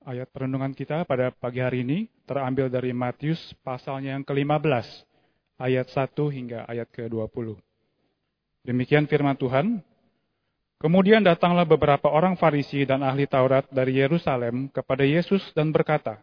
Ayat 0.00 0.32
perenungan 0.32 0.72
kita 0.72 1.04
pada 1.04 1.28
pagi 1.28 1.60
hari 1.60 1.84
ini 1.84 2.08
terambil 2.24 2.72
dari 2.72 2.88
Matius 2.88 3.52
pasalnya 3.60 4.16
yang 4.16 4.24
ke-15, 4.24 5.04
ayat 5.60 5.92
1 5.92 6.16
hingga 6.32 6.64
ayat 6.64 6.88
ke-20. 6.88 7.60
Demikian 8.64 9.04
firman 9.04 9.36
Tuhan. 9.36 9.84
Kemudian 10.80 11.20
datanglah 11.20 11.68
beberapa 11.68 12.08
orang 12.08 12.32
Farisi 12.40 12.88
dan 12.88 13.04
ahli 13.04 13.28
Taurat 13.28 13.68
dari 13.68 14.00
Yerusalem 14.00 14.72
kepada 14.72 15.04
Yesus 15.04 15.44
dan 15.52 15.68
berkata, 15.68 16.16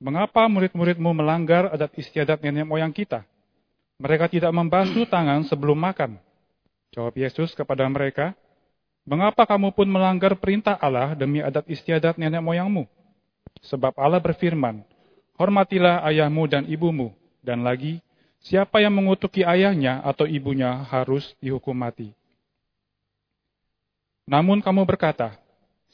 Mengapa 0.00 0.48
murid-muridmu 0.48 1.12
melanggar 1.12 1.68
adat 1.76 1.92
istiadat 2.00 2.40
nenek 2.40 2.64
moyang 2.64 2.96
kita? 2.96 3.28
Mereka 4.00 4.32
tidak 4.32 4.56
membasuh 4.56 5.04
tangan 5.04 5.44
sebelum 5.44 5.76
makan. 5.76 6.16
Jawab 6.96 7.12
Yesus 7.20 7.52
kepada 7.52 7.84
mereka, 7.84 8.32
Mengapa 9.04 9.44
kamu 9.44 9.76
pun 9.76 9.84
melanggar 9.84 10.32
perintah 10.40 10.80
Allah 10.80 11.12
demi 11.12 11.44
adat 11.44 11.68
istiadat 11.68 12.16
nenek 12.16 12.40
moyangmu? 12.40 12.88
Sebab 13.60 13.92
Allah 14.00 14.20
berfirman, 14.20 14.80
Hormatilah 15.36 16.00
ayahmu 16.08 16.48
dan 16.48 16.64
ibumu, 16.64 17.12
dan 17.44 17.60
lagi, 17.60 18.00
siapa 18.40 18.80
yang 18.80 18.96
mengutuki 18.96 19.44
ayahnya 19.44 20.00
atau 20.00 20.24
ibunya 20.24 20.88
harus 20.88 21.36
dihukum 21.42 21.76
mati. 21.76 22.16
Namun 24.24 24.64
kamu 24.64 24.88
berkata, 24.88 25.36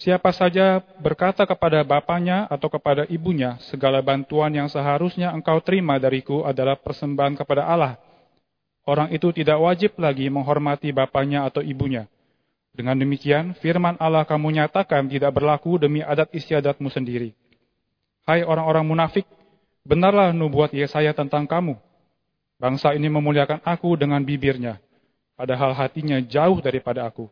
Siapa 0.00 0.32
saja 0.32 0.80
berkata 0.96 1.44
kepada 1.44 1.84
bapaknya 1.84 2.48
atau 2.48 2.72
kepada 2.72 3.04
ibunya, 3.12 3.60
segala 3.68 4.00
bantuan 4.00 4.48
yang 4.48 4.64
seharusnya 4.64 5.28
engkau 5.28 5.60
terima 5.60 6.00
dariku 6.00 6.40
adalah 6.48 6.72
persembahan 6.80 7.36
kepada 7.36 7.68
Allah. 7.68 8.00
Orang 8.88 9.12
itu 9.12 9.28
tidak 9.28 9.60
wajib 9.60 10.00
lagi 10.00 10.32
menghormati 10.32 10.88
bapaknya 10.88 11.44
atau 11.44 11.60
ibunya. 11.60 12.08
Dengan 12.80 12.96
demikian, 12.96 13.52
firman 13.60 14.00
Allah 14.00 14.24
kamu 14.24 14.56
nyatakan 14.56 15.04
tidak 15.04 15.36
berlaku 15.36 15.76
demi 15.76 16.00
adat 16.00 16.32
istiadatmu 16.32 16.88
sendiri. 16.88 17.36
Hai 18.24 18.40
orang-orang 18.40 18.88
munafik, 18.88 19.28
benarlah 19.84 20.32
nubuat 20.32 20.72
Yesaya 20.72 21.12
tentang 21.12 21.44
kamu. 21.44 21.76
Bangsa 22.56 22.96
ini 22.96 23.12
memuliakan 23.12 23.60
aku 23.68 24.00
dengan 24.00 24.24
bibirnya, 24.24 24.80
padahal 25.36 25.76
hatinya 25.76 26.24
jauh 26.24 26.56
daripada 26.64 27.04
aku. 27.04 27.28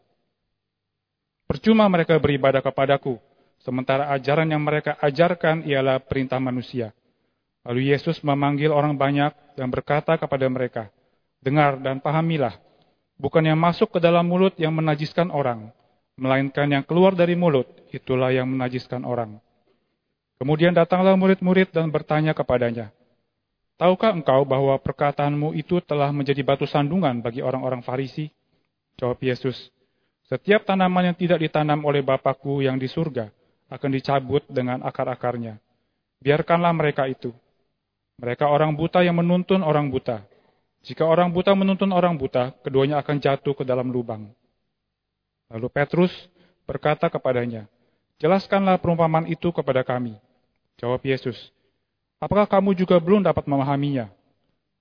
Percuma 1.48 1.88
mereka 1.88 2.20
beribadah 2.20 2.60
kepadaku, 2.60 3.16
sementara 3.64 4.12
ajaran 4.12 4.52
yang 4.52 4.60
mereka 4.60 5.00
ajarkan 5.00 5.64
ialah 5.64 5.96
perintah 5.96 6.36
manusia. 6.36 6.92
Lalu 7.64 7.88
Yesus 7.96 8.20
memanggil 8.20 8.68
orang 8.68 9.00
banyak 9.00 9.32
dan 9.56 9.72
berkata 9.72 10.20
kepada 10.20 10.44
mereka, 10.52 10.92
Dengar 11.40 11.80
dan 11.80 12.04
pahamilah, 12.04 12.60
bukan 13.18 13.44
yang 13.44 13.58
masuk 13.58 13.92
ke 13.92 13.98
dalam 13.98 14.24
mulut 14.24 14.56
yang 14.56 14.72
menajiskan 14.72 15.28
orang, 15.28 15.74
melainkan 16.16 16.70
yang 16.70 16.86
keluar 16.86 17.12
dari 17.12 17.34
mulut, 17.34 17.66
itulah 17.90 18.32
yang 18.32 18.48
menajiskan 18.48 19.04
orang. 19.04 19.42
Kemudian 20.38 20.70
datanglah 20.70 21.18
murid-murid 21.18 21.74
dan 21.74 21.90
bertanya 21.90 22.30
kepadanya, 22.32 22.94
Tahukah 23.78 24.10
engkau 24.10 24.42
bahwa 24.42 24.74
perkataanmu 24.82 25.54
itu 25.54 25.78
telah 25.78 26.10
menjadi 26.10 26.42
batu 26.42 26.66
sandungan 26.66 27.22
bagi 27.22 27.46
orang-orang 27.46 27.78
Farisi? 27.78 28.26
Jawab 28.98 29.22
Yesus, 29.22 29.70
setiap 30.26 30.66
tanaman 30.66 31.14
yang 31.14 31.16
tidak 31.16 31.38
ditanam 31.38 31.86
oleh 31.86 32.02
Bapakku 32.02 32.58
yang 32.58 32.74
di 32.74 32.90
surga 32.90 33.30
akan 33.70 33.90
dicabut 33.94 34.42
dengan 34.50 34.82
akar-akarnya. 34.82 35.62
Biarkanlah 36.18 36.74
mereka 36.74 37.06
itu. 37.06 37.30
Mereka 38.18 38.50
orang 38.50 38.74
buta 38.74 39.06
yang 39.06 39.14
menuntun 39.14 39.62
orang 39.62 39.94
buta. 39.94 40.26
Jika 40.88 41.04
orang 41.04 41.28
buta 41.28 41.52
menuntun 41.52 41.92
orang 41.92 42.16
buta, 42.16 42.56
keduanya 42.64 42.96
akan 43.04 43.20
jatuh 43.20 43.52
ke 43.52 43.60
dalam 43.60 43.92
lubang. 43.92 44.32
Lalu 45.52 45.68
Petrus 45.68 46.12
berkata 46.64 47.12
kepadanya, 47.12 47.68
Jelaskanlah 48.16 48.80
perumpamaan 48.80 49.28
itu 49.28 49.52
kepada 49.52 49.84
kami. 49.84 50.16
Jawab 50.80 51.04
Yesus, 51.04 51.36
Apakah 52.18 52.48
kamu 52.48 52.74
juga 52.74 52.96
belum 52.98 53.20
dapat 53.20 53.46
memahaminya? 53.46 54.10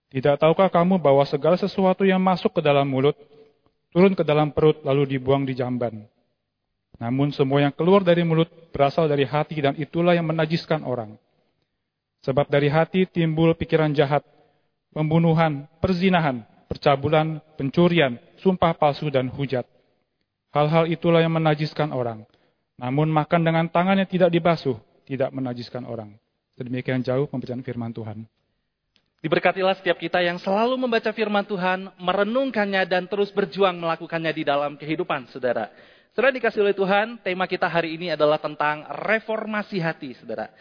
Tidak 0.07 0.39
tahukah 0.39 0.71
kamu 0.71 0.97
bahwa 0.97 1.27
segala 1.27 1.59
sesuatu 1.59 2.07
yang 2.07 2.23
masuk 2.23 2.55
ke 2.55 2.61
dalam 2.63 2.87
mulut 2.87 3.13
turun 3.91 4.15
ke 4.15 4.23
dalam 4.23 4.49
perut 4.55 4.79
lalu 4.87 5.17
dibuang 5.17 5.43
di 5.43 5.51
jamban. 5.51 6.07
Namun 6.97 7.29
semua 7.29 7.61
yang 7.61 7.75
keluar 7.75 8.01
dari 8.01 8.23
mulut 8.23 8.49
berasal 8.71 9.05
dari 9.05 9.27
hati 9.27 9.59
dan 9.59 9.75
itulah 9.77 10.15
yang 10.17 10.25
menajiskan 10.25 10.81
orang. 10.81 11.19
Sebab 12.25 12.49
dari 12.49 12.71
hati 12.73 13.05
timbul 13.05 13.53
pikiran 13.53 13.93
jahat, 13.93 14.25
pembunuhan, 14.91 15.67
perzinahan, 15.79 16.43
percabulan, 16.67 17.39
pencurian, 17.55 18.19
sumpah 18.39 18.75
palsu 18.75 19.07
dan 19.07 19.31
hujat. 19.31 19.63
Hal-hal 20.51 20.87
itulah 20.89 21.21
yang 21.21 21.35
menajiskan 21.35 21.91
orang. 21.91 22.23
Namun 22.77 23.09
makan 23.09 23.41
dengan 23.41 23.65
tangan 23.67 23.97
yang 23.97 24.09
tidak 24.09 24.29
dibasuh 24.29 24.77
tidak 25.07 25.31
menajiskan 25.33 25.87
orang. 25.87 26.13
Sedemikian 26.59 27.01
jauh 27.01 27.25
pembacaan 27.25 27.63
firman 27.63 27.95
Tuhan. 27.95 28.27
Diberkatilah 29.17 29.73
setiap 29.81 29.97
kita 29.97 30.21
yang 30.21 30.37
selalu 30.37 30.77
membaca 30.77 31.09
firman 31.09 31.41
Tuhan, 31.41 31.89
merenungkannya 31.97 32.85
dan 32.85 33.09
terus 33.09 33.33
berjuang 33.33 33.73
melakukannya 33.81 34.29
di 34.29 34.43
dalam 34.45 34.77
kehidupan, 34.77 35.25
saudara. 35.33 35.73
Saudara 36.13 36.33
dikasih 36.33 36.61
oleh 36.61 36.77
Tuhan, 36.77 37.21
tema 37.25 37.49
kita 37.49 37.65
hari 37.65 37.97
ini 37.97 38.13
adalah 38.13 38.37
tentang 38.37 38.85
reformasi 39.09 39.81
hati, 39.81 40.13
saudara. 40.17 40.53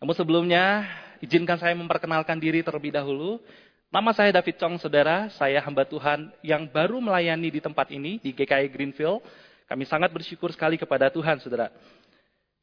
Namun 0.00 0.16
sebelumnya, 0.16 0.88
izinkan 1.20 1.60
saya 1.60 1.76
memperkenalkan 1.76 2.40
diri 2.40 2.64
terlebih 2.64 2.96
dahulu. 2.96 3.44
Nama 3.88 4.12
saya 4.12 4.36
David 4.36 4.60
Chong, 4.60 4.76
saudara. 4.76 5.32
Saya 5.40 5.64
hamba 5.64 5.88
Tuhan 5.88 6.28
yang 6.44 6.68
baru 6.68 7.00
melayani 7.00 7.48
di 7.48 7.56
tempat 7.56 7.88
ini, 7.88 8.20
di 8.20 8.36
GKI 8.36 8.68
Greenfield. 8.68 9.24
Kami 9.64 9.88
sangat 9.88 10.12
bersyukur 10.12 10.52
sekali 10.52 10.76
kepada 10.76 11.08
Tuhan, 11.08 11.40
saudara. 11.40 11.72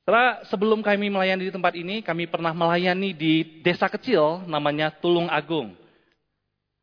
Setelah 0.05 0.45
sebelum 0.45 0.85
kami 0.85 1.09
melayani 1.09 1.49
di 1.49 1.53
tempat 1.53 1.73
ini, 1.73 2.05
kami 2.05 2.29
pernah 2.29 2.53
melayani 2.53 3.17
di 3.17 3.41
desa 3.65 3.89
kecil 3.89 4.45
namanya 4.45 4.93
Tulung 4.93 5.25
Agung. 5.25 5.73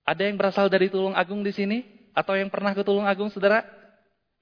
Ada 0.03 0.27
yang 0.27 0.35
berasal 0.35 0.67
dari 0.67 0.91
Tulung 0.91 1.15
Agung 1.15 1.47
di 1.47 1.55
sini? 1.55 2.11
Atau 2.11 2.35
yang 2.35 2.51
pernah 2.51 2.75
ke 2.75 2.83
Tulung 2.83 3.07
Agung, 3.07 3.31
saudara? 3.31 3.63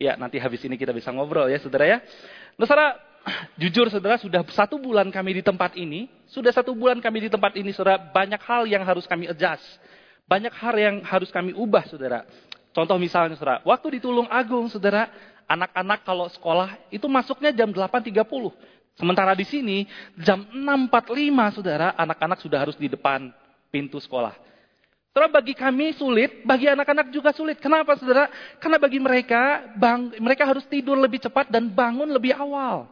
Ya, 0.01 0.17
nanti 0.17 0.41
habis 0.41 0.65
ini 0.65 0.81
kita 0.81 0.97
bisa 0.97 1.13
ngobrol 1.13 1.53
ya, 1.53 1.61
saudara 1.61 1.85
ya. 1.85 2.01
Nah, 2.57 2.65
saudara, 2.65 2.97
jujur 3.61 3.87
saudara, 3.93 4.17
sudah 4.17 4.43
satu 4.51 4.81
bulan 4.81 5.09
kami 5.13 5.41
di 5.41 5.43
tempat 5.45 5.77
ini. 5.77 6.09
Sudah 6.31 6.55
satu 6.55 6.73
bulan 6.73 7.03
kami 7.03 7.27
di 7.27 7.31
tempat 7.31 7.53
ini, 7.59 7.71
saudara. 7.75 7.99
Banyak 7.99 8.41
hal 8.41 8.63
yang 8.71 8.83
harus 8.87 9.05
kami 9.05 9.29
adjust. 9.29 9.65
Banyak 10.31 10.55
hal 10.55 10.75
yang 10.79 10.97
harus 11.03 11.29
kami 11.29 11.51
ubah, 11.57 11.85
saudara. 11.91 12.23
Contoh 12.71 12.97
misalnya, 12.97 13.35
saudara. 13.35 13.61
Waktu 13.67 13.99
di 13.99 14.01
Tulung 14.01 14.31
Agung, 14.31 14.71
saudara, 14.71 15.11
anak-anak 15.51 16.07
kalau 16.07 16.31
sekolah 16.31 16.79
itu 16.95 17.11
masuknya 17.11 17.51
jam 17.51 17.75
8.30. 17.75 18.23
Sementara 18.95 19.33
di 19.35 19.49
sini 19.49 19.89
jam 20.21 20.47
6.45 20.53 21.57
saudara, 21.57 21.97
anak-anak 21.99 22.39
sudah 22.39 22.59
harus 22.63 22.77
di 22.79 22.87
depan 22.87 23.33
pintu 23.73 23.99
sekolah. 23.99 24.37
Saudara 25.11 25.27
bagi 25.43 25.59
kami 25.59 25.91
sulit, 25.99 26.47
bagi 26.47 26.71
anak-anak 26.71 27.11
juga 27.11 27.35
sulit. 27.35 27.59
Kenapa 27.59 27.99
saudara? 27.99 28.31
Karena 28.63 28.79
bagi 28.79 29.03
mereka, 29.03 29.75
bang, 29.75 30.15
mereka 30.23 30.47
harus 30.47 30.63
tidur 30.71 30.95
lebih 30.95 31.19
cepat 31.19 31.51
dan 31.51 31.67
bangun 31.67 32.07
lebih 32.07 32.31
awal. 32.39 32.87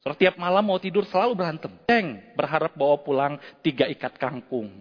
Saudara 0.00 0.16
tiap 0.16 0.36
malam 0.40 0.64
mau 0.64 0.80
tidur 0.80 1.04
selalu 1.04 1.36
berantem. 1.36 1.72
Ceng, 1.84 2.32
berharap 2.32 2.72
bawa 2.72 2.96
pulang 3.04 3.36
tiga 3.60 3.84
ikat 3.84 4.16
kangkung. 4.16 4.72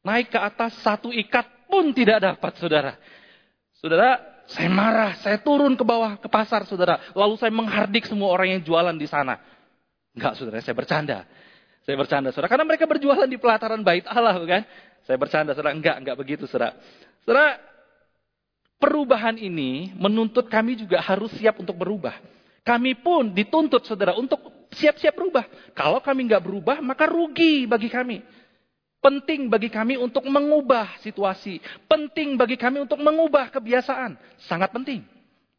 Naik 0.00 0.32
ke 0.32 0.40
atas 0.40 0.80
satu 0.80 1.12
ikat 1.12 1.68
pun 1.68 1.92
tidak 1.92 2.24
dapat 2.24 2.52
saudara. 2.56 2.96
Saudara, 3.76 4.16
saya 4.48 4.72
marah, 4.72 5.12
saya 5.20 5.36
turun 5.44 5.76
ke 5.76 5.84
bawah 5.84 6.16
ke 6.16 6.24
pasar 6.24 6.64
saudara. 6.64 7.12
Lalu 7.12 7.36
saya 7.36 7.52
menghardik 7.52 8.08
semua 8.08 8.32
orang 8.32 8.56
yang 8.56 8.62
jualan 8.64 8.96
di 8.96 9.04
sana. 9.04 9.36
Enggak, 10.16 10.40
saudara, 10.40 10.64
saya 10.64 10.72
bercanda. 10.72 11.28
Saya 11.84 11.96
bercanda, 12.00 12.32
saudara. 12.32 12.48
Karena 12.48 12.64
mereka 12.64 12.88
berjualan 12.88 13.28
di 13.28 13.36
pelataran 13.36 13.84
bait 13.84 14.08
Allah, 14.08 14.40
bukan? 14.40 14.64
Saya 15.04 15.20
bercanda, 15.20 15.52
saudara. 15.52 15.76
Enggak, 15.76 16.00
enggak 16.00 16.16
begitu, 16.16 16.48
saudara. 16.48 16.72
Saudara, 17.28 17.60
perubahan 18.80 19.36
ini 19.36 19.92
menuntut 20.00 20.48
kami 20.48 20.80
juga 20.80 21.04
harus 21.04 21.28
siap 21.36 21.60
untuk 21.60 21.76
berubah. 21.76 22.16
Kami 22.62 22.98
pun 22.98 23.32
dituntut, 23.32 23.84
saudara, 23.84 24.14
untuk 24.16 24.68
siap-siap 24.74 25.14
berubah. 25.16 25.44
Kalau 25.72 25.98
kami 26.04 26.28
enggak 26.28 26.44
berubah, 26.44 26.78
maka 26.84 27.08
rugi 27.08 27.64
bagi 27.64 27.88
kami. 27.88 28.20
Penting 28.98 29.46
bagi 29.46 29.70
kami 29.70 29.94
untuk 29.94 30.26
mengubah 30.26 30.98
situasi. 31.00 31.62
Penting 31.86 32.34
bagi 32.34 32.58
kami 32.58 32.82
untuk 32.82 32.98
mengubah 32.98 33.48
kebiasaan. 33.54 34.18
Sangat 34.50 34.74
penting. 34.74 35.06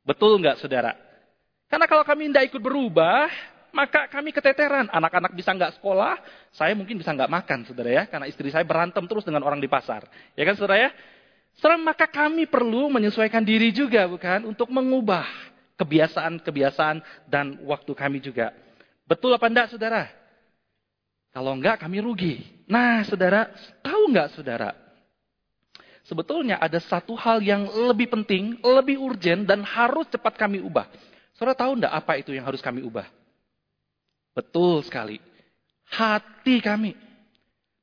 Betul 0.03 0.43
enggak, 0.43 0.59
saudara? 0.59 0.93
Karena 1.71 1.85
kalau 1.87 2.03
kami 2.03 2.29
tidak 2.29 2.51
ikut 2.51 2.61
berubah, 2.61 3.29
maka 3.71 4.09
kami 4.11 4.35
keteteran. 4.35 4.89
Anak-anak 4.91 5.31
bisa 5.37 5.53
nggak 5.53 5.79
sekolah, 5.79 6.17
saya 6.51 6.73
mungkin 6.75 6.99
bisa 6.99 7.13
nggak 7.15 7.29
makan, 7.29 7.59
saudara 7.63 7.89
ya. 7.89 8.03
Karena 8.09 8.25
istri 8.27 8.49
saya 8.51 8.65
berantem 8.65 9.05
terus 9.07 9.23
dengan 9.23 9.45
orang 9.45 9.61
di 9.61 9.69
pasar. 9.69 10.03
Ya 10.35 10.43
kan, 10.43 10.57
saudara 10.59 10.89
ya? 10.89 10.91
Saudara, 11.61 11.79
maka 11.79 12.11
kami 12.11 12.43
perlu 12.49 12.91
menyesuaikan 12.91 13.45
diri 13.45 13.71
juga, 13.71 14.03
bukan? 14.09 14.49
Untuk 14.49 14.67
mengubah 14.67 15.27
kebiasaan-kebiasaan 15.79 17.25
dan 17.31 17.63
waktu 17.63 17.95
kami 17.95 18.19
juga. 18.19 18.51
Betul 19.07 19.33
apa 19.33 19.47
enggak, 19.47 19.71
saudara? 19.71 20.11
Kalau 21.31 21.55
enggak, 21.55 21.79
kami 21.79 22.03
rugi. 22.03 22.43
Nah, 22.67 23.01
saudara, 23.07 23.47
tahu 23.79 24.11
enggak, 24.11 24.35
saudara? 24.35 24.69
Sebetulnya 26.05 26.59
ada 26.59 26.77
satu 26.83 27.15
hal 27.15 27.39
yang 27.39 27.69
lebih 27.89 28.11
penting, 28.11 28.59
lebih 28.59 28.99
urgent, 28.99 29.47
dan 29.47 29.63
harus 29.63 30.09
cepat 30.11 30.35
kami 30.35 30.59
ubah. 30.59 30.89
Saudara 31.37 31.55
tahu 31.55 31.79
enggak 31.79 31.93
apa 31.95 32.13
itu 32.19 32.35
yang 32.35 32.43
harus 32.43 32.59
kami 32.59 32.83
ubah? 32.83 33.07
Betul 34.35 34.83
sekali. 34.83 35.17
Hati 35.89 36.61
kami. 36.61 37.08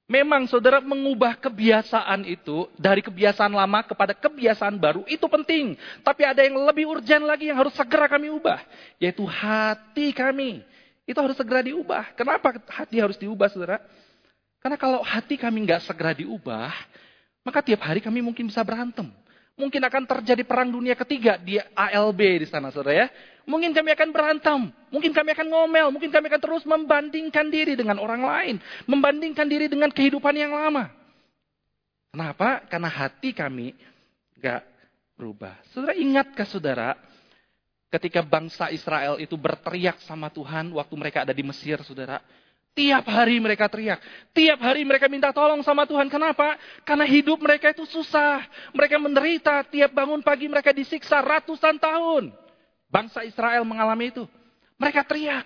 Memang 0.06 0.46
saudara 0.46 0.78
mengubah 0.78 1.34
kebiasaan 1.34 2.22
itu 2.30 2.70
dari 2.78 3.02
kebiasaan 3.02 3.50
lama 3.50 3.82
kepada 3.82 4.14
kebiasaan 4.14 4.78
baru 4.78 5.02
itu 5.10 5.26
penting. 5.26 5.74
Tapi 6.06 6.22
ada 6.22 6.46
yang 6.46 6.62
lebih 6.62 6.86
urgent 6.86 7.26
lagi 7.26 7.50
yang 7.50 7.58
harus 7.58 7.74
segera 7.74 8.06
kami 8.06 8.30
ubah. 8.30 8.62
Yaitu 9.02 9.26
hati 9.26 10.14
kami. 10.14 10.62
Itu 11.02 11.18
harus 11.18 11.34
segera 11.34 11.58
diubah. 11.58 12.14
Kenapa 12.14 12.54
hati 12.70 13.02
harus 13.02 13.18
diubah 13.18 13.50
saudara? 13.50 13.82
Karena 14.62 14.78
kalau 14.78 15.02
hati 15.02 15.34
kami 15.34 15.66
nggak 15.66 15.82
segera 15.82 16.14
diubah, 16.14 16.70
maka 17.42 17.62
tiap 17.62 17.82
hari 17.82 17.98
kami 17.98 18.22
mungkin 18.22 18.46
bisa 18.46 18.62
berantem. 18.62 19.10
Mungkin 19.58 19.82
akan 19.82 20.06
terjadi 20.06 20.42
perang 20.46 20.70
dunia 20.70 20.94
ketiga 20.94 21.34
di 21.34 21.58
ALB 21.58 22.42
di 22.42 22.46
sana, 22.46 22.70
saudara 22.70 22.94
ya. 22.94 23.06
Mungkin 23.46 23.70
kami 23.70 23.94
akan 23.94 24.10
berantem, 24.10 24.60
mungkin 24.90 25.14
kami 25.14 25.30
akan 25.30 25.46
ngomel, 25.46 25.86
mungkin 25.94 26.10
kami 26.10 26.26
akan 26.26 26.40
terus 26.42 26.66
membandingkan 26.66 27.46
diri 27.46 27.78
dengan 27.78 28.02
orang 28.02 28.26
lain, 28.26 28.56
membandingkan 28.90 29.46
diri 29.46 29.70
dengan 29.70 29.86
kehidupan 29.94 30.34
yang 30.34 30.50
lama. 30.50 30.90
Kenapa? 32.10 32.66
Karena 32.66 32.90
hati 32.90 33.30
kami 33.30 33.70
gak 34.42 34.66
berubah. 35.14 35.62
Saudara 35.70 35.94
ingatkah 35.94 36.48
saudara, 36.50 36.88
ketika 37.86 38.18
bangsa 38.26 38.66
Israel 38.74 39.14
itu 39.22 39.38
berteriak 39.38 40.02
sama 40.02 40.26
Tuhan 40.26 40.74
waktu 40.74 40.94
mereka 40.98 41.22
ada 41.22 41.30
di 41.30 41.46
Mesir, 41.46 41.78
saudara? 41.86 42.18
Tiap 42.76 43.08
hari 43.08 43.40
mereka 43.40 43.72
teriak. 43.72 44.02
Tiap 44.36 44.60
hari 44.60 44.84
mereka 44.84 45.08
minta 45.08 45.32
tolong 45.32 45.64
sama 45.64 45.88
Tuhan. 45.88 46.12
Kenapa? 46.12 46.60
Karena 46.84 47.08
hidup 47.08 47.40
mereka 47.40 47.72
itu 47.72 47.88
susah. 47.88 48.44
Mereka 48.76 49.00
menderita. 49.00 49.64
Tiap 49.64 49.96
bangun 49.96 50.20
pagi 50.20 50.44
mereka 50.44 50.76
disiksa 50.76 51.24
ratusan 51.24 51.80
tahun. 51.80 52.36
Bangsa 52.96 53.20
Israel 53.28 53.60
mengalami 53.68 54.08
itu. 54.08 54.24
Mereka 54.80 55.04
teriak. 55.04 55.44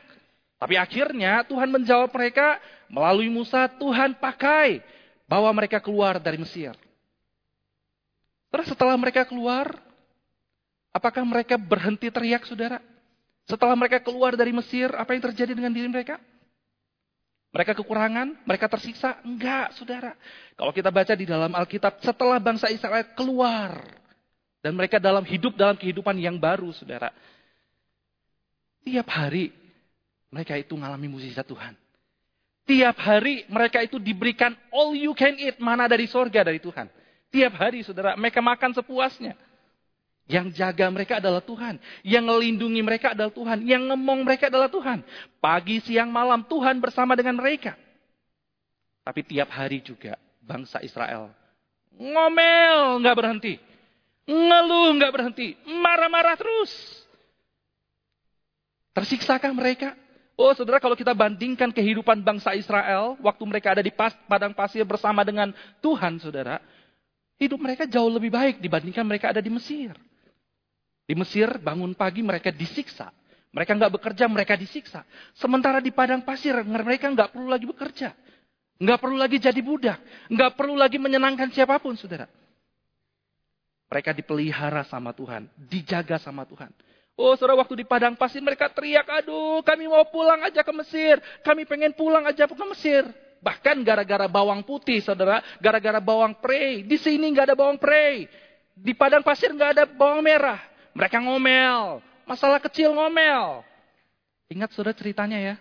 Tapi 0.55 0.79
akhirnya 0.79 1.43
Tuhan 1.51 1.67
menjawab 1.67 2.15
mereka 2.15 2.63
melalui 2.87 3.27
Musa. 3.27 3.67
Tuhan 3.67 4.15
pakai. 4.15 4.79
Bawa 5.27 5.51
mereka 5.51 5.83
keluar 5.83 6.23
dari 6.23 6.39
Mesir. 6.39 6.79
Terus 8.55 8.71
setelah 8.71 8.95
mereka 8.95 9.27
keluar. 9.27 9.67
Apakah 10.95 11.27
mereka 11.27 11.59
berhenti 11.59 12.07
teriak 12.07 12.47
saudara? 12.47 12.79
Setelah 13.51 13.75
mereka 13.75 13.99
keluar 13.99 14.39
dari 14.39 14.55
Mesir. 14.55 14.95
Apa 14.95 15.19
yang 15.19 15.23
terjadi 15.27 15.51
dengan 15.51 15.75
diri 15.75 15.91
mereka? 15.91 16.23
Mereka 17.51 17.75
kekurangan, 17.83 18.47
mereka 18.47 18.71
tersiksa? 18.71 19.19
Enggak, 19.27 19.75
saudara. 19.75 20.15
Kalau 20.55 20.71
kita 20.71 20.95
baca 20.95 21.19
di 21.19 21.27
dalam 21.27 21.51
Alkitab, 21.51 21.99
setelah 21.99 22.39
bangsa 22.39 22.71
Israel 22.71 23.11
keluar. 23.19 23.75
Dan 24.63 24.79
mereka 24.79 25.03
dalam 25.03 25.27
hidup 25.27 25.59
dalam 25.59 25.75
kehidupan 25.75 26.15
yang 26.15 26.39
baru, 26.39 26.71
saudara. 26.71 27.11
Tiap 28.87 29.09
hari 29.09 29.53
mereka 30.31 30.57
itu 30.57 30.73
mengalami 30.79 31.07
mukjizat 31.11 31.45
Tuhan. 31.45 31.75
Tiap 32.65 32.97
hari 33.03 33.45
mereka 33.51 33.83
itu 33.83 33.99
diberikan 33.99 34.55
all 34.71 34.95
you 34.95 35.11
can 35.17 35.35
eat, 35.37 35.59
mana 35.59 35.91
dari 35.91 36.07
sorga 36.07 36.47
dari 36.47 36.63
Tuhan. 36.63 36.87
Tiap 37.31 37.53
hari, 37.59 37.83
saudara, 37.83 38.15
mereka 38.15 38.43
makan 38.43 38.75
sepuasnya. 38.75 39.35
Yang 40.31 40.63
jaga 40.63 40.87
mereka 40.91 41.19
adalah 41.19 41.43
Tuhan. 41.43 41.83
Yang 42.07 42.25
melindungi 42.27 42.83
mereka 42.83 43.15
adalah 43.15 43.35
Tuhan. 43.35 43.67
Yang 43.67 43.83
ngemong 43.91 44.21
mereka 44.23 44.47
adalah 44.47 44.71
Tuhan. 44.71 45.03
Pagi, 45.43 45.83
siang, 45.83 46.11
malam 46.11 46.47
Tuhan 46.47 46.79
bersama 46.79 47.19
dengan 47.19 47.39
mereka. 47.39 47.75
Tapi 49.03 49.27
tiap 49.27 49.51
hari 49.51 49.83
juga 49.83 50.15
bangsa 50.39 50.79
Israel 50.83 51.35
ngomel 52.01 53.05
nggak 53.05 53.17
berhenti. 53.17 53.55
Ngeluh 54.25 54.97
nggak 54.97 55.13
berhenti. 55.13 55.59
Marah-marah 55.69 56.37
terus. 56.41 56.73
Tersiksakah 58.95 59.53
mereka? 59.55 59.95
Oh 60.41 60.57
saudara 60.57 60.81
kalau 60.81 60.97
kita 60.97 61.13
bandingkan 61.13 61.69
kehidupan 61.71 62.25
bangsa 62.25 62.57
Israel. 62.57 63.15
Waktu 63.21 63.43
mereka 63.45 63.77
ada 63.77 63.83
di 63.85 63.93
padang 64.27 64.57
pasir 64.57 64.83
bersama 64.89 65.21
dengan 65.23 65.53
Tuhan 65.85 66.17
saudara. 66.19 66.59
Hidup 67.41 67.61
mereka 67.61 67.89
jauh 67.89 68.09
lebih 68.09 68.33
baik 68.33 68.61
dibandingkan 68.61 69.05
mereka 69.05 69.33
ada 69.33 69.41
di 69.41 69.49
Mesir. 69.49 69.97
Di 71.05 71.15
Mesir 71.17 71.61
bangun 71.61 71.93
pagi 71.97 72.21
mereka 72.21 72.53
disiksa. 72.53 73.13
Mereka 73.51 73.75
nggak 73.75 73.93
bekerja, 73.99 74.31
mereka 74.31 74.55
disiksa. 74.55 75.03
Sementara 75.35 75.83
di 75.83 75.91
padang 75.91 76.23
pasir 76.23 76.55
mereka 76.63 77.11
nggak 77.11 77.35
perlu 77.35 77.51
lagi 77.51 77.67
bekerja. 77.67 78.15
Nggak 78.81 78.99
perlu 79.03 79.17
lagi 79.19 79.37
jadi 79.43 79.61
budak. 79.61 79.99
Nggak 80.31 80.55
perlu 80.55 80.79
lagi 80.79 80.97
menyenangkan 80.97 81.51
siapa 81.51 81.77
pun, 81.83 81.99
saudara. 81.99 82.31
Mereka 83.91 84.15
dipelihara 84.15 84.87
sama 84.87 85.11
Tuhan. 85.11 85.51
Dijaga 85.59 86.17
sama 86.23 86.47
Tuhan. 86.47 86.71
Oh 87.21 87.37
saudara 87.37 87.61
waktu 87.61 87.85
di 87.85 87.85
padang 87.85 88.17
pasir 88.17 88.41
mereka 88.41 88.73
teriak, 88.73 89.05
aduh 89.05 89.61
kami 89.61 89.85
mau 89.85 90.09
pulang 90.09 90.41
aja 90.41 90.65
ke 90.65 90.73
Mesir. 90.73 91.21
Kami 91.45 91.69
pengen 91.69 91.93
pulang 91.93 92.25
aja 92.25 92.49
ke 92.49 92.65
Mesir. 92.73 93.05
Bahkan 93.45 93.85
gara-gara 93.85 94.25
bawang 94.25 94.65
putih 94.65 95.05
saudara. 95.05 95.45
Gara-gara 95.61 96.01
bawang 96.01 96.33
prei. 96.41 96.81
Di 96.81 96.97
sini 96.97 97.29
nggak 97.29 97.53
ada 97.53 97.57
bawang 97.61 97.77
prei. 97.77 98.25
Di 98.73 98.97
padang 98.97 99.21
pasir 99.21 99.53
nggak 99.53 99.71
ada 99.77 99.85
bawang 99.85 100.25
merah. 100.25 100.65
Mereka 100.97 101.21
ngomel. 101.21 102.01
Masalah 102.25 102.57
kecil 102.57 102.97
ngomel. 102.97 103.69
Ingat 104.49 104.73
sudah 104.73 104.97
ceritanya 104.97 105.37
ya. 105.37 105.55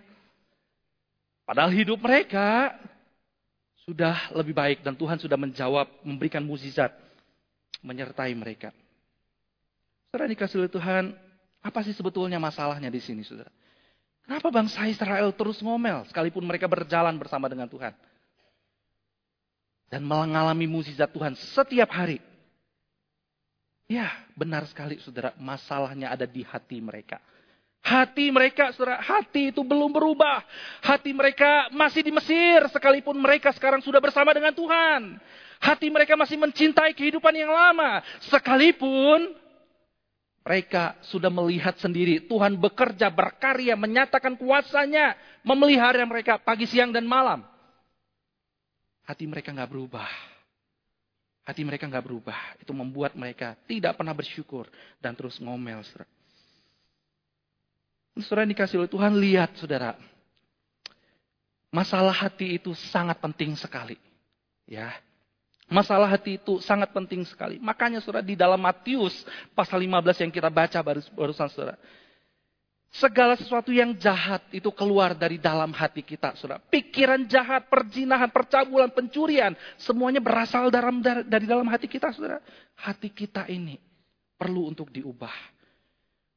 Padahal 1.44 1.76
hidup 1.76 2.00
mereka 2.00 2.72
sudah 3.84 4.32
lebih 4.32 4.56
baik 4.56 4.80
dan 4.80 4.96
Tuhan 4.96 5.20
sudah 5.20 5.36
menjawab, 5.36 5.92
memberikan 6.08 6.46
mukjizat 6.46 6.94
menyertai 7.84 8.32
mereka. 8.32 8.70
Saudara 10.10 10.30
dikasih 10.30 10.66
oleh 10.66 10.72
Tuhan, 10.72 11.04
apa 11.60 11.80
sih 11.84 11.92
sebetulnya 11.92 12.40
masalahnya 12.40 12.88
di 12.88 13.04
sini, 13.04 13.22
saudara? 13.24 13.52
Kenapa 14.24 14.48
bangsa 14.54 14.86
Israel 14.86 15.34
terus 15.34 15.60
ngomel 15.60 16.06
sekalipun 16.08 16.46
mereka 16.46 16.70
berjalan 16.70 17.18
bersama 17.18 17.50
dengan 17.50 17.66
Tuhan? 17.66 17.92
Dan 19.90 20.06
mengalami 20.06 20.70
mukjizat 20.70 21.10
Tuhan 21.10 21.34
setiap 21.34 21.90
hari. 21.90 22.22
Ya, 23.90 24.06
benar 24.38 24.70
sekali 24.70 25.02
saudara, 25.02 25.34
masalahnya 25.42 26.14
ada 26.14 26.30
di 26.30 26.46
hati 26.46 26.78
mereka. 26.78 27.18
Hati 27.82 28.30
mereka, 28.30 28.70
saudara, 28.78 29.02
hati 29.02 29.50
itu 29.50 29.66
belum 29.66 29.90
berubah. 29.90 30.46
Hati 30.86 31.10
mereka 31.10 31.74
masih 31.74 32.06
di 32.06 32.14
Mesir, 32.14 32.70
sekalipun 32.70 33.18
mereka 33.18 33.50
sekarang 33.50 33.82
sudah 33.82 33.98
bersama 33.98 34.30
dengan 34.30 34.54
Tuhan. 34.54 35.18
Hati 35.58 35.90
mereka 35.90 36.14
masih 36.14 36.38
mencintai 36.38 36.94
kehidupan 36.94 37.34
yang 37.34 37.50
lama, 37.50 38.06
sekalipun 38.30 39.34
mereka 40.50 40.98
sudah 41.06 41.30
melihat 41.30 41.78
sendiri 41.78 42.26
Tuhan 42.26 42.58
bekerja, 42.58 43.14
berkarya, 43.14 43.78
menyatakan 43.78 44.34
kuasanya, 44.34 45.14
memelihara 45.46 46.02
mereka 46.10 46.42
pagi, 46.42 46.66
siang, 46.66 46.90
dan 46.90 47.06
malam. 47.06 47.46
Hati 49.06 49.30
mereka 49.30 49.54
nggak 49.54 49.70
berubah. 49.70 50.10
Hati 51.46 51.62
mereka 51.62 51.86
nggak 51.86 52.02
berubah. 52.02 52.58
Itu 52.58 52.74
membuat 52.74 53.14
mereka 53.14 53.54
tidak 53.70 53.94
pernah 53.94 54.18
bersyukur 54.18 54.66
dan 54.98 55.14
terus 55.14 55.38
ngomel. 55.38 55.86
Saudara, 55.86 56.10
saudara 58.18 58.50
dikasih 58.50 58.82
oleh 58.82 58.90
Tuhan, 58.90 59.14
lihat 59.22 59.54
saudara. 59.54 60.02
Masalah 61.70 62.26
hati 62.26 62.58
itu 62.58 62.74
sangat 62.90 63.22
penting 63.22 63.54
sekali. 63.54 64.02
Ya, 64.66 64.98
Masalah 65.70 66.10
hati 66.10 66.42
itu 66.42 66.58
sangat 66.66 66.90
penting 66.90 67.22
sekali. 67.30 67.62
Makanya 67.62 68.02
saudara 68.02 68.26
di 68.26 68.34
dalam 68.34 68.58
Matius 68.58 69.22
pasal 69.54 69.86
15 69.86 70.26
yang 70.26 70.32
kita 70.34 70.50
baca 70.50 70.80
baru, 70.82 71.02
barusan 71.14 71.46
saudara. 71.54 71.78
Segala 72.90 73.38
sesuatu 73.38 73.70
yang 73.70 73.94
jahat 73.94 74.42
itu 74.50 74.74
keluar 74.74 75.14
dari 75.14 75.38
dalam 75.38 75.70
hati 75.70 76.02
kita, 76.02 76.34
saudara. 76.34 76.58
Pikiran 76.58 77.22
jahat, 77.30 77.70
perjinahan, 77.70 78.34
percabulan, 78.34 78.90
pencurian, 78.90 79.54
semuanya 79.78 80.18
berasal 80.18 80.74
dalam, 80.74 81.06
dari 81.06 81.46
dalam 81.46 81.70
hati 81.70 81.86
kita, 81.86 82.10
saudara. 82.18 82.42
Hati 82.74 83.14
kita 83.14 83.46
ini 83.46 83.78
perlu 84.42 84.74
untuk 84.74 84.90
diubah. 84.90 85.38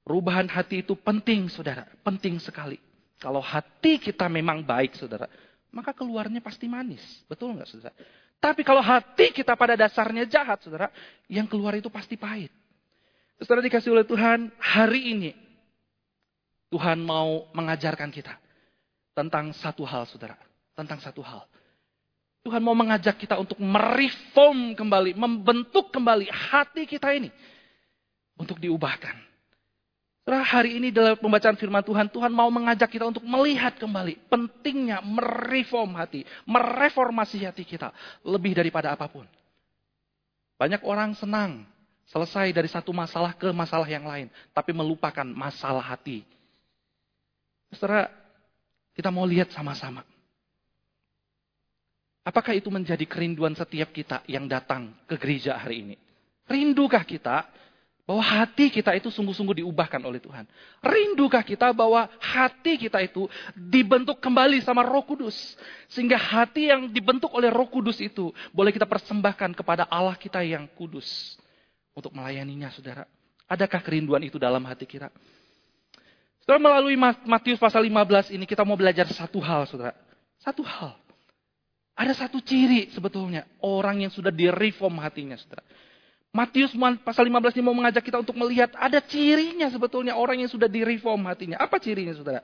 Perubahan 0.05 0.45
hati 0.53 0.85
itu 0.85 0.93
penting, 0.93 1.49
saudara. 1.49 1.89
Penting 2.05 2.37
sekali. 2.37 2.77
Kalau 3.17 3.41
hati 3.41 3.97
kita 3.97 4.29
memang 4.29 4.61
baik, 4.61 4.93
saudara, 4.93 5.25
maka 5.73 5.97
keluarnya 5.97 6.45
pasti 6.45 6.69
manis. 6.69 7.01
Betul 7.33 7.57
nggak, 7.57 7.69
saudara? 7.73 7.97
Tapi 8.43 8.67
kalau 8.67 8.83
hati 8.83 9.31
kita 9.31 9.55
pada 9.55 9.79
dasarnya 9.79 10.27
jahat, 10.27 10.59
saudara, 10.67 10.91
yang 11.31 11.47
keluar 11.47 11.79
itu 11.79 11.87
pasti 11.87 12.19
pahit. 12.19 12.51
Saudara 13.39 13.63
dikasih 13.63 13.95
oleh 13.95 14.03
Tuhan, 14.03 14.51
hari 14.59 15.15
ini 15.15 15.31
Tuhan 16.75 16.99
mau 16.99 17.47
mengajarkan 17.55 18.11
kita 18.11 18.35
tentang 19.15 19.55
satu 19.55 19.87
hal, 19.87 20.11
saudara. 20.11 20.35
Tentang 20.75 20.99
satu 20.99 21.23
hal. 21.23 21.47
Tuhan 22.43 22.59
mau 22.59 22.75
mengajak 22.75 23.15
kita 23.23 23.39
untuk 23.39 23.63
mereform 23.63 24.75
kembali, 24.75 25.15
membentuk 25.15 25.95
kembali 25.95 26.27
hati 26.27 26.83
kita 26.91 27.15
ini. 27.15 27.31
Untuk 28.35 28.59
diubahkan. 28.59 29.32
Saudara, 30.23 30.47
hari 30.47 30.79
ini 30.79 30.95
dalam 30.95 31.19
pembacaan 31.19 31.59
firman 31.59 31.83
Tuhan, 31.83 32.07
Tuhan 32.07 32.31
mau 32.31 32.47
mengajak 32.47 32.87
kita 32.87 33.11
untuk 33.11 33.27
melihat 33.27 33.75
kembali 33.75 34.23
pentingnya 34.31 35.03
mereform 35.03 35.99
hati, 35.99 36.23
mereformasi 36.47 37.43
hati 37.43 37.67
kita 37.67 37.91
lebih 38.23 38.55
daripada 38.55 38.95
apa 38.95 39.11
pun. 39.11 39.27
Banyak 40.63 40.87
orang 40.87 41.19
senang 41.19 41.67
selesai 42.07 42.55
dari 42.55 42.71
satu 42.71 42.95
masalah 42.95 43.35
ke 43.35 43.51
masalah 43.51 43.89
yang 43.91 44.07
lain, 44.07 44.31
tapi 44.55 44.71
melupakan 44.71 45.27
masalah 45.27 45.83
hati 45.83 46.23
Saudara, 47.73 48.09
Kita 48.93 49.09
mau 49.09 49.25
lihat 49.25 49.49
sama-sama. 49.49 50.05
Apakah 52.23 52.53
itu 52.53 52.69
menjadi 52.69 53.09
kerinduan 53.09 53.57
setiap 53.57 53.89
kita 53.89 54.21
yang 54.29 54.45
datang 54.45 54.93
ke 55.09 55.17
gereja 55.17 55.57
hari 55.57 55.81
ini? 55.81 55.97
Rindukah 56.45 57.01
kita 57.01 57.49
bahwa 58.03 58.19
hati 58.19 58.67
kita 58.67 58.99
itu 58.99 59.15
sungguh-sungguh 59.15 59.63
diubahkan 59.63 60.03
oleh 60.03 60.19
Tuhan? 60.19 60.43
Rindukah 60.83 61.47
kita 61.47 61.71
bahwa 61.71 62.11
hati 62.19 62.75
kita 62.75 62.99
itu 62.99 63.31
dibentuk 63.55 64.19
kembali 64.19 64.59
sama 64.67 64.83
Roh 64.83 65.07
Kudus? 65.07 65.55
Sehingga 65.87 66.19
hati 66.19 66.67
yang 66.67 66.91
dibentuk 66.91 67.31
oleh 67.31 67.47
Roh 67.47 67.71
Kudus 67.71 68.03
itu 68.03 68.35
boleh 68.51 68.75
kita 68.75 68.91
persembahkan 68.91 69.55
kepada 69.55 69.87
Allah 69.87 70.19
kita 70.19 70.43
yang 70.43 70.67
kudus 70.75 71.39
untuk 71.95 72.11
melayaninya, 72.11 72.75
saudara. 72.75 73.07
Adakah 73.47 73.81
kerinduan 73.85 74.25
itu 74.27 74.41
dalam 74.41 74.65
hati 74.67 74.89
kita? 74.89 75.13
Setelah 76.43 76.59
melalui 76.59 76.99
Matius 76.99 77.63
pasal 77.63 77.87
15 77.87 78.35
ini 78.35 78.51
kita 78.51 78.67
mau 78.67 78.75
belajar 78.75 79.07
satu 79.15 79.39
hal, 79.39 79.63
saudara. 79.71 79.95
Satu 80.43 80.67
hal. 80.67 80.99
Ada 81.95 82.27
satu 82.27 82.43
ciri 82.43 82.91
sebetulnya 82.91 83.47
orang 83.63 84.03
yang 84.03 84.11
sudah 84.11 84.35
direform 84.35 84.99
hatinya, 84.99 85.39
saudara. 85.39 85.63
Matius 86.33 86.73
pasal 87.05 87.29
15 87.29 87.61
ini 87.61 87.65
mau 87.65 87.77
mengajak 87.77 88.09
kita 88.09 88.17
untuk 88.17 88.33
melihat 88.41 88.73
ada 88.81 89.05
cirinya 89.05 89.69
sebetulnya 89.69 90.17
orang 90.17 90.41
yang 90.41 90.49
sudah 90.49 90.65
direform 90.65 91.29
hatinya. 91.29 91.61
Apa 91.61 91.77
cirinya, 91.77 92.17
saudara? 92.17 92.41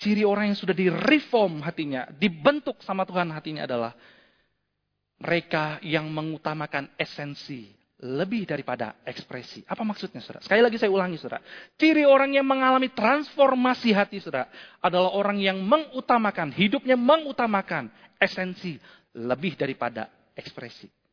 Ciri 0.00 0.24
orang 0.24 0.48
yang 0.50 0.58
sudah 0.58 0.72
direform 0.72 1.60
hatinya, 1.60 2.08
dibentuk 2.16 2.80
sama 2.80 3.04
Tuhan 3.04 3.28
hatinya 3.28 3.68
adalah 3.68 3.92
mereka 5.20 5.84
yang 5.84 6.08
mengutamakan 6.08 6.96
esensi 6.96 7.68
lebih 8.00 8.48
daripada 8.48 8.96
ekspresi. 9.04 9.68
Apa 9.68 9.84
maksudnya, 9.84 10.24
saudara? 10.24 10.40
Sekali 10.40 10.64
lagi 10.64 10.80
saya 10.80 10.88
ulangi, 10.88 11.20
saudara. 11.20 11.44
Ciri 11.76 12.08
orang 12.08 12.32
yang 12.32 12.48
mengalami 12.48 12.88
transformasi 12.88 13.92
hati, 13.92 14.16
saudara, 14.24 14.48
adalah 14.80 15.12
orang 15.12 15.36
yang 15.44 15.60
mengutamakan, 15.60 16.56
hidupnya 16.56 16.96
mengutamakan 16.96 17.92
esensi 18.16 18.80
lebih 19.12 19.60
daripada 19.60 20.08
ekspresi. 20.32 21.03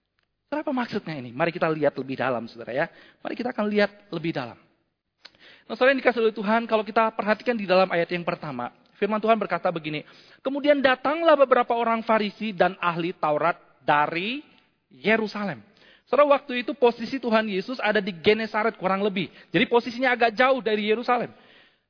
Apa 0.51 0.75
maksudnya 0.75 1.15
ini? 1.15 1.31
Mari 1.31 1.55
kita 1.55 1.72
lihat 1.72 1.96
lebih 1.96 2.20
dalam, 2.20 2.43
saudara 2.51 2.75
ya. 2.75 2.91
Mari 3.24 3.39
kita 3.39 3.55
akan 3.55 3.72
lihat 3.72 4.12
lebih 4.12 4.36
dalam. 4.36 4.60
Nah, 5.63 5.79
saudara 5.79 5.96
yang 5.96 6.03
dikasih 6.03 6.20
oleh 6.20 6.36
Tuhan, 6.36 6.67
kalau 6.67 6.84
kita 6.84 7.08
perhatikan 7.15 7.55
di 7.55 7.63
dalam 7.63 7.88
ayat 7.88 8.12
yang 8.12 8.27
pertama, 8.27 8.67
firman 9.00 9.24
Tuhan 9.24 9.39
berkata 9.39 9.72
begini, 9.72 10.03
Kemudian 10.43 10.84
datanglah 10.84 11.39
beberapa 11.39 11.72
orang 11.72 12.03
Farisi 12.03 12.51
dan 12.51 12.75
ahli 12.84 13.15
Taurat 13.15 13.55
dari 13.88 14.43
Yerusalem. 14.91 15.63
Saudara, 16.12 16.36
waktu 16.36 16.67
itu 16.67 16.75
posisi 16.75 17.15
Tuhan 17.15 17.48
Yesus 17.48 17.79
ada 17.79 18.03
di 18.03 18.12
Genesaret 18.12 18.75
kurang 18.75 19.08
lebih. 19.08 19.31
Jadi 19.55 19.63
posisinya 19.72 20.12
agak 20.12 20.36
jauh 20.36 20.60
dari 20.60 20.91
Yerusalem. 20.91 21.31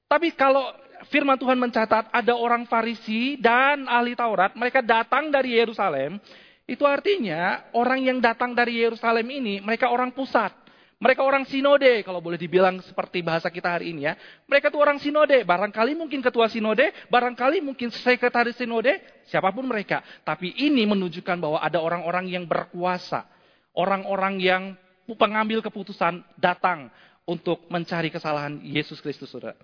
Tapi 0.06 0.38
kalau 0.38 0.70
firman 1.10 1.42
Tuhan 1.42 1.58
mencatat 1.58 2.14
ada 2.14 2.34
orang 2.38 2.70
Farisi 2.70 3.42
dan 3.42 3.90
ahli 3.90 4.14
Taurat, 4.14 4.54
mereka 4.54 4.86
datang 4.86 5.34
dari 5.34 5.58
Yerusalem. 5.58 6.22
Itu 6.72 6.88
artinya 6.88 7.68
orang 7.76 8.00
yang 8.00 8.24
datang 8.24 8.56
dari 8.56 8.80
Yerusalem 8.80 9.28
ini, 9.28 9.60
mereka 9.60 9.92
orang 9.92 10.16
pusat. 10.16 10.56
Mereka 11.02 11.20
orang 11.20 11.44
sinode, 11.44 12.00
kalau 12.08 12.24
boleh 12.24 12.40
dibilang 12.40 12.80
seperti 12.80 13.20
bahasa 13.20 13.52
kita 13.52 13.76
hari 13.76 13.92
ini 13.92 14.08
ya. 14.08 14.16
Mereka 14.48 14.72
tuh 14.72 14.80
orang 14.80 14.96
sinode, 14.96 15.44
barangkali 15.44 15.98
mungkin 15.98 16.24
ketua 16.24 16.48
sinode, 16.48 16.94
barangkali 17.12 17.60
mungkin 17.60 17.92
sekretaris 17.92 18.56
sinode, 18.56 19.04
siapa 19.28 19.52
pun 19.52 19.68
mereka. 19.68 20.00
Tapi 20.24 20.56
ini 20.64 20.88
menunjukkan 20.88 21.42
bahwa 21.42 21.60
ada 21.60 21.82
orang-orang 21.84 22.32
yang 22.32 22.46
berkuasa. 22.48 23.28
Orang-orang 23.76 24.40
yang 24.40 24.64
pengambil 25.12 25.60
keputusan 25.60 26.24
datang 26.40 26.88
untuk 27.28 27.68
mencari 27.68 28.08
kesalahan 28.14 28.64
Yesus 28.64 29.04
Kristus, 29.04 29.28
saudara. 29.28 29.60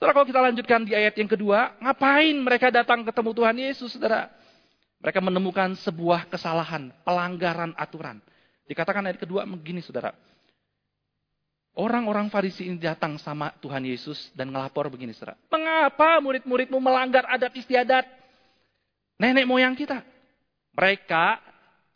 Saudara, 0.00 0.16
kalau 0.16 0.26
kita 0.26 0.40
lanjutkan 0.42 0.80
di 0.82 0.98
ayat 0.98 1.14
yang 1.14 1.30
kedua, 1.30 1.78
ngapain 1.78 2.34
mereka 2.40 2.72
datang 2.72 3.06
ketemu 3.06 3.30
Tuhan 3.36 3.56
Yesus, 3.60 3.94
saudara? 3.94 4.32
Mereka 5.00 5.20
menemukan 5.24 5.72
sebuah 5.80 6.28
kesalahan, 6.28 6.92
pelanggaran 7.08 7.72
aturan. 7.72 8.20
Dikatakan 8.68 9.08
ayat 9.08 9.16
kedua 9.16 9.48
begini, 9.48 9.80
saudara. 9.80 10.12
Orang-orang 11.72 12.28
Farisi 12.28 12.68
ini 12.68 12.76
datang 12.76 13.16
sama 13.16 13.48
Tuhan 13.64 13.80
Yesus 13.88 14.28
dan 14.36 14.52
ngelapor 14.52 14.92
begini, 14.92 15.16
saudara. 15.16 15.40
Mengapa 15.48 16.20
murid-muridmu 16.20 16.76
melanggar 16.76 17.24
adat 17.32 17.56
istiadat 17.56 18.04
nenek 19.16 19.48
moyang 19.48 19.72
kita? 19.72 20.04
Mereka 20.76 21.40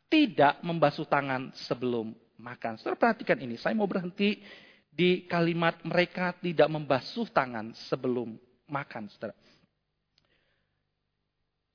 tidak 0.08 0.64
membasuh 0.64 1.04
tangan 1.04 1.52
sebelum 1.52 2.16
makan. 2.40 2.80
Saudara 2.80 2.96
perhatikan 2.96 3.36
ini, 3.36 3.60
saya 3.60 3.76
mau 3.76 3.84
berhenti 3.84 4.40
di 4.88 5.28
kalimat 5.28 5.76
mereka 5.84 6.32
tidak 6.40 6.72
membasuh 6.72 7.28
tangan 7.28 7.76
sebelum 7.90 8.38
makan, 8.70 9.12
saudara. 9.12 9.36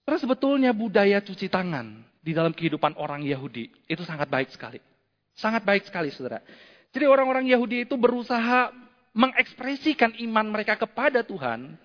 Saudara, 0.10 0.26
sebetulnya 0.26 0.74
budaya 0.74 1.22
cuci 1.22 1.54
tangan 1.54 2.02
di 2.18 2.34
dalam 2.34 2.50
kehidupan 2.50 2.98
orang 2.98 3.22
Yahudi 3.22 3.70
itu 3.86 4.02
sangat 4.02 4.26
baik 4.26 4.50
sekali. 4.50 4.82
Sangat 5.38 5.62
baik 5.62 5.86
sekali, 5.86 6.10
saudara. 6.10 6.42
Jadi 6.90 7.06
orang-orang 7.06 7.46
Yahudi 7.46 7.86
itu 7.86 7.94
berusaha 7.94 8.74
mengekspresikan 9.14 10.18
iman 10.26 10.50
mereka 10.50 10.82
kepada 10.82 11.22
Tuhan 11.22 11.78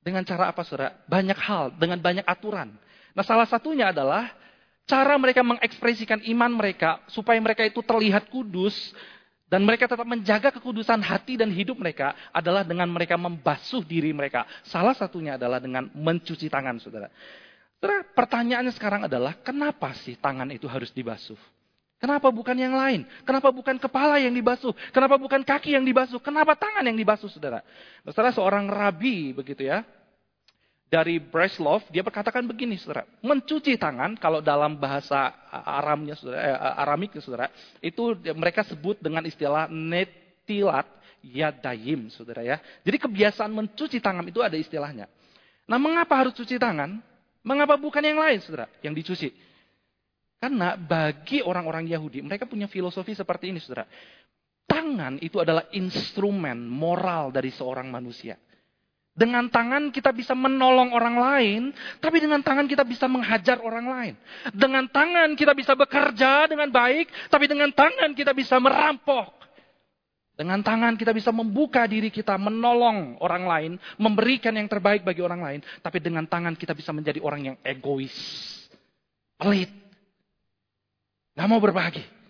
dengan 0.00 0.24
cara 0.24 0.48
apa, 0.48 0.64
saudara? 0.64 0.96
Banyak 1.04 1.36
hal, 1.36 1.76
dengan 1.76 2.00
banyak 2.00 2.24
aturan. 2.24 2.72
Nah, 3.12 3.20
salah 3.20 3.44
satunya 3.44 3.92
adalah 3.92 4.32
cara 4.88 5.12
mereka 5.20 5.44
mengekspresikan 5.44 6.24
iman 6.32 6.56
mereka 6.56 7.04
supaya 7.12 7.36
mereka 7.36 7.68
itu 7.68 7.84
terlihat 7.84 8.32
kudus 8.32 8.72
dan 9.52 9.68
mereka 9.68 9.84
tetap 9.84 10.08
menjaga 10.08 10.48
kekudusan 10.48 11.04
hati 11.04 11.36
dan 11.36 11.52
hidup 11.52 11.76
mereka 11.76 12.16
adalah 12.32 12.64
dengan 12.64 12.88
mereka 12.88 13.20
membasuh 13.20 13.84
diri 13.84 14.08
mereka. 14.08 14.48
Salah 14.64 14.96
satunya 14.96 15.36
adalah 15.36 15.60
dengan 15.60 15.92
mencuci 15.92 16.48
tangan, 16.48 16.80
saudara. 16.80 17.12
Saudara, 17.76 18.00
pertanyaannya 18.16 18.72
sekarang 18.72 19.04
adalah, 19.12 19.36
kenapa 19.44 19.92
sih 20.00 20.16
tangan 20.16 20.48
itu 20.56 20.64
harus 20.64 20.88
dibasuh? 20.96 21.36
Kenapa 22.00 22.32
bukan 22.32 22.56
yang 22.56 22.72
lain? 22.72 23.04
Kenapa 23.28 23.52
bukan 23.52 23.76
kepala 23.76 24.16
yang 24.16 24.32
dibasuh? 24.32 24.72
Kenapa 24.88 25.20
bukan 25.20 25.44
kaki 25.44 25.76
yang 25.76 25.84
dibasuh? 25.84 26.16
Kenapa 26.24 26.56
tangan 26.56 26.88
yang 26.88 26.96
dibasuh, 26.96 27.28
saudara? 27.28 27.60
Saudara, 28.08 28.32
seorang 28.32 28.72
rabi, 28.72 29.36
begitu 29.36 29.68
ya, 29.68 29.84
dari 30.92 31.16
Breslov, 31.16 31.88
dia 31.88 32.04
berkatakan 32.04 32.44
begini, 32.44 32.76
saudara. 32.76 33.08
Mencuci 33.24 33.80
tangan, 33.80 34.12
kalau 34.20 34.44
dalam 34.44 34.76
bahasa 34.76 35.32
Aramnya, 35.48 36.12
saudara, 36.20 36.36
eh, 36.44 36.80
Aramik, 36.84 37.16
saudara, 37.16 37.48
itu 37.80 38.12
mereka 38.36 38.60
sebut 38.68 39.00
dengan 39.00 39.24
istilah 39.24 39.72
netilat 39.72 40.84
yadayim, 41.24 42.12
saudara 42.12 42.44
ya. 42.44 42.60
Jadi 42.84 43.08
kebiasaan 43.08 43.48
mencuci 43.48 44.04
tangan 44.04 44.28
itu 44.28 44.44
ada 44.44 44.52
istilahnya. 44.52 45.08
Nah, 45.64 45.80
mengapa 45.80 46.12
harus 46.12 46.36
cuci 46.36 46.60
tangan? 46.60 47.00
Mengapa 47.40 47.80
bukan 47.80 48.04
yang 48.04 48.20
lain, 48.20 48.44
saudara, 48.44 48.68
yang 48.84 48.92
dicuci? 48.92 49.32
Karena 50.36 50.76
bagi 50.76 51.40
orang-orang 51.40 51.88
Yahudi, 51.88 52.20
mereka 52.20 52.44
punya 52.44 52.68
filosofi 52.68 53.16
seperti 53.16 53.48
ini, 53.48 53.64
saudara. 53.64 53.88
Tangan 54.68 55.16
itu 55.24 55.40
adalah 55.40 55.72
instrumen 55.72 56.68
moral 56.68 57.32
dari 57.32 57.48
seorang 57.48 57.88
manusia. 57.88 58.36
Dengan 59.12 59.44
tangan 59.52 59.92
kita 59.92 60.08
bisa 60.08 60.32
menolong 60.32 60.96
orang 60.96 61.16
lain, 61.20 61.62
tapi 62.00 62.16
dengan 62.16 62.40
tangan 62.40 62.64
kita 62.64 62.80
bisa 62.80 63.04
menghajar 63.04 63.60
orang 63.60 63.84
lain. 63.84 64.14
Dengan 64.56 64.88
tangan 64.88 65.36
kita 65.36 65.52
bisa 65.52 65.76
bekerja 65.76 66.48
dengan 66.48 66.72
baik, 66.72 67.12
tapi 67.28 67.44
dengan 67.44 67.68
tangan 67.76 68.16
kita 68.16 68.32
bisa 68.32 68.56
merampok. 68.56 69.36
Dengan 70.32 70.64
tangan 70.64 70.96
kita 70.96 71.12
bisa 71.12 71.28
membuka 71.28 71.84
diri 71.84 72.08
kita, 72.08 72.40
menolong 72.40 73.20
orang 73.20 73.44
lain, 73.44 73.72
memberikan 74.00 74.56
yang 74.56 74.64
terbaik 74.64 75.04
bagi 75.04 75.20
orang 75.20 75.44
lain. 75.44 75.60
Tapi 75.84 76.00
dengan 76.00 76.24
tangan 76.24 76.56
kita 76.56 76.72
bisa 76.72 76.88
menjadi 76.96 77.20
orang 77.20 77.52
yang 77.52 77.56
egois, 77.60 78.16
pelit, 79.36 79.68
gak 81.36 81.48
mau 81.52 81.60
berbagi. 81.60 82.21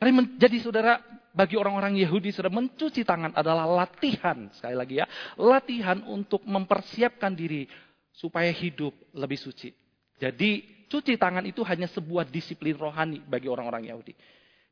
Tapi 0.00 0.16
menjadi 0.16 0.56
saudara, 0.64 0.96
bagi 1.36 1.60
orang-orang 1.60 2.00
Yahudi 2.00 2.32
sudah 2.32 2.48
mencuci 2.48 3.04
tangan 3.04 3.36
adalah 3.36 3.68
latihan, 3.68 4.48
sekali 4.48 4.72
lagi 4.72 4.94
ya, 4.96 5.06
latihan 5.36 6.00
untuk 6.08 6.40
mempersiapkan 6.48 7.36
diri 7.36 7.68
supaya 8.08 8.48
hidup 8.48 8.96
lebih 9.12 9.36
suci. 9.36 9.68
Jadi 10.16 10.64
cuci 10.88 11.20
tangan 11.20 11.44
itu 11.44 11.60
hanya 11.68 11.84
sebuah 11.84 12.32
disiplin 12.32 12.80
rohani 12.80 13.20
bagi 13.20 13.52
orang-orang 13.52 13.92
Yahudi. 13.92 14.16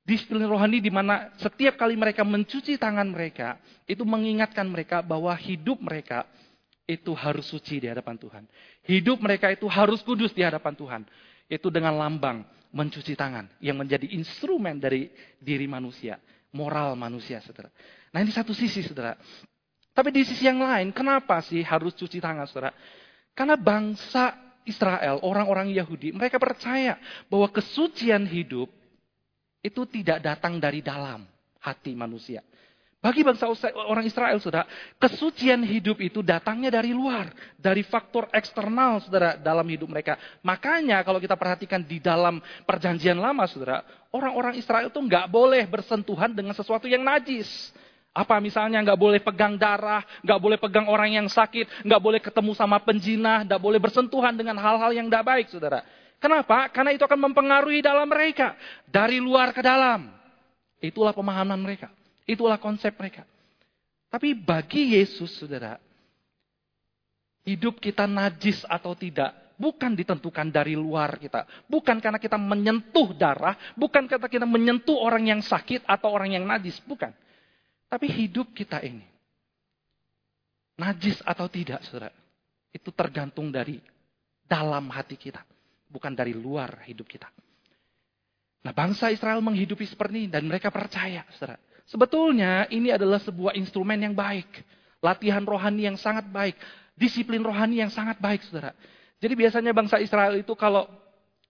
Disiplin 0.00 0.48
rohani 0.48 0.80
di 0.80 0.88
mana 0.88 1.36
setiap 1.36 1.76
kali 1.76 1.92
mereka 1.92 2.24
mencuci 2.24 2.80
tangan 2.80 3.12
mereka, 3.12 3.60
itu 3.84 4.08
mengingatkan 4.08 4.64
mereka 4.64 5.04
bahwa 5.04 5.36
hidup 5.36 5.76
mereka 5.84 6.24
itu 6.88 7.12
harus 7.12 7.44
suci 7.44 7.84
di 7.84 7.86
hadapan 7.92 8.16
Tuhan. 8.16 8.44
Hidup 8.88 9.20
mereka 9.20 9.52
itu 9.52 9.68
harus 9.68 10.00
kudus 10.00 10.32
di 10.32 10.40
hadapan 10.40 10.72
Tuhan. 10.72 11.02
Itu 11.52 11.68
dengan 11.68 12.00
lambang 12.00 12.48
mencuci 12.74 13.16
tangan 13.16 13.48
yang 13.64 13.80
menjadi 13.80 14.04
instrumen 14.12 14.76
dari 14.76 15.08
diri 15.40 15.64
manusia 15.64 16.20
moral 16.52 16.96
manusia, 16.96 17.42
saudara. 17.44 17.68
Nah 18.14 18.24
ini 18.24 18.32
satu 18.32 18.56
sisi, 18.56 18.80
saudara. 18.80 19.18
Tapi 19.92 20.08
di 20.14 20.22
sisi 20.22 20.46
yang 20.46 20.62
lain, 20.62 20.94
kenapa 20.94 21.42
sih 21.42 21.60
harus 21.66 21.92
cuci 21.92 22.22
tangan, 22.22 22.46
saudara? 22.46 22.72
Karena 23.34 23.58
bangsa 23.58 24.34
Israel, 24.64 25.20
orang-orang 25.24 25.74
Yahudi, 25.74 26.14
mereka 26.14 26.38
percaya 26.38 26.96
bahwa 27.26 27.48
kesucian 27.50 28.24
hidup 28.28 28.70
itu 29.58 29.82
tidak 29.90 30.22
datang 30.22 30.62
dari 30.62 30.80
dalam 30.80 31.26
hati 31.58 31.92
manusia. 31.98 32.44
Bagi 32.98 33.22
bangsa 33.22 33.46
orang 33.86 34.02
Israel, 34.10 34.42
saudara, 34.42 34.66
kesucian 34.98 35.62
hidup 35.62 36.02
itu 36.02 36.18
datangnya 36.18 36.82
dari 36.82 36.90
luar, 36.90 37.30
dari 37.54 37.86
faktor 37.86 38.26
eksternal, 38.34 38.98
saudara, 38.98 39.38
dalam 39.38 39.62
hidup 39.70 39.86
mereka. 39.86 40.18
Makanya 40.42 41.06
kalau 41.06 41.22
kita 41.22 41.38
perhatikan 41.38 41.78
di 41.78 42.02
dalam 42.02 42.42
perjanjian 42.66 43.14
lama, 43.14 43.46
saudara, 43.46 43.86
orang-orang 44.10 44.58
Israel 44.58 44.90
itu 44.90 44.98
nggak 44.98 45.30
boleh 45.30 45.62
bersentuhan 45.70 46.34
dengan 46.34 46.58
sesuatu 46.58 46.90
yang 46.90 47.06
najis. 47.06 47.46
Apa 48.10 48.42
misalnya 48.42 48.82
nggak 48.82 48.98
boleh 48.98 49.22
pegang 49.22 49.54
darah, 49.54 50.02
nggak 50.26 50.40
boleh 50.42 50.58
pegang 50.58 50.90
orang 50.90 51.22
yang 51.22 51.30
sakit, 51.30 51.86
nggak 51.86 52.02
boleh 52.02 52.18
ketemu 52.18 52.50
sama 52.58 52.82
penjina, 52.82 53.46
nggak 53.46 53.62
boleh 53.62 53.78
bersentuhan 53.78 54.34
dengan 54.34 54.58
hal-hal 54.58 54.90
yang 54.90 55.06
tidak 55.06 55.22
baik, 55.22 55.46
saudara. 55.54 55.86
Kenapa? 56.18 56.66
Karena 56.74 56.90
itu 56.90 57.06
akan 57.06 57.30
mempengaruhi 57.30 57.78
dalam 57.78 58.10
mereka 58.10 58.58
dari 58.90 59.22
luar 59.22 59.54
ke 59.54 59.62
dalam. 59.62 60.10
Itulah 60.82 61.14
pemahaman 61.14 61.62
mereka. 61.62 61.94
Itulah 62.28 62.60
konsep 62.60 62.92
mereka. 63.00 63.24
Tapi 64.12 64.36
bagi 64.36 65.00
Yesus, 65.00 65.32
saudara, 65.40 65.80
hidup 67.48 67.80
kita 67.80 68.04
najis 68.04 68.68
atau 68.68 68.92
tidak, 68.92 69.56
bukan 69.56 69.96
ditentukan 69.96 70.52
dari 70.52 70.76
luar 70.76 71.16
kita. 71.16 71.48
Bukan 71.64 72.04
karena 72.04 72.20
kita 72.20 72.36
menyentuh 72.36 73.16
darah, 73.16 73.56
bukan 73.72 74.04
karena 74.04 74.28
kita 74.28 74.44
menyentuh 74.44 75.00
orang 75.00 75.24
yang 75.24 75.40
sakit 75.40 75.88
atau 75.88 76.12
orang 76.12 76.36
yang 76.36 76.44
najis, 76.44 76.76
bukan. 76.84 77.12
Tapi 77.88 78.06
hidup 78.12 78.52
kita 78.52 78.84
ini, 78.84 79.04
najis 80.76 81.24
atau 81.24 81.48
tidak, 81.48 81.80
saudara, 81.88 82.12
itu 82.68 82.92
tergantung 82.92 83.48
dari 83.48 83.80
dalam 84.44 84.92
hati 84.92 85.16
kita, 85.16 85.40
bukan 85.88 86.12
dari 86.12 86.36
luar 86.36 86.84
hidup 86.84 87.08
kita. 87.08 87.32
Nah, 88.60 88.72
bangsa 88.76 89.08
Israel 89.08 89.40
menghidupi 89.40 89.88
seperti 89.88 90.24
ini 90.24 90.28
dan 90.28 90.44
mereka 90.44 90.68
percaya, 90.68 91.24
saudara. 91.32 91.56
Sebetulnya 91.88 92.68
ini 92.68 92.92
adalah 92.92 93.16
sebuah 93.18 93.56
instrumen 93.56 93.96
yang 93.96 94.12
baik. 94.12 94.46
Latihan 95.00 95.40
rohani 95.42 95.88
yang 95.88 95.96
sangat 95.96 96.28
baik. 96.28 96.54
Disiplin 96.92 97.40
rohani 97.40 97.80
yang 97.80 97.88
sangat 97.88 98.20
baik, 98.20 98.44
saudara. 98.44 98.76
Jadi 99.18 99.34
biasanya 99.34 99.72
bangsa 99.72 99.96
Israel 99.98 100.36
itu 100.36 100.52
kalau 100.52 100.84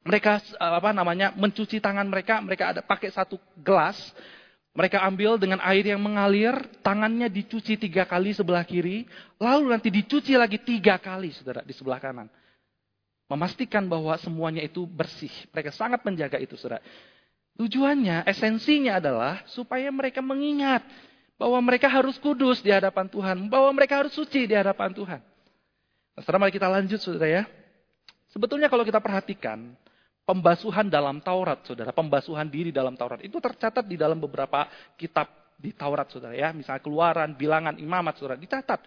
mereka 0.07 0.40
apa 0.57 0.95
namanya 0.95 1.35
mencuci 1.35 1.83
tangan 1.83 2.07
mereka, 2.07 2.38
mereka 2.40 2.71
ada 2.73 2.80
pakai 2.80 3.11
satu 3.11 3.37
gelas, 3.61 3.99
mereka 4.78 5.02
ambil 5.02 5.37
dengan 5.42 5.59
air 5.66 5.83
yang 5.90 5.99
mengalir, 5.99 6.54
tangannya 6.87 7.26
dicuci 7.26 7.75
tiga 7.75 8.07
kali 8.07 8.30
sebelah 8.30 8.62
kiri, 8.62 9.11
lalu 9.42 9.75
nanti 9.75 9.90
dicuci 9.90 10.38
lagi 10.38 10.62
tiga 10.62 11.02
kali, 11.02 11.35
saudara, 11.35 11.66
di 11.66 11.75
sebelah 11.75 11.99
kanan. 11.99 12.30
Memastikan 13.28 13.85
bahwa 13.85 14.16
semuanya 14.16 14.62
itu 14.64 14.87
bersih. 14.88 15.33
Mereka 15.52 15.75
sangat 15.75 16.00
menjaga 16.07 16.40
itu, 16.40 16.57
saudara. 16.57 16.80
Tujuannya, 17.58 18.22
esensinya 18.22 19.02
adalah 19.02 19.42
supaya 19.50 19.90
mereka 19.90 20.22
mengingat 20.22 20.86
bahwa 21.34 21.58
mereka 21.58 21.90
harus 21.90 22.14
kudus 22.18 22.62
di 22.62 22.70
hadapan 22.70 23.10
Tuhan, 23.10 23.50
bahwa 23.50 23.70
mereka 23.74 23.98
harus 23.98 24.14
suci 24.14 24.46
di 24.46 24.54
hadapan 24.54 24.94
Tuhan. 24.94 25.18
Nah, 26.14 26.20
sekarang 26.22 26.46
mari 26.46 26.54
kita 26.54 26.70
lanjut, 26.70 27.02
saudara 27.02 27.26
ya. 27.26 27.42
Sebetulnya 28.30 28.70
kalau 28.70 28.86
kita 28.86 29.02
perhatikan, 29.02 29.74
pembasuhan 30.22 30.86
dalam 30.86 31.18
Taurat, 31.18 31.62
saudara, 31.66 31.90
pembasuhan 31.90 32.46
diri 32.46 32.70
dalam 32.70 32.94
Taurat, 32.94 33.22
itu 33.26 33.42
tercatat 33.42 33.82
di 33.86 33.98
dalam 33.98 34.22
beberapa 34.22 34.70
kitab 34.94 35.26
di 35.58 35.74
Taurat, 35.74 36.06
saudara 36.14 36.38
ya. 36.38 36.54
Misalnya 36.54 36.78
keluaran, 36.78 37.34
bilangan, 37.34 37.74
imamat, 37.78 38.22
saudara, 38.22 38.38
dicatat. 38.38 38.82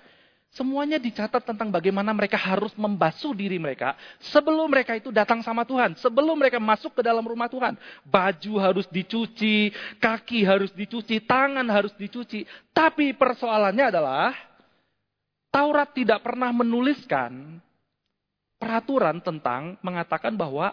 Semuanya 0.52 1.00
dicatat 1.00 1.48
tentang 1.48 1.72
bagaimana 1.72 2.12
mereka 2.12 2.36
harus 2.36 2.76
membasuh 2.76 3.32
diri 3.32 3.56
mereka 3.56 3.96
sebelum 4.20 4.68
mereka 4.68 5.00
itu 5.00 5.08
datang 5.08 5.40
sama 5.40 5.64
Tuhan. 5.64 5.96
Sebelum 5.96 6.36
mereka 6.36 6.60
masuk 6.60 7.00
ke 7.00 7.02
dalam 7.02 7.24
rumah 7.24 7.48
Tuhan. 7.48 7.80
Baju 8.04 8.54
harus 8.60 8.84
dicuci, 8.92 9.72
kaki 10.04 10.44
harus 10.44 10.76
dicuci, 10.76 11.24
tangan 11.24 11.64
harus 11.72 11.96
dicuci. 11.96 12.44
Tapi 12.76 13.16
persoalannya 13.16 13.96
adalah 13.96 14.36
Taurat 15.52 15.92
tidak 15.92 16.24
pernah 16.24 16.52
menuliskan 16.56 17.60
peraturan 18.56 19.20
tentang 19.20 19.76
mengatakan 19.84 20.36
bahwa 20.36 20.72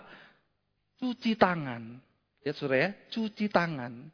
cuci 1.02 1.35
tangan. 1.35 1.98
Ya 2.46 2.55
ya, 2.55 2.94
cuci 3.11 3.50
tangan 3.50 4.11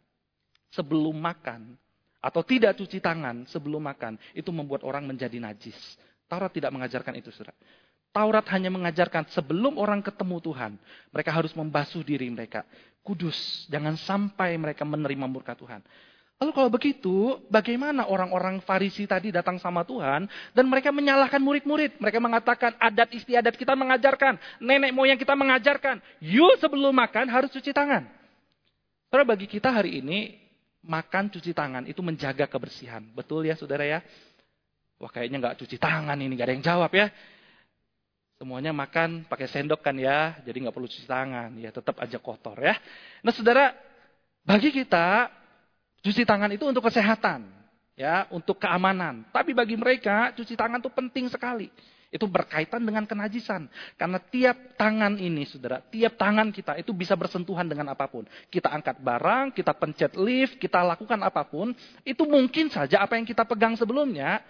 sebelum 0.72 1.16
makan 1.16 1.76
atau 2.24 2.40
tidak 2.40 2.80
cuci 2.80 3.04
tangan 3.04 3.44
sebelum 3.44 3.84
makan, 3.84 4.16
itu 4.32 4.48
membuat 4.48 4.80
orang 4.88 5.04
menjadi 5.04 5.36
najis. 5.36 5.76
Taurat 6.24 6.48
tidak 6.48 6.72
mengajarkan 6.72 7.20
itu, 7.20 7.28
saudara. 7.28 7.52
Taurat 8.16 8.46
hanya 8.48 8.72
mengajarkan 8.72 9.28
sebelum 9.28 9.76
orang 9.76 10.00
ketemu 10.00 10.40
Tuhan, 10.40 10.72
mereka 11.12 11.30
harus 11.36 11.52
membasuh 11.52 12.00
diri 12.00 12.24
mereka. 12.32 12.64
Kudus, 13.04 13.68
jangan 13.68 14.00
sampai 14.00 14.56
mereka 14.56 14.88
menerima 14.88 15.28
murka 15.28 15.52
Tuhan. 15.52 15.84
Lalu 16.40 16.50
kalau 16.56 16.70
begitu, 16.72 17.16
bagaimana 17.52 18.08
orang-orang 18.08 18.58
Farisi 18.64 19.04
tadi 19.04 19.30
datang 19.30 19.60
sama 19.60 19.84
Tuhan 19.84 20.26
dan 20.56 20.64
mereka 20.66 20.90
menyalahkan 20.90 21.38
murid-murid? 21.38 22.00
Mereka 22.00 22.18
mengatakan 22.18 22.72
adat 22.80 23.12
istiadat 23.12 23.54
kita 23.54 23.76
mengajarkan, 23.76 24.40
nenek 24.64 24.90
moyang 24.96 25.20
kita 25.20 25.36
mengajarkan, 25.36 26.00
yuk 26.24 26.56
sebelum 26.58 26.90
makan 26.90 27.28
harus 27.28 27.52
cuci 27.52 27.70
tangan. 27.70 28.08
Karena 29.12 29.24
bagi 29.26 29.46
kita 29.46 29.70
hari 29.70 30.02
ini, 30.02 30.43
makan 30.84 31.32
cuci 31.32 31.56
tangan 31.56 31.88
itu 31.88 32.04
menjaga 32.04 32.44
kebersihan. 32.46 33.00
Betul 33.16 33.48
ya 33.48 33.56
saudara 33.56 33.82
ya? 33.82 34.04
Wah 35.00 35.10
kayaknya 35.10 35.40
nggak 35.40 35.56
cuci 35.64 35.76
tangan 35.80 36.16
ini, 36.20 36.32
nggak 36.36 36.46
ada 36.46 36.54
yang 36.54 36.64
jawab 36.64 36.90
ya. 36.94 37.10
Semuanya 38.38 38.74
makan 38.74 39.24
pakai 39.26 39.48
sendok 39.48 39.80
kan 39.80 39.96
ya, 39.96 40.36
jadi 40.44 40.66
nggak 40.66 40.74
perlu 40.74 40.90
cuci 40.90 41.06
tangan, 41.06 41.54
ya 41.58 41.70
tetap 41.72 41.96
aja 42.02 42.18
kotor 42.18 42.58
ya. 42.60 42.76
Nah 43.24 43.32
saudara, 43.32 43.74
bagi 44.44 44.70
kita 44.74 45.30
cuci 46.04 46.22
tangan 46.28 46.52
itu 46.52 46.66
untuk 46.68 46.84
kesehatan, 46.84 47.46
ya, 47.96 48.26
untuk 48.30 48.60
keamanan. 48.60 49.24
Tapi 49.30 49.54
bagi 49.56 49.78
mereka 49.78 50.34
cuci 50.36 50.54
tangan 50.54 50.82
itu 50.82 50.90
penting 50.92 51.26
sekali. 51.30 51.70
Itu 52.14 52.30
berkaitan 52.30 52.86
dengan 52.86 53.02
kenajisan. 53.10 53.66
Karena 53.98 54.22
tiap 54.22 54.78
tangan 54.78 55.18
ini, 55.18 55.42
saudara, 55.50 55.82
tiap 55.82 56.14
tangan 56.14 56.54
kita 56.54 56.78
itu 56.78 56.94
bisa 56.94 57.18
bersentuhan 57.18 57.66
dengan 57.66 57.90
apa 57.90 58.06
pun. 58.06 58.22
Kita 58.46 58.70
angkat 58.70 59.02
barang, 59.02 59.50
kita 59.50 59.74
pencet 59.74 60.14
lift, 60.14 60.62
kita 60.62 60.78
lakukan 60.86 61.18
apa 61.26 61.42
pun. 61.42 61.74
Itu 62.06 62.22
mungkin 62.30 62.70
saja 62.70 63.02
apa 63.02 63.18
yang 63.18 63.26
kita 63.26 63.42
pegang 63.42 63.74
sebelumnya, 63.74 64.46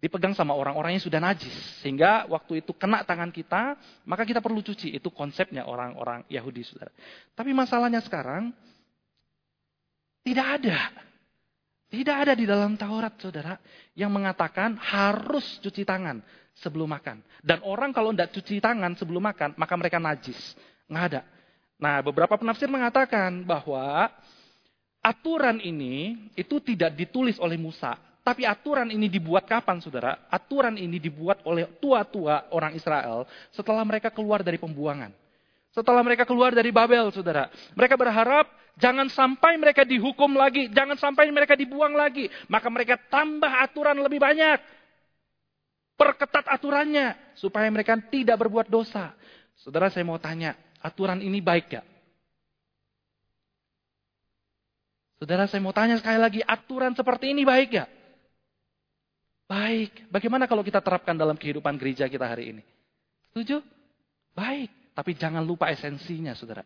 dipegang 0.00 0.32
sama 0.32 0.56
orang-orang 0.56 0.96
yang 0.96 1.04
sudah 1.04 1.20
najis. 1.20 1.52
Sehingga 1.84 2.24
waktu 2.24 2.64
itu 2.64 2.72
kena 2.72 3.04
tangan 3.04 3.28
kita, 3.28 3.76
maka 4.08 4.24
kita 4.24 4.40
perlu 4.40 4.64
cuci. 4.64 4.96
Itu 4.96 5.12
konsepnya 5.12 5.68
orang-orang 5.68 6.24
Yahudi, 6.32 6.64
saudara. 6.64 6.88
Tapi 7.36 7.52
masalahnya 7.52 8.00
sekarang, 8.00 8.48
tidak 10.24 10.64
ada. 10.64 10.80
Tidak 11.92 12.16
ada 12.16 12.32
di 12.32 12.48
dalam 12.48 12.80
Taurat, 12.80 13.12
saudara, 13.20 13.60
yang 13.92 14.08
mengatakan 14.08 14.80
harus 14.80 15.44
cuci 15.60 15.84
tangan 15.84 16.24
sebelum 16.60 16.88
makan. 16.88 17.20
Dan 17.44 17.60
orang 17.64 17.92
kalau 17.92 18.12
tidak 18.12 18.32
cuci 18.32 18.60
tangan 18.60 18.96
sebelum 18.96 19.22
makan, 19.24 19.56
maka 19.56 19.74
mereka 19.76 20.00
najis. 20.00 20.56
Nggak 20.88 21.04
ada. 21.12 21.22
Nah, 21.76 22.00
beberapa 22.00 22.40
penafsir 22.40 22.72
mengatakan 22.72 23.44
bahwa 23.44 24.08
aturan 25.04 25.60
ini 25.60 26.28
itu 26.32 26.56
tidak 26.64 26.96
ditulis 26.96 27.36
oleh 27.36 27.60
Musa. 27.60 28.00
Tapi 28.26 28.42
aturan 28.42 28.90
ini 28.90 29.06
dibuat 29.06 29.46
kapan, 29.46 29.78
saudara? 29.78 30.26
Aturan 30.26 30.74
ini 30.74 30.98
dibuat 30.98 31.46
oleh 31.46 31.78
tua-tua 31.78 32.50
orang 32.50 32.74
Israel 32.74 33.22
setelah 33.54 33.86
mereka 33.86 34.10
keluar 34.10 34.42
dari 34.42 34.58
pembuangan. 34.58 35.14
Setelah 35.70 36.02
mereka 36.02 36.26
keluar 36.26 36.50
dari 36.56 36.74
Babel, 36.74 37.12
saudara. 37.14 37.52
Mereka 37.76 37.94
berharap 37.94 38.50
jangan 38.80 39.06
sampai 39.12 39.60
mereka 39.60 39.86
dihukum 39.86 40.34
lagi. 40.34 40.72
Jangan 40.72 40.98
sampai 40.98 41.30
mereka 41.30 41.54
dibuang 41.54 41.94
lagi. 41.94 42.26
Maka 42.50 42.66
mereka 42.66 42.98
tambah 43.12 43.52
aturan 43.62 44.00
lebih 44.00 44.18
banyak. 44.18 44.58
Perketat 45.96 46.44
aturannya 46.44 47.16
supaya 47.40 47.64
mereka 47.72 47.96
tidak 47.96 48.36
berbuat 48.36 48.68
dosa. 48.68 49.16
Saudara 49.56 49.88
saya 49.88 50.04
mau 50.04 50.20
tanya, 50.20 50.52
aturan 50.84 51.24
ini 51.24 51.40
baik 51.40 51.72
gak? 51.72 51.86
Saudara 55.16 55.48
saya 55.48 55.64
mau 55.64 55.72
tanya 55.72 55.96
sekali 55.96 56.20
lagi, 56.20 56.40
aturan 56.44 56.92
seperti 56.92 57.32
ini 57.32 57.48
baik 57.48 57.80
gak? 57.80 57.88
Baik. 59.48 60.04
Bagaimana 60.12 60.44
kalau 60.44 60.60
kita 60.60 60.84
terapkan 60.84 61.16
dalam 61.16 61.40
kehidupan 61.40 61.80
gereja 61.80 62.04
kita 62.12 62.28
hari 62.28 62.52
ini? 62.52 62.62
Setuju? 63.32 63.64
Baik. 64.36 64.68
Tapi 64.92 65.16
jangan 65.16 65.40
lupa 65.40 65.72
esensinya, 65.72 66.36
saudara. 66.36 66.60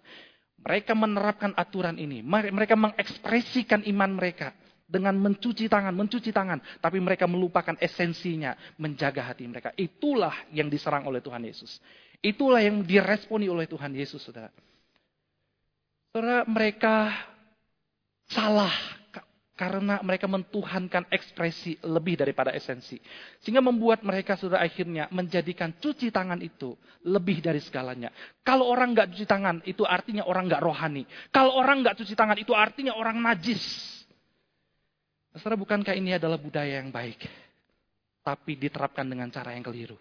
Mereka 0.59 0.91
menerapkan 0.99 1.55
aturan 1.55 2.03
ini. 2.03 2.19
Mereka 2.27 2.75
mengekspresikan 2.75 3.87
iman 3.87 4.11
mereka 4.19 4.51
dengan 4.91 5.15
mencuci 5.15 5.71
tangan, 5.71 5.95
mencuci 5.95 6.35
tangan, 6.35 6.59
tapi 6.83 6.99
mereka 6.99 7.31
melupakan 7.31 7.79
esensinya, 7.79 8.59
menjaga 8.83 9.31
hati 9.31 9.47
mereka. 9.47 9.71
Itulah 9.79 10.51
yang 10.51 10.67
diserang 10.67 11.07
oleh 11.07 11.23
Tuhan 11.23 11.47
Yesus. 11.47 11.79
Itulah 12.19 12.61
yang 12.61 12.83
diresponi 12.83 13.47
oleh 13.47 13.71
Tuhan 13.71 13.95
Yesus, 13.95 14.21
Saudara. 14.21 14.51
Saudara, 16.11 16.43
mereka 16.45 17.15
salah 18.27 18.75
karena 19.61 20.01
mereka 20.01 20.25
mentuhankan 20.25 21.05
ekspresi 21.13 21.77
lebih 21.85 22.17
daripada 22.17 22.49
esensi. 22.49 22.97
Sehingga 23.45 23.61
membuat 23.61 24.01
mereka 24.01 24.33
sudah 24.33 24.57
akhirnya 24.57 25.05
menjadikan 25.13 25.77
cuci 25.77 26.09
tangan 26.09 26.41
itu 26.41 26.73
lebih 27.05 27.45
dari 27.45 27.61
segalanya. 27.61 28.09
Kalau 28.41 28.65
orang 28.73 28.97
nggak 28.97 29.13
cuci 29.13 29.29
tangan, 29.29 29.61
itu 29.69 29.85
artinya 29.85 30.25
orang 30.25 30.49
nggak 30.49 30.65
rohani. 30.65 31.05
Kalau 31.29 31.61
orang 31.61 31.85
nggak 31.85 31.93
cuci 32.01 32.17
tangan, 32.17 32.41
itu 32.41 32.57
artinya 32.57 32.97
orang 32.97 33.21
najis. 33.21 33.61
Saudara, 35.39 35.55
bukankah 35.55 35.95
ini 35.95 36.19
adalah 36.19 36.35
budaya 36.35 36.83
yang 36.83 36.91
baik? 36.91 37.23
Tapi 38.27 38.59
diterapkan 38.59 39.07
dengan 39.07 39.31
cara 39.31 39.55
yang 39.55 39.63
keliru. 39.63 39.95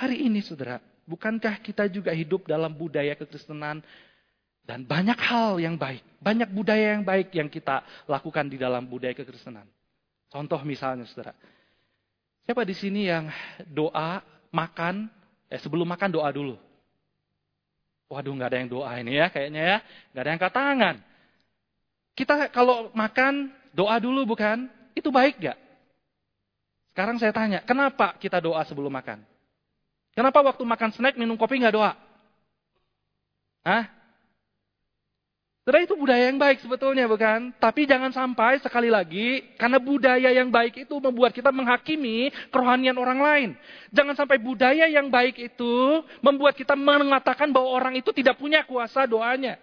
Hari 0.00 0.24
ini, 0.24 0.40
saudara, 0.40 0.80
bukankah 1.04 1.60
kita 1.60 1.84
juga 1.92 2.16
hidup 2.16 2.48
dalam 2.48 2.72
budaya 2.72 3.12
kekristenan 3.12 3.84
dan 4.64 4.88
banyak 4.88 5.18
hal 5.20 5.60
yang 5.60 5.76
baik, 5.76 6.00
banyak 6.16 6.48
budaya 6.48 6.96
yang 6.96 7.04
baik 7.04 7.28
yang 7.36 7.50
kita 7.52 7.84
lakukan 8.08 8.48
di 8.48 8.56
dalam 8.56 8.88
budaya 8.88 9.12
kekristenan. 9.12 9.68
Contoh 10.32 10.58
misalnya, 10.64 11.04
saudara, 11.12 11.36
siapa 12.48 12.64
di 12.64 12.72
sini 12.72 13.12
yang 13.12 13.28
doa 13.68 14.24
makan, 14.48 15.12
eh 15.52 15.60
sebelum 15.60 15.84
makan 15.84 16.08
doa 16.08 16.32
dulu? 16.32 16.56
Waduh, 18.08 18.32
nggak 18.32 18.48
ada 18.48 18.58
yang 18.64 18.70
doa 18.72 18.92
ini 18.96 19.12
ya, 19.20 19.28
kayaknya 19.28 19.62
ya, 19.62 19.78
nggak 20.12 20.22
ada 20.24 20.28
yang 20.28 20.38
angkat 20.40 20.54
tangan. 20.56 20.96
Kita 22.12 22.52
kalau 22.52 22.92
makan 22.92 23.62
Doa 23.72 23.96
dulu 23.96 24.28
bukan? 24.28 24.68
Itu 24.92 25.08
baik 25.08 25.40
gak? 25.40 25.58
Sekarang 26.92 27.16
saya 27.16 27.32
tanya, 27.32 27.64
kenapa 27.64 28.20
kita 28.20 28.36
doa 28.36 28.60
sebelum 28.68 28.92
makan? 28.92 29.24
Kenapa 30.12 30.44
waktu 30.44 30.60
makan 30.60 30.92
snack 30.92 31.16
minum 31.16 31.40
kopi 31.40 31.56
nggak 31.56 31.72
doa? 31.72 31.96
Hah? 33.64 33.88
Sebenarnya 35.64 35.88
itu 35.88 35.96
budaya 35.96 36.24
yang 36.28 36.36
baik 36.36 36.58
sebetulnya 36.60 37.08
bukan? 37.08 37.48
Tapi 37.56 37.88
jangan 37.88 38.12
sampai 38.12 38.60
sekali 38.60 38.92
lagi 38.92 39.40
karena 39.56 39.80
budaya 39.80 40.28
yang 40.36 40.52
baik 40.52 40.84
itu 40.84 40.94
membuat 41.00 41.32
kita 41.32 41.48
menghakimi 41.48 42.28
kerohanian 42.52 42.98
orang 43.00 43.20
lain. 43.24 43.50
Jangan 43.88 44.12
sampai 44.12 44.36
budaya 44.36 44.84
yang 44.84 45.08
baik 45.08 45.40
itu 45.40 46.04
membuat 46.20 46.60
kita 46.60 46.76
mengatakan 46.76 47.48
bahwa 47.56 47.72
orang 47.72 47.96
itu 47.96 48.12
tidak 48.12 48.36
punya 48.36 48.68
kuasa 48.68 49.08
doanya. 49.08 49.56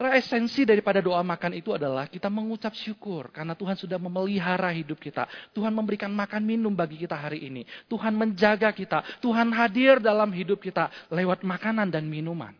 Karena 0.00 0.16
esensi 0.16 0.64
daripada 0.64 1.04
doa 1.04 1.20
makan 1.20 1.60
itu 1.60 1.76
adalah 1.76 2.08
kita 2.08 2.32
mengucap 2.32 2.72
syukur 2.72 3.28
karena 3.28 3.52
Tuhan 3.52 3.76
sudah 3.76 4.00
memelihara 4.00 4.72
hidup 4.72 4.96
kita. 4.96 5.28
Tuhan 5.52 5.76
memberikan 5.76 6.08
makan 6.08 6.40
minum 6.40 6.72
bagi 6.72 6.96
kita 7.04 7.12
hari 7.12 7.44
ini. 7.44 7.68
Tuhan 7.84 8.16
menjaga 8.16 8.72
kita. 8.72 9.20
Tuhan 9.20 9.52
hadir 9.52 10.00
dalam 10.00 10.32
hidup 10.32 10.56
kita 10.64 10.88
lewat 11.12 11.44
makanan 11.44 11.92
dan 11.92 12.08
minuman. 12.08 12.56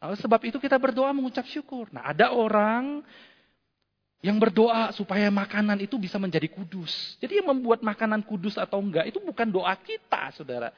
Nah, 0.00 0.16
sebab 0.16 0.40
itu 0.48 0.56
kita 0.56 0.80
berdoa 0.80 1.12
mengucap 1.12 1.44
syukur. 1.44 1.92
Nah 1.92 2.08
ada 2.08 2.32
orang 2.32 3.04
yang 4.24 4.40
berdoa 4.40 4.88
supaya 4.96 5.28
makanan 5.28 5.84
itu 5.84 6.00
bisa 6.00 6.16
menjadi 6.16 6.48
kudus. 6.48 7.20
Jadi 7.20 7.44
yang 7.44 7.52
membuat 7.52 7.84
makanan 7.84 8.24
kudus 8.24 8.56
atau 8.56 8.80
enggak 8.80 9.04
itu 9.12 9.20
bukan 9.20 9.52
doa 9.52 9.76
kita 9.76 10.32
saudara. 10.32 10.72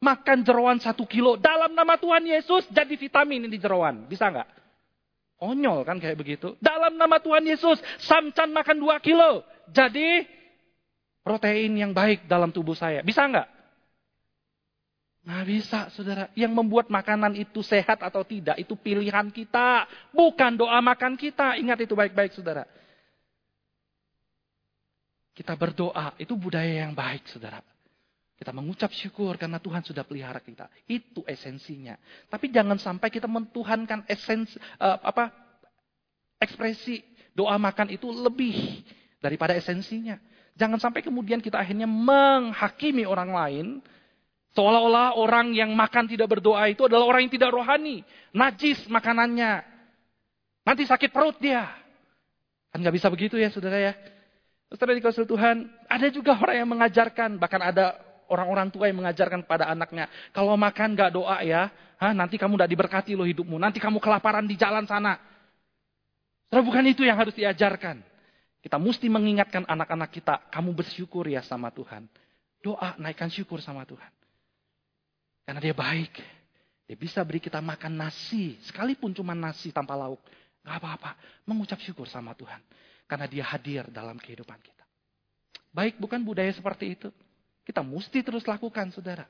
Makan 0.00 0.40
jeroan 0.40 0.80
satu 0.80 1.04
kilo 1.04 1.36
dalam 1.36 1.76
nama 1.76 2.00
Tuhan 2.00 2.24
Yesus 2.24 2.64
jadi 2.72 2.96
vitamin 2.96 3.44
ini 3.44 3.60
jeroan. 3.60 4.08
Bisa 4.08 4.32
enggak? 4.32 4.57
Konyol 5.38 5.86
kan 5.86 6.02
kayak 6.02 6.18
begitu. 6.18 6.58
Dalam 6.58 6.98
nama 6.98 7.22
Tuhan 7.22 7.46
Yesus, 7.46 7.78
samcan 8.02 8.50
makan 8.50 8.82
dua 8.82 8.98
kilo. 8.98 9.46
Jadi 9.70 10.26
protein 11.22 11.78
yang 11.78 11.94
baik 11.94 12.26
dalam 12.26 12.50
tubuh 12.50 12.74
saya. 12.74 13.06
Bisa 13.06 13.22
nggak? 13.22 13.48
Nggak 15.28 15.44
bisa, 15.46 15.80
saudara. 15.94 16.26
Yang 16.34 16.52
membuat 16.58 16.90
makanan 16.90 17.38
itu 17.38 17.62
sehat 17.62 18.02
atau 18.02 18.26
tidak, 18.26 18.58
itu 18.58 18.74
pilihan 18.74 19.30
kita. 19.30 19.86
Bukan 20.10 20.58
doa 20.58 20.82
makan 20.82 21.14
kita. 21.14 21.54
Ingat 21.60 21.86
itu 21.86 21.94
baik-baik, 21.94 22.34
saudara. 22.34 22.66
Kita 25.36 25.54
berdoa, 25.54 26.18
itu 26.18 26.34
budaya 26.34 26.82
yang 26.82 26.98
baik, 26.98 27.30
saudara. 27.30 27.62
Kita 28.38 28.54
mengucap 28.54 28.94
syukur 28.94 29.34
karena 29.34 29.58
Tuhan 29.58 29.82
sudah 29.82 30.06
pelihara 30.06 30.38
kita. 30.38 30.70
Itu 30.86 31.26
esensinya. 31.26 31.98
Tapi 32.30 32.54
jangan 32.54 32.78
sampai 32.78 33.10
kita 33.10 33.26
mentuhankan 33.26 34.06
esensi 34.06 34.54
uh, 34.78 35.02
apa 35.02 35.34
ekspresi 36.38 37.02
doa 37.34 37.58
makan 37.58 37.90
itu 37.90 38.06
lebih 38.14 38.86
daripada 39.18 39.58
esensinya. 39.58 40.22
Jangan 40.54 40.78
sampai 40.78 41.02
kemudian 41.02 41.42
kita 41.42 41.58
akhirnya 41.58 41.90
menghakimi 41.90 43.02
orang 43.02 43.30
lain 43.34 43.66
seolah-olah 44.54 45.18
orang 45.18 45.54
yang 45.54 45.74
makan 45.74 46.06
tidak 46.06 46.30
berdoa 46.38 46.66
itu 46.70 46.86
adalah 46.86 47.10
orang 47.10 47.26
yang 47.26 47.34
tidak 47.34 47.50
rohani, 47.50 48.06
najis 48.30 48.86
makanannya. 48.86 49.66
Nanti 50.62 50.82
sakit 50.86 51.10
perut 51.10 51.38
dia. 51.42 51.66
Kan 52.70 52.86
nggak 52.86 52.96
bisa 52.96 53.10
begitu 53.10 53.34
ya 53.34 53.50
saudara 53.50 53.78
ya. 53.78 53.92
Saudara 54.68 54.98
dikasih 55.00 55.24
Tuhan, 55.24 55.64
ada 55.88 56.06
juga 56.12 56.36
orang 56.36 56.56
yang 56.60 56.68
mengajarkan, 56.68 57.40
bahkan 57.40 57.62
ada 57.64 58.07
orang-orang 58.28 58.68
tua 58.68 58.86
yang 58.88 59.00
mengajarkan 59.02 59.44
pada 59.44 59.68
anaknya, 59.68 60.08
kalau 60.30 60.54
makan 60.54 60.94
gak 60.94 61.12
doa 61.16 61.40
ya, 61.42 61.72
ha, 61.98 62.12
nanti 62.12 62.36
kamu 62.36 62.54
gak 62.54 62.70
diberkati 62.70 63.12
loh 63.16 63.26
hidupmu, 63.26 63.56
nanti 63.56 63.80
kamu 63.80 63.98
kelaparan 63.98 64.44
di 64.44 64.54
jalan 64.54 64.84
sana. 64.84 65.16
Tapi 66.48 66.62
bukan 66.64 66.84
itu 66.88 67.04
yang 67.04 67.16
harus 67.20 67.36
diajarkan. 67.36 68.00
Kita 68.58 68.76
mesti 68.80 69.06
mengingatkan 69.08 69.64
anak-anak 69.68 70.10
kita, 70.12 70.34
kamu 70.52 70.72
bersyukur 70.72 71.28
ya 71.28 71.44
sama 71.44 71.68
Tuhan. 71.72 72.08
Doa, 72.60 72.96
naikkan 72.98 73.30
syukur 73.30 73.62
sama 73.62 73.84
Tuhan. 73.84 74.10
Karena 75.48 75.60
dia 75.62 75.72
baik. 75.72 76.14
Dia 76.88 76.96
bisa 76.96 77.20
beri 77.20 77.36
kita 77.36 77.60
makan 77.60 78.00
nasi, 78.00 78.56
sekalipun 78.64 79.12
cuma 79.12 79.36
nasi 79.36 79.68
tanpa 79.72 79.92
lauk. 79.92 80.20
Gak 80.64 80.80
apa-apa, 80.80 81.16
mengucap 81.44 81.80
syukur 81.84 82.08
sama 82.08 82.32
Tuhan. 82.32 82.60
Karena 83.08 83.24
dia 83.28 83.44
hadir 83.44 83.88
dalam 83.88 84.16
kehidupan 84.20 84.60
kita. 84.60 84.84
Baik, 85.72 86.00
bukan 86.00 86.20
budaya 86.24 86.50
seperti 86.52 86.96
itu. 86.96 87.08
Kita 87.68 87.84
mesti 87.84 88.24
terus 88.24 88.48
lakukan, 88.48 88.88
saudara. 88.88 89.28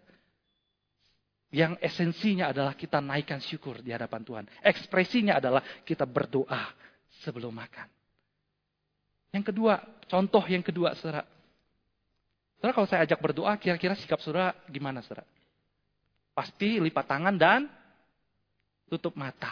Yang 1.51 1.74
esensinya 1.83 2.55
adalah 2.55 2.79
kita 2.79 3.03
naikkan 3.03 3.42
syukur 3.42 3.83
di 3.83 3.90
hadapan 3.90 4.22
Tuhan. 4.22 4.44
Ekspresinya 4.62 5.42
adalah 5.42 5.59
kita 5.83 6.07
berdoa 6.07 6.70
sebelum 7.27 7.51
makan. 7.51 7.90
Yang 9.35 9.51
kedua, 9.51 9.83
contoh 10.07 10.44
yang 10.46 10.62
kedua, 10.62 10.94
saudara. 10.94 11.27
Saudara 12.62 12.72
kalau 12.79 12.87
saya 12.87 13.03
ajak 13.03 13.18
berdoa, 13.18 13.59
kira-kira 13.59 13.98
sikap 13.98 14.22
saudara 14.22 14.55
gimana, 14.70 15.03
saudara? 15.03 15.27
Pasti 16.31 16.79
lipat 16.79 17.11
tangan 17.11 17.35
dan 17.35 17.66
tutup 18.87 19.18
mata. 19.18 19.51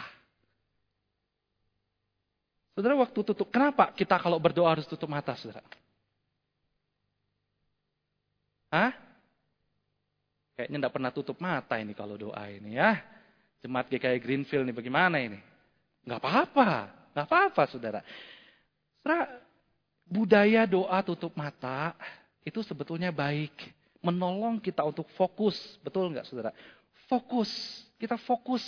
Saudara 2.71 2.95
waktu 3.03 3.19
tutup, 3.19 3.51
kenapa 3.51 3.91
kita 3.91 4.15
kalau 4.15 4.39
berdoa 4.39 4.79
harus 4.79 4.87
tutup 4.87 5.11
mata, 5.11 5.35
saudara? 5.35 5.65
Hah? 8.67 8.91
Kayaknya 10.57 10.77
tidak 10.81 10.93
pernah 10.93 11.11
tutup 11.13 11.37
mata 11.37 11.77
ini 11.77 11.93
kalau 11.93 12.17
doa 12.17 12.43
ini 12.49 12.75
ya. 12.75 12.97
Jemaat 13.61 13.89
GKI 13.89 14.19
Greenfield 14.21 14.65
ini 14.65 14.73
bagaimana 14.73 15.21
ini? 15.21 15.37
Gak 16.07 16.17
apa-apa, 16.17 16.89
gak 17.13 17.25
apa-apa 17.29 17.63
saudara. 17.69 18.01
Saudara, 19.01 19.27
budaya 20.07 20.63
doa 20.63 21.03
tutup 21.03 21.35
mata 21.35 21.93
itu 22.41 22.63
sebetulnya 22.63 23.11
baik. 23.11 23.53
Menolong 23.99 24.57
kita 24.63 24.81
untuk 24.87 25.09
fokus, 25.19 25.57
betul 25.83 26.13
nggak 26.15 26.23
saudara? 26.25 26.55
Fokus, 27.11 27.49
kita 27.99 28.15
fokus 28.15 28.63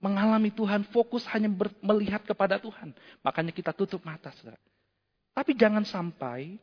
mengalami 0.00 0.52
Tuhan, 0.52 0.84
fokus 0.90 1.24
hanya 1.32 1.48
melihat 1.80 2.20
kepada 2.24 2.60
Tuhan. 2.60 2.92
Makanya 3.24 3.52
kita 3.56 3.72
tutup 3.72 4.04
mata 4.04 4.32
saudara. 4.36 4.60
Tapi 5.32 5.56
jangan 5.56 5.86
sampai 5.86 6.60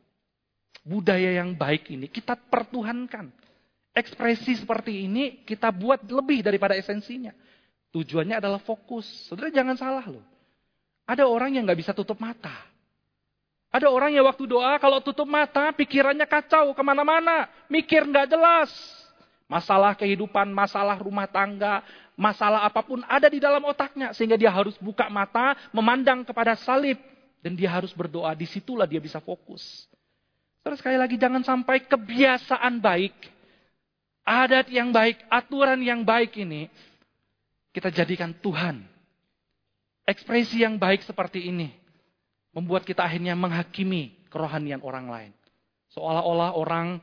budaya 0.88 1.36
yang 1.36 1.52
baik 1.52 1.92
ini 1.92 2.08
kita 2.08 2.34
pertuhankan. 2.36 3.28
Ekspresi 3.92 4.62
seperti 4.62 5.10
ini 5.10 5.42
kita 5.42 5.74
buat 5.74 6.06
lebih 6.06 6.40
daripada 6.40 6.78
esensinya. 6.78 7.34
Tujuannya 7.90 8.38
adalah 8.38 8.60
fokus. 8.62 9.04
Saudara 9.26 9.50
jangan 9.50 9.74
salah 9.74 10.06
loh. 10.06 10.22
Ada 11.08 11.24
orang 11.24 11.56
yang 11.56 11.64
nggak 11.64 11.80
bisa 11.82 11.92
tutup 11.96 12.20
mata. 12.20 12.52
Ada 13.68 13.88
orang 13.92 14.16
yang 14.16 14.24
waktu 14.24 14.48
doa 14.48 14.80
kalau 14.80 15.00
tutup 15.04 15.28
mata 15.28 15.72
pikirannya 15.76 16.24
kacau 16.24 16.72
ke 16.72 16.82
mana-mana. 16.84 17.48
Mikir 17.68 18.06
nggak 18.06 18.28
jelas. 18.32 18.70
Masalah 19.48 19.96
kehidupan, 19.96 20.52
masalah 20.52 21.00
rumah 21.00 21.24
tangga, 21.24 21.80
masalah 22.12 22.68
apa 22.68 22.84
pun 22.84 23.00
ada 23.08 23.32
di 23.32 23.40
dalam 23.40 23.64
otaknya. 23.64 24.12
Sehingga 24.12 24.36
dia 24.36 24.52
harus 24.52 24.76
buka 24.76 25.08
mata, 25.08 25.56
memandang 25.72 26.22
kepada 26.22 26.52
salib. 26.54 27.00
Dan 27.40 27.56
dia 27.56 27.72
harus 27.72 27.94
berdoa, 27.96 28.36
di 28.36 28.44
situlah 28.44 28.84
dia 28.84 29.00
bisa 29.00 29.22
fokus. 29.24 29.88
Terus 30.68 30.84
sekali 30.84 31.00
lagi 31.00 31.16
jangan 31.16 31.40
sampai 31.40 31.80
kebiasaan 31.88 32.76
baik, 32.84 33.16
adat 34.20 34.68
yang 34.68 34.92
baik, 34.92 35.16
aturan 35.32 35.80
yang 35.80 36.04
baik 36.04 36.36
ini 36.36 36.68
kita 37.72 37.88
jadikan 37.88 38.36
Tuhan. 38.36 38.84
Ekspresi 40.04 40.60
yang 40.60 40.76
baik 40.76 41.08
seperti 41.08 41.48
ini 41.48 41.72
membuat 42.52 42.84
kita 42.84 43.00
akhirnya 43.00 43.32
menghakimi 43.32 44.12
kerohanian 44.28 44.84
orang 44.84 45.08
lain. 45.08 45.32
Seolah-olah 45.96 46.52
orang 46.52 47.00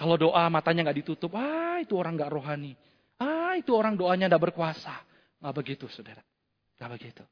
kalau 0.00 0.16
doa 0.16 0.48
matanya 0.48 0.88
nggak 0.88 1.04
ditutup, 1.04 1.36
ah 1.36 1.76
itu 1.84 2.00
orang 2.00 2.16
nggak 2.16 2.32
rohani. 2.32 2.72
Ah 3.20 3.60
itu 3.60 3.76
orang 3.76 3.92
doanya 3.92 4.32
nggak 4.32 4.40
berkuasa. 4.48 4.96
Nggak 5.36 5.52
begitu 5.52 5.84
saudara. 5.92 6.24
Nggak 6.80 6.90
begitu. 6.96 7.24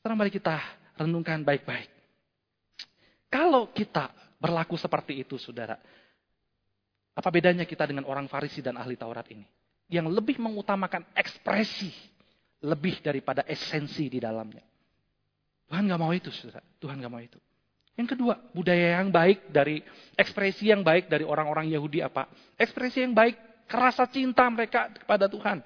Sekarang 0.00 0.16
mari 0.16 0.32
kita 0.32 0.56
renungkan 0.96 1.44
baik-baik. 1.44 1.92
Kalau 3.28 3.68
kita 3.68 4.21
berlaku 4.42 4.74
seperti 4.74 5.22
itu, 5.22 5.38
saudara. 5.38 5.78
Apa 7.14 7.30
bedanya 7.30 7.62
kita 7.62 7.86
dengan 7.86 8.02
orang 8.10 8.26
Farisi 8.26 8.58
dan 8.58 8.74
ahli 8.74 8.98
Taurat 8.98 9.30
ini? 9.30 9.46
Yang 9.86 10.10
lebih 10.10 10.42
mengutamakan 10.42 11.06
ekspresi 11.14 11.92
lebih 12.62 12.98
daripada 12.98 13.46
esensi 13.46 14.10
di 14.10 14.18
dalamnya. 14.18 14.62
Tuhan 15.70 15.86
gak 15.86 16.00
mau 16.00 16.10
itu, 16.10 16.34
saudara. 16.34 16.62
Tuhan 16.82 16.98
gak 16.98 17.12
mau 17.12 17.22
itu. 17.22 17.38
Yang 17.92 18.16
kedua, 18.16 18.40
budaya 18.56 19.04
yang 19.04 19.12
baik 19.12 19.52
dari 19.52 19.84
ekspresi 20.16 20.72
yang 20.72 20.80
baik 20.80 21.12
dari 21.12 21.28
orang-orang 21.28 21.68
Yahudi 21.68 22.00
apa? 22.00 22.24
Ekspresi 22.56 23.04
yang 23.04 23.12
baik, 23.12 23.68
kerasa 23.68 24.08
cinta 24.08 24.48
mereka 24.48 24.88
kepada 24.96 25.28
Tuhan. 25.28 25.60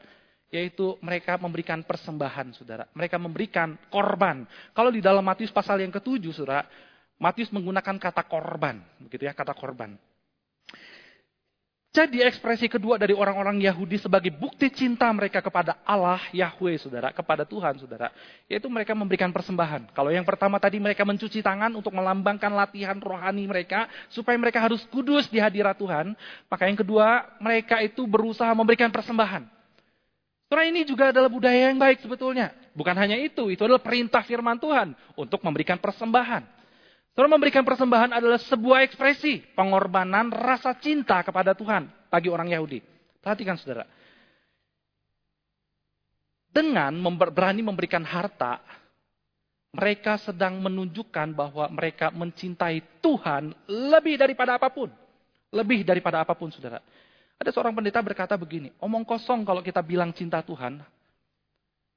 Yaitu 0.51 0.95
mereka 1.03 1.39
memberikan 1.39 1.83
persembahan, 1.83 2.55
saudara. 2.55 2.87
Mereka 2.95 3.19
memberikan 3.19 3.79
korban. 3.91 4.47
Kalau 4.75 4.91
di 4.91 5.03
dalam 5.03 5.23
Matius 5.23 5.55
pasal 5.55 5.83
yang 5.83 5.95
ketujuh, 5.95 6.35
saudara, 6.35 6.67
Matius 7.17 7.49
menggunakan 7.49 7.97
kata 7.97 8.23
korban, 8.29 8.85
begitu 9.01 9.25
ya, 9.25 9.33
kata 9.33 9.57
korban. 9.57 9.97
Jadi 11.97 12.21
ekspresi 12.21 12.69
kedua 12.69 13.01
dari 13.01 13.17
orang-orang 13.17 13.57
Yahudi 13.57 13.97
sebagai 13.97 14.29
bukti 14.29 14.69
cinta 14.69 15.09
mereka 15.17 15.41
kepada 15.41 15.81
Allah, 15.81 16.21
Yahweh, 16.29 16.77
saudara, 16.77 17.09
kepada 17.09 17.49
Tuhan, 17.49 17.81
saudara. 17.81 18.13
Yaitu 18.53 18.69
mereka 18.69 18.93
memberikan 18.93 19.33
persembahan. 19.33 19.97
Kalau 19.97 20.13
yang 20.13 20.29
pertama 20.29 20.61
tadi 20.61 20.77
mereka 20.77 21.09
mencuci 21.09 21.41
tangan 21.41 21.73
untuk 21.73 21.97
melambangkan 21.97 22.53
latihan 22.53 23.01
rohani 23.01 23.49
mereka, 23.49 23.89
supaya 24.13 24.37
mereka 24.37 24.61
harus 24.61 24.85
kudus 24.93 25.25
di 25.33 25.41
hadirat 25.41 25.81
Tuhan. 25.81 26.13
Maka 26.53 26.69
yang 26.69 26.77
kedua, 26.77 27.33
mereka 27.41 27.81
itu 27.81 28.05
berusaha 28.05 28.53
memberikan 28.53 28.93
persembahan. 28.93 29.49
Saudara 30.53 30.69
ini 30.69 30.85
juga 30.85 31.17
adalah 31.17 31.33
budaya 31.33 31.73
yang 31.73 31.81
baik 31.81 32.05
sebetulnya. 32.05 32.53
Bukan 32.77 32.93
hanya 32.93 33.17
itu, 33.17 33.49
itu 33.49 33.65
adalah 33.65 33.81
perintah 33.81 34.21
firman 34.21 34.61
Tuhan 34.61 34.93
untuk 35.17 35.41
memberikan 35.41 35.81
persembahan. 35.81 36.56
Saudara 37.17 37.33
memberikan 37.33 37.65
persembahan 37.65 38.13
adalah 38.13 38.37
sebuah 38.37 38.85
ekspresi 38.85 39.41
pengorbanan 39.57 40.29
rasa 40.29 40.77
cinta 40.77 41.25
kepada 41.25 41.57
Tuhan 41.57 41.89
bagi 42.13 42.29
orang 42.29 42.53
Yahudi. 42.53 42.85
Perhatikan 43.25 43.57
saudara. 43.57 43.89
Dengan 46.53 46.93
berani 47.17 47.65
memberikan 47.65 48.05
harta, 48.05 48.61
mereka 49.73 50.21
sedang 50.21 50.61
menunjukkan 50.61 51.33
bahwa 51.33 51.73
mereka 51.73 52.13
mencintai 52.13 53.01
Tuhan 53.01 53.57
lebih 53.65 54.21
daripada 54.21 54.61
apa 54.61 54.69
pun. 54.69 54.93
Lebih 55.57 55.89
daripada 55.89 56.21
apa 56.21 56.37
pun, 56.37 56.53
saudara. 56.53 56.85
Ada 57.41 57.49
seorang 57.49 57.73
pendeta 57.73 58.05
berkata 58.05 58.37
begini, 58.37 58.77
omong 58.77 59.09
kosong 59.09 59.41
kalau 59.41 59.65
kita 59.65 59.81
bilang 59.81 60.13
cinta 60.13 60.45
Tuhan, 60.45 60.85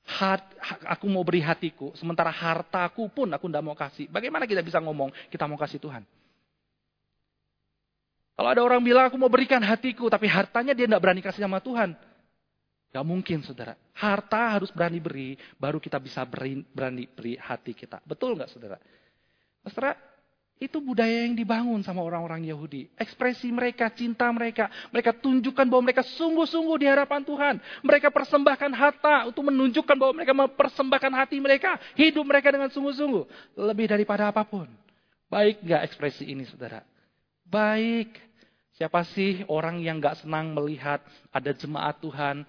hat, 0.09 0.41
aku 0.89 1.05
mau 1.05 1.21
beri 1.21 1.45
hatiku, 1.45 1.93
sementara 1.93 2.33
hartaku 2.33 3.05
pun 3.13 3.29
aku 3.29 3.45
tidak 3.45 3.61
mau 3.61 3.77
kasih. 3.77 4.09
Bagaimana 4.09 4.49
kita 4.49 4.65
bisa 4.65 4.81
ngomong 4.81 5.13
kita 5.29 5.45
mau 5.45 5.59
kasih 5.61 5.77
Tuhan? 5.77 6.01
Kalau 8.33 8.49
ada 8.49 8.61
orang 8.63 8.81
bilang 8.81 9.05
aku 9.05 9.19
mau 9.19 9.29
berikan 9.29 9.61
hatiku, 9.61 10.09
tapi 10.09 10.25
hartanya 10.25 10.73
dia 10.73 10.89
tidak 10.89 11.03
berani 11.03 11.21
kasih 11.21 11.45
sama 11.45 11.61
Tuhan. 11.61 11.93
Gak 12.89 13.05
mungkin 13.05 13.45
saudara. 13.45 13.77
Harta 13.93 14.57
harus 14.57 14.73
berani 14.73 14.97
beri, 14.97 15.29
baru 15.61 15.77
kita 15.77 16.01
bisa 16.01 16.25
berani 16.25 17.05
beri 17.05 17.37
hati 17.37 17.77
kita. 17.77 18.01
Betul 18.01 18.33
nggak 18.33 18.49
saudara? 18.49 18.81
Saudara, 19.67 19.93
itu 20.59 20.83
budaya 20.83 21.23
yang 21.23 21.39
dibangun 21.39 21.79
sama 21.87 22.03
orang-orang 22.03 22.43
Yahudi. 22.43 22.91
Ekspresi 22.99 23.47
mereka, 23.47 23.87
cinta 23.95 24.27
mereka. 24.27 24.67
Mereka 24.91 25.15
tunjukkan 25.23 25.63
bahwa 25.63 25.87
mereka 25.87 26.03
sungguh-sungguh 26.03 26.83
di 26.83 26.87
hadapan 26.91 27.23
Tuhan. 27.23 27.55
Mereka 27.79 28.11
persembahkan 28.11 28.71
harta 28.75 29.15
untuk 29.31 29.47
menunjukkan 29.47 29.95
bahwa 29.95 30.13
mereka 30.19 30.35
mempersembahkan 30.35 31.11
hati 31.15 31.39
mereka. 31.39 31.79
Hidup 31.95 32.27
mereka 32.27 32.51
dengan 32.51 32.67
sungguh-sungguh. 32.75 33.55
Lebih 33.55 33.87
daripada 33.87 34.27
apa 34.35 34.43
pun. 34.43 34.67
Baik 35.31 35.63
nggak 35.63 35.81
ekspresi 35.87 36.27
ini 36.27 36.43
saudara? 36.43 36.83
Baik. 37.47 38.19
Siapa 38.75 39.07
sih 39.15 39.47
orang 39.47 39.79
yang 39.79 40.03
nggak 40.03 40.27
senang 40.27 40.51
melihat 40.51 40.99
ada 41.31 41.55
jemaat 41.55 42.03
Tuhan 42.03 42.43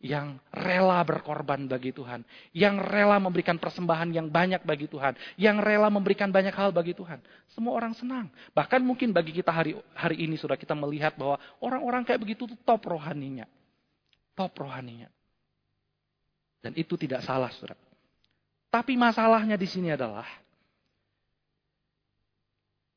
yang 0.00 0.40
rela 0.48 1.04
berkorban 1.04 1.68
bagi 1.68 1.92
Tuhan, 1.92 2.24
yang 2.56 2.80
rela 2.80 3.20
memberikan 3.20 3.60
persembahan 3.60 4.16
yang 4.16 4.32
banyak 4.32 4.64
bagi 4.64 4.88
Tuhan, 4.88 5.12
yang 5.36 5.60
rela 5.60 5.92
memberikan 5.92 6.32
banyak 6.32 6.56
hal 6.56 6.72
bagi 6.72 6.96
Tuhan. 6.96 7.20
Semua 7.52 7.76
orang 7.76 7.92
senang. 7.92 8.32
Bahkan 8.56 8.80
mungkin 8.80 9.12
bagi 9.12 9.36
kita 9.36 9.52
hari 9.52 9.76
hari 9.92 10.24
ini 10.24 10.40
sudah 10.40 10.56
kita 10.56 10.72
melihat 10.72 11.12
bahwa 11.20 11.36
orang-orang 11.60 12.08
kayak 12.08 12.24
begitu 12.24 12.48
itu 12.48 12.56
top 12.64 12.88
rohaninya. 12.88 13.44
Top 14.32 14.56
rohaninya. 14.56 15.12
Dan 16.64 16.72
itu 16.80 16.96
tidak 16.96 17.20
salah, 17.20 17.52
Saudara. 17.52 17.76
Tapi 18.72 18.96
masalahnya 18.96 19.60
di 19.60 19.68
sini 19.68 19.92
adalah 19.92 20.24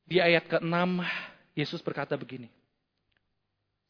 di 0.04 0.20
ayat 0.20 0.48
ke-6 0.48 1.04
Yesus 1.52 1.80
berkata 1.84 2.16
begini. 2.16 2.48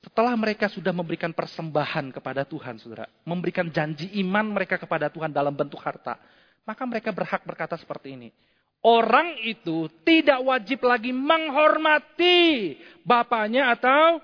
Setelah 0.04 0.36
mereka 0.36 0.68
sudah 0.68 0.92
memberikan 0.92 1.32
persembahan 1.32 2.12
kepada 2.12 2.44
Tuhan, 2.44 2.76
saudara, 2.76 3.08
memberikan 3.24 3.64
janji 3.72 4.12
iman 4.20 4.52
mereka 4.52 4.76
kepada 4.76 5.08
Tuhan 5.08 5.32
dalam 5.32 5.56
bentuk 5.56 5.80
harta, 5.80 6.20
maka 6.68 6.84
mereka 6.84 7.08
berhak 7.08 7.40
berkata 7.48 7.80
seperti 7.80 8.12
ini. 8.12 8.28
Orang 8.84 9.40
itu 9.40 9.88
tidak 10.04 10.44
wajib 10.44 10.84
lagi 10.84 11.08
menghormati 11.08 12.76
bapaknya 13.00 13.72
atau 13.72 14.20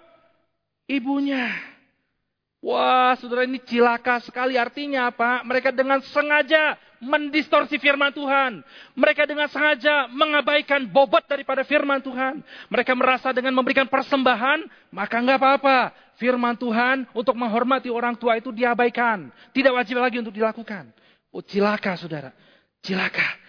ibunya. 0.84 1.48
Wah, 2.60 3.16
saudara 3.16 3.48
ini 3.48 3.56
cilaka 3.64 4.20
sekali. 4.20 4.60
Artinya 4.60 5.08
apa? 5.08 5.40
Mereka 5.48 5.72
dengan 5.72 6.04
sengaja 6.04 6.76
mendistorsi 7.00 7.80
firman 7.80 8.12
Tuhan. 8.12 8.60
Mereka 8.94 9.24
dengan 9.24 9.48
sengaja 9.48 10.06
mengabaikan 10.12 10.84
bobot 10.86 11.24
daripada 11.24 11.64
firman 11.64 12.04
Tuhan. 12.04 12.44
Mereka 12.68 12.92
merasa 12.92 13.32
dengan 13.32 13.56
memberikan 13.56 13.88
persembahan, 13.88 14.92
maka 14.92 15.16
nggak 15.18 15.38
apa-apa. 15.40 15.78
Firman 16.20 16.54
Tuhan 16.60 17.08
untuk 17.16 17.32
menghormati 17.32 17.88
orang 17.88 18.12
tua 18.14 18.36
itu 18.36 18.52
diabaikan. 18.52 19.32
Tidak 19.56 19.72
wajib 19.72 19.98
lagi 19.98 20.20
untuk 20.20 20.36
dilakukan. 20.36 20.92
Oh 21.32 21.40
cilaka 21.40 21.96
saudara. 21.96 22.30
Cilaka. 22.84 23.40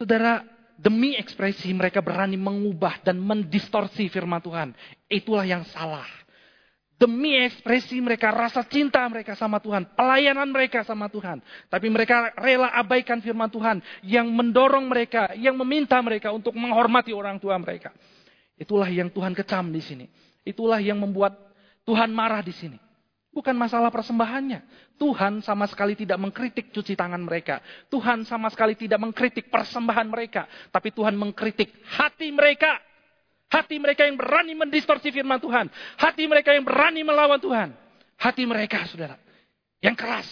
Saudara, 0.00 0.42
demi 0.80 1.14
ekspresi 1.14 1.70
mereka 1.70 2.00
berani 2.02 2.34
mengubah 2.34 3.04
dan 3.04 3.20
mendistorsi 3.20 4.08
firman 4.08 4.40
Tuhan. 4.40 4.74
Itulah 5.06 5.46
yang 5.46 5.62
salah. 5.68 6.21
Demi 7.02 7.34
ekspresi 7.34 7.98
mereka, 7.98 8.30
rasa 8.30 8.62
cinta 8.62 9.02
mereka 9.10 9.34
sama 9.34 9.58
Tuhan, 9.58 9.90
pelayanan 9.98 10.46
mereka 10.54 10.86
sama 10.86 11.10
Tuhan. 11.10 11.42
Tapi 11.66 11.90
mereka 11.90 12.30
rela 12.38 12.70
abaikan 12.78 13.18
firman 13.18 13.50
Tuhan 13.50 13.82
yang 14.06 14.30
mendorong 14.30 14.86
mereka, 14.86 15.34
yang 15.34 15.58
meminta 15.58 15.98
mereka 15.98 16.30
untuk 16.30 16.54
menghormati 16.54 17.10
orang 17.10 17.42
tua 17.42 17.58
mereka. 17.58 17.90
Itulah 18.54 18.86
yang 18.86 19.10
Tuhan 19.10 19.34
kecam 19.34 19.74
di 19.74 19.82
sini. 19.82 20.06
Itulah 20.46 20.78
yang 20.78 21.02
membuat 21.02 21.34
Tuhan 21.82 22.14
marah 22.14 22.38
di 22.38 22.54
sini. 22.54 22.78
Bukan 23.34 23.58
masalah 23.58 23.90
persembahannya. 23.90 24.62
Tuhan 24.94 25.42
sama 25.42 25.66
sekali 25.66 25.98
tidak 25.98 26.22
mengkritik 26.22 26.70
cuci 26.70 26.94
tangan 26.94 27.18
mereka. 27.18 27.58
Tuhan 27.90 28.22
sama 28.22 28.46
sekali 28.46 28.78
tidak 28.78 29.02
mengkritik 29.02 29.50
persembahan 29.50 30.06
mereka. 30.06 30.46
Tapi 30.70 30.94
Tuhan 30.94 31.18
mengkritik 31.18 31.82
hati 31.98 32.30
mereka. 32.30 32.78
Hati 33.52 33.76
mereka 33.76 34.08
yang 34.08 34.16
berani 34.16 34.56
mendistorsi 34.56 35.12
firman 35.12 35.36
Tuhan. 35.36 35.68
Hati 36.00 36.24
mereka 36.24 36.56
yang 36.56 36.64
berani 36.64 37.04
melawan 37.04 37.36
Tuhan. 37.36 37.76
Hati 38.16 38.48
mereka, 38.48 38.88
saudara, 38.88 39.20
yang 39.84 39.92
keras. 39.92 40.24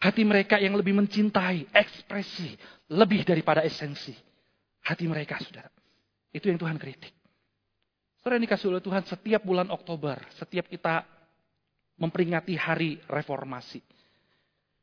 Hati 0.00 0.20
mereka 0.20 0.60
yang 0.60 0.76
lebih 0.76 0.92
mencintai 0.92 1.72
ekspresi 1.72 2.60
lebih 2.92 3.24
daripada 3.24 3.64
esensi. 3.64 4.12
Hati 4.84 5.08
mereka, 5.08 5.40
saudara. 5.40 5.72
Itu 6.28 6.52
yang 6.52 6.60
Tuhan 6.60 6.76
kritik. 6.76 7.16
Saudara 8.20 8.36
yang 8.36 8.44
dikasih 8.44 8.68
oleh 8.68 8.84
Tuhan 8.84 9.02
setiap 9.08 9.40
bulan 9.40 9.72
Oktober, 9.72 10.20
setiap 10.36 10.68
kita 10.68 11.08
memperingati 11.96 12.52
hari 12.52 13.00
reformasi. 13.08 13.80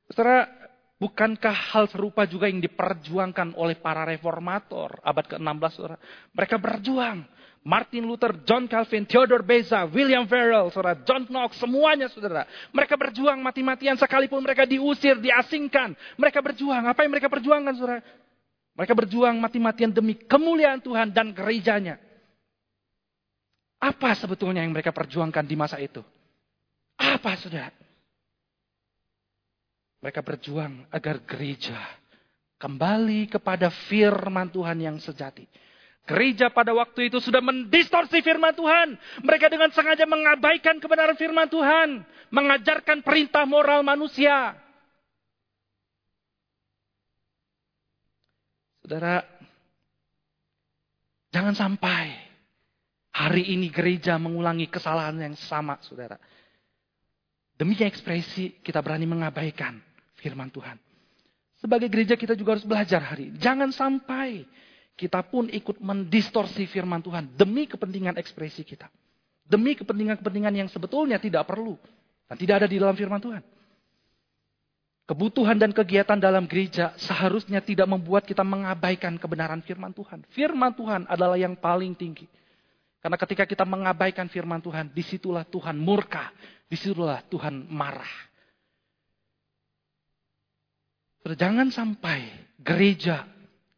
Saudara, 0.10 0.50
Bukankah 0.98 1.54
hal 1.54 1.86
serupa 1.94 2.26
juga 2.26 2.50
yang 2.50 2.58
diperjuangkan 2.58 3.54
oleh 3.54 3.78
para 3.78 4.02
reformator 4.02 4.98
abad 5.06 5.26
ke-16? 5.30 5.72
Saudara? 5.78 5.98
Mereka 6.34 6.58
berjuang. 6.58 7.22
Martin 7.68 8.08
Luther, 8.08 8.32
John 8.48 8.64
Calvin, 8.66 9.04
Theodore 9.04 9.44
Beza, 9.44 9.84
William 9.92 10.24
Farel, 10.24 10.72
saudara, 10.72 11.04
John 11.04 11.28
Knox, 11.28 11.60
semuanya 11.60 12.08
saudara. 12.08 12.48
Mereka 12.72 12.96
berjuang 12.96 13.44
mati-matian 13.44 14.00
sekalipun 14.00 14.40
mereka 14.40 14.64
diusir, 14.64 15.20
diasingkan. 15.20 15.92
Mereka 16.16 16.40
berjuang. 16.40 16.88
Apa 16.88 17.04
yang 17.04 17.12
mereka 17.12 17.28
perjuangkan 17.28 17.74
saudara? 17.76 18.00
Mereka 18.72 18.94
berjuang 18.96 19.36
mati-matian 19.36 19.92
demi 19.92 20.16
kemuliaan 20.16 20.80
Tuhan 20.80 21.12
dan 21.12 21.36
gerejanya. 21.36 22.00
Apa 23.78 24.16
sebetulnya 24.16 24.64
yang 24.64 24.72
mereka 24.72 24.96
perjuangkan 24.96 25.44
di 25.44 25.56
masa 25.60 25.78
itu? 25.78 26.00
Apa 26.98 27.36
saudara? 27.36 27.70
Mereka 30.08 30.24
berjuang 30.24 30.88
agar 30.88 31.20
gereja 31.28 31.76
kembali 32.64 33.28
kepada 33.28 33.68
firman 33.92 34.48
Tuhan 34.48 34.80
yang 34.80 34.96
sejati. 35.04 35.44
Gereja 36.08 36.48
pada 36.48 36.72
waktu 36.72 37.12
itu 37.12 37.20
sudah 37.20 37.44
mendistorsi 37.44 38.24
firman 38.24 38.56
Tuhan. 38.56 38.96
Mereka 39.28 39.52
dengan 39.52 39.68
sengaja 39.76 40.08
mengabaikan 40.08 40.80
kebenaran 40.80 41.20
firman 41.20 41.52
Tuhan. 41.52 42.08
Mengajarkan 42.32 43.04
perintah 43.04 43.44
moral 43.44 43.84
manusia. 43.84 44.56
Saudara, 48.80 49.28
jangan 51.36 51.52
sampai 51.52 52.16
hari 53.12 53.44
ini 53.60 53.68
gereja 53.68 54.16
mengulangi 54.16 54.72
kesalahan 54.72 55.20
yang 55.20 55.36
sama, 55.36 55.76
saudara. 55.84 56.16
Demi 57.60 57.76
ekspresi 57.76 58.64
kita 58.64 58.80
berani 58.80 59.04
mengabaikan 59.04 59.84
firman 60.28 60.52
Tuhan. 60.52 60.76
Sebagai 61.64 61.88
gereja 61.88 62.20
kita 62.20 62.36
juga 62.36 62.60
harus 62.60 62.68
belajar 62.68 63.00
hari 63.00 63.32
ini. 63.32 63.38
Jangan 63.40 63.72
sampai 63.72 64.44
kita 65.00 65.24
pun 65.24 65.48
ikut 65.48 65.80
mendistorsi 65.80 66.68
firman 66.68 67.00
Tuhan 67.00 67.32
demi 67.34 67.66
kepentingan 67.66 68.20
ekspresi 68.20 68.68
kita. 68.68 68.92
Demi 69.48 69.80
kepentingan-kepentingan 69.80 70.54
yang 70.60 70.68
sebetulnya 70.68 71.16
tidak 71.16 71.48
perlu 71.48 71.80
dan 72.28 72.36
tidak 72.36 72.62
ada 72.62 72.68
di 72.68 72.76
dalam 72.76 72.92
firman 73.00 73.24
Tuhan. 73.24 73.40
Kebutuhan 75.08 75.56
dan 75.56 75.72
kegiatan 75.72 76.20
dalam 76.20 76.44
gereja 76.52 76.92
seharusnya 77.00 77.64
tidak 77.64 77.88
membuat 77.88 78.28
kita 78.28 78.44
mengabaikan 78.44 79.16
kebenaran 79.16 79.64
firman 79.64 79.96
Tuhan. 79.96 80.28
Firman 80.36 80.76
Tuhan 80.76 81.08
adalah 81.08 81.40
yang 81.40 81.56
paling 81.56 81.96
tinggi. 81.96 82.28
Karena 83.00 83.16
ketika 83.16 83.48
kita 83.48 83.64
mengabaikan 83.64 84.28
firman 84.28 84.60
Tuhan, 84.60 84.92
di 84.92 85.00
situlah 85.00 85.48
Tuhan 85.48 85.80
murka, 85.80 86.28
di 86.68 86.76
situlah 86.76 87.24
Tuhan 87.32 87.72
marah. 87.72 88.28
Jangan 91.36 91.74
sampai 91.74 92.30
gereja, 92.62 93.28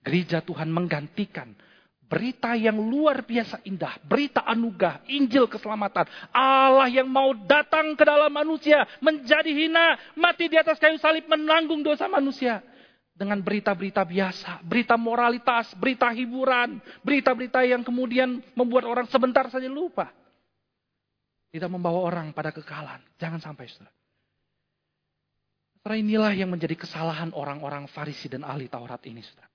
gereja 0.04 0.44
Tuhan 0.44 0.70
menggantikan 0.70 1.56
Berita 2.10 2.58
yang 2.58 2.82
luar 2.82 3.22
biasa 3.22 3.62
indah. 3.70 4.02
Berita 4.02 4.42
anugerah. 4.42 5.06
Injil 5.06 5.46
keselamatan. 5.46 6.10
Allah 6.34 6.90
yang 6.90 7.06
mau 7.06 7.38
datang 7.38 7.94
ke 7.94 8.02
dalam 8.02 8.34
manusia. 8.34 8.82
Menjadi 8.98 9.54
hina. 9.54 9.94
Mati 10.18 10.50
di 10.50 10.58
atas 10.58 10.82
kayu 10.82 10.98
salib. 10.98 11.30
Menanggung 11.30 11.86
dosa 11.86 12.10
manusia. 12.10 12.66
Dengan 13.14 13.38
berita-berita 13.46 14.02
biasa. 14.02 14.66
Berita 14.66 14.98
moralitas. 14.98 15.70
Berita 15.78 16.10
hiburan. 16.10 16.82
Berita-berita 17.06 17.62
yang 17.62 17.86
kemudian 17.86 18.42
membuat 18.58 18.90
orang 18.90 19.06
sebentar 19.06 19.46
saja 19.54 19.70
lupa. 19.70 20.10
Tidak 21.54 21.70
membawa 21.70 22.10
orang 22.10 22.34
pada 22.34 22.50
kekalahan. 22.50 23.06
Jangan 23.22 23.38
sampai 23.38 23.70
saudara. 23.70 23.94
Karena 25.80 25.98
inilah 26.00 26.32
yang 26.36 26.52
menjadi 26.52 26.76
kesalahan 26.76 27.32
orang-orang 27.32 27.88
Farisi 27.88 28.28
dan 28.28 28.44
ahli 28.44 28.68
Taurat 28.68 29.00
ini, 29.08 29.24
saudara. 29.24 29.50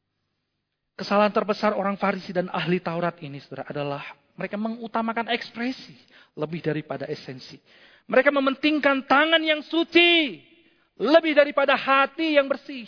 Kesalahan 0.95 1.35
terbesar 1.35 1.75
orang 1.75 1.99
Farisi 1.99 2.31
dan 2.31 2.47
ahli 2.55 2.79
Taurat 2.79 3.19
ini 3.19 3.43
saudara 3.43 3.67
adalah 3.67 4.15
mereka 4.39 4.55
mengutamakan 4.55 5.27
ekspresi 5.35 5.95
lebih 6.39 6.63
daripada 6.63 7.11
esensi. 7.11 7.59
Mereka 8.07 8.31
mementingkan 8.31 9.03
tangan 9.03 9.43
yang 9.43 9.59
suci 9.67 10.39
lebih 10.95 11.35
daripada 11.35 11.75
hati 11.75 12.39
yang 12.39 12.47
bersih. 12.47 12.87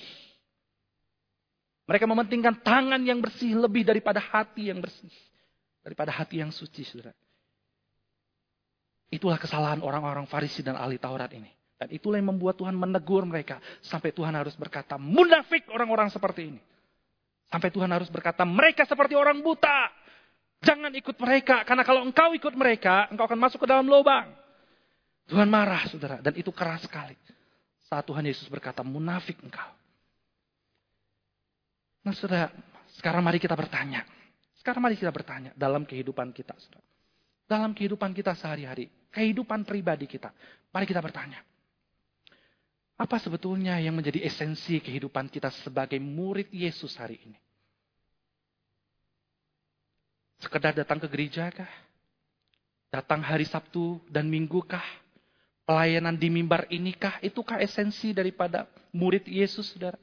Mereka 1.87 2.07
mementingkan 2.07 2.63
tangan 2.63 3.03
yang 3.03 3.19
bersih 3.19 3.59
lebih 3.59 3.83
daripada 3.83 4.23
hati 4.23 4.71
yang 4.71 4.79
bersih. 4.79 5.11
Daripada 5.83 6.15
hati 6.15 6.43
yang 6.43 6.55
suci, 6.55 6.87
saudara. 6.87 7.15
Itulah 9.11 9.39
kesalahan 9.39 9.83
orang-orang 9.83 10.31
Farisi 10.31 10.63
dan 10.63 10.79
ahli 10.79 10.99
Taurat 10.99 11.31
ini. 11.35 11.56
Dan 11.77 11.93
itulah 11.93 12.17
yang 12.17 12.33
membuat 12.33 12.57
Tuhan 12.57 12.73
menegur 12.73 13.29
mereka. 13.29 13.61
Sampai 13.85 14.09
Tuhan 14.09 14.33
harus 14.33 14.57
berkata, 14.57 14.97
munafik 14.97 15.69
orang-orang 15.69 16.09
seperti 16.09 16.57
ini. 16.57 16.61
Sampai 17.53 17.69
Tuhan 17.69 17.93
harus 17.93 18.09
berkata, 18.09 18.43
mereka 18.49 18.89
seperti 18.89 19.13
orang 19.13 19.45
buta. 19.45 19.93
Jangan 20.65 20.89
ikut 20.97 21.21
mereka, 21.21 21.63
karena 21.69 21.85
kalau 21.85 22.01
engkau 22.01 22.33
ikut 22.33 22.57
mereka, 22.57 23.13
engkau 23.13 23.29
akan 23.29 23.39
masuk 23.39 23.63
ke 23.63 23.69
dalam 23.69 23.85
lubang. 23.85 24.33
Tuhan 25.29 25.53
marah, 25.53 25.85
saudara, 25.87 26.17
dan 26.25 26.33
itu 26.33 26.49
keras 26.49 26.89
sekali. 26.89 27.13
Saat 27.87 28.09
Tuhan 28.09 28.25
Yesus 28.25 28.49
berkata, 28.49 28.81
munafik 28.81 29.37
engkau. 29.45 29.69
Nah, 32.03 32.17
saudara, 32.17 32.49
sekarang 32.97 33.21
mari 33.21 33.37
kita 33.37 33.53
bertanya. 33.53 34.01
Sekarang 34.57 34.81
mari 34.81 34.97
kita 34.97 35.13
bertanya 35.13 35.53
dalam 35.55 35.85
kehidupan 35.85 36.33
kita, 36.33 36.57
saudara. 36.57 36.83
Dalam 37.47 37.77
kehidupan 37.77 38.11
kita 38.11 38.35
sehari-hari, 38.35 38.91
kehidupan 39.13 39.63
pribadi 39.63 40.11
kita. 40.11 40.33
Mari 40.75 40.89
kita 40.89 40.99
bertanya. 40.99 41.39
Apa 42.97 43.21
sebetulnya 43.21 43.77
yang 43.77 43.93
menjadi 43.93 44.25
esensi 44.25 44.81
kehidupan 44.81 45.29
kita 45.29 45.53
sebagai 45.61 46.01
murid 46.01 46.49
Yesus 46.49 46.97
hari 46.97 47.21
ini? 47.21 47.37
Sekedar 50.41 50.73
datang 50.73 50.97
ke 51.01 51.09
gereja 51.09 51.53
kah? 51.53 51.69
Datang 52.89 53.21
hari 53.21 53.45
Sabtu 53.45 54.01
dan 54.09 54.33
Minggu 54.33 54.65
kah? 54.65 54.85
Pelayanan 55.69 56.17
di 56.17 56.33
mimbar 56.33 56.65
ini 56.73 56.97
kah? 56.97 57.21
Itukah 57.21 57.61
esensi 57.61 58.17
daripada 58.17 58.65
murid 58.97 59.29
Yesus, 59.29 59.77
saudara? 59.77 60.01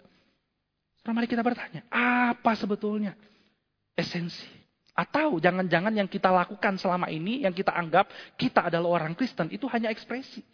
Sekarang 1.01 1.17
mari 1.17 1.27
kita 1.27 1.41
bertanya, 1.41 1.81
apa 1.89 2.53
sebetulnya 2.53 3.17
esensi? 3.97 4.45
Atau 4.93 5.41
jangan-jangan 5.41 5.97
yang 5.97 6.05
kita 6.05 6.29
lakukan 6.29 6.77
selama 6.77 7.09
ini, 7.09 7.41
yang 7.41 7.55
kita 7.55 7.73
anggap 7.73 8.05
kita 8.37 8.69
adalah 8.69 9.01
orang 9.01 9.17
Kristen, 9.17 9.49
itu 9.49 9.65
hanya 9.71 9.89
ekspresi. 9.89 10.45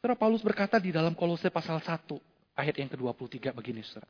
Saudara 0.00 0.16
Paulus 0.16 0.40
berkata 0.40 0.80
di 0.80 0.88
dalam 0.88 1.12
Kolose 1.12 1.52
pasal 1.52 1.76
1 1.76 2.08
ayat 2.56 2.72
yang 2.72 2.88
ke-23 2.88 3.52
begini 3.52 3.84
saudara. 3.84 4.08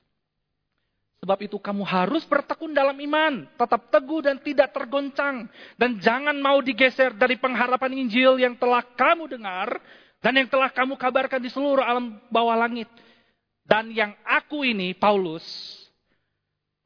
Sebab 1.18 1.38
itu 1.42 1.58
kamu 1.58 1.82
harus 1.82 2.22
bertekun 2.30 2.70
dalam 2.70 2.94
iman, 2.94 3.42
tetap 3.58 3.90
teguh 3.90 4.22
dan 4.22 4.38
tidak 4.38 4.70
tergoncang. 4.70 5.50
Dan 5.74 5.98
jangan 5.98 6.38
mau 6.38 6.62
digeser 6.62 7.10
dari 7.18 7.34
pengharapan 7.42 8.06
Injil 8.06 8.38
yang 8.38 8.54
telah 8.54 8.86
kamu 8.86 9.34
dengar 9.34 9.82
dan 10.22 10.38
yang 10.38 10.46
telah 10.46 10.70
kamu 10.70 10.94
kabarkan 10.94 11.42
di 11.42 11.50
seluruh 11.50 11.82
alam 11.82 12.22
bawah 12.30 12.54
langit. 12.54 12.86
Dan 13.66 13.90
yang 13.90 14.14
aku 14.22 14.62
ini, 14.62 14.94
Paulus, 14.94 15.42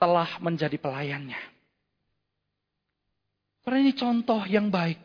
telah 0.01 0.41
menjadi 0.41 0.81
pelayannya. 0.81 1.39
Karena 3.69 3.79
ini 3.85 3.93
contoh 3.93 4.41
yang 4.49 4.73
baik 4.73 4.97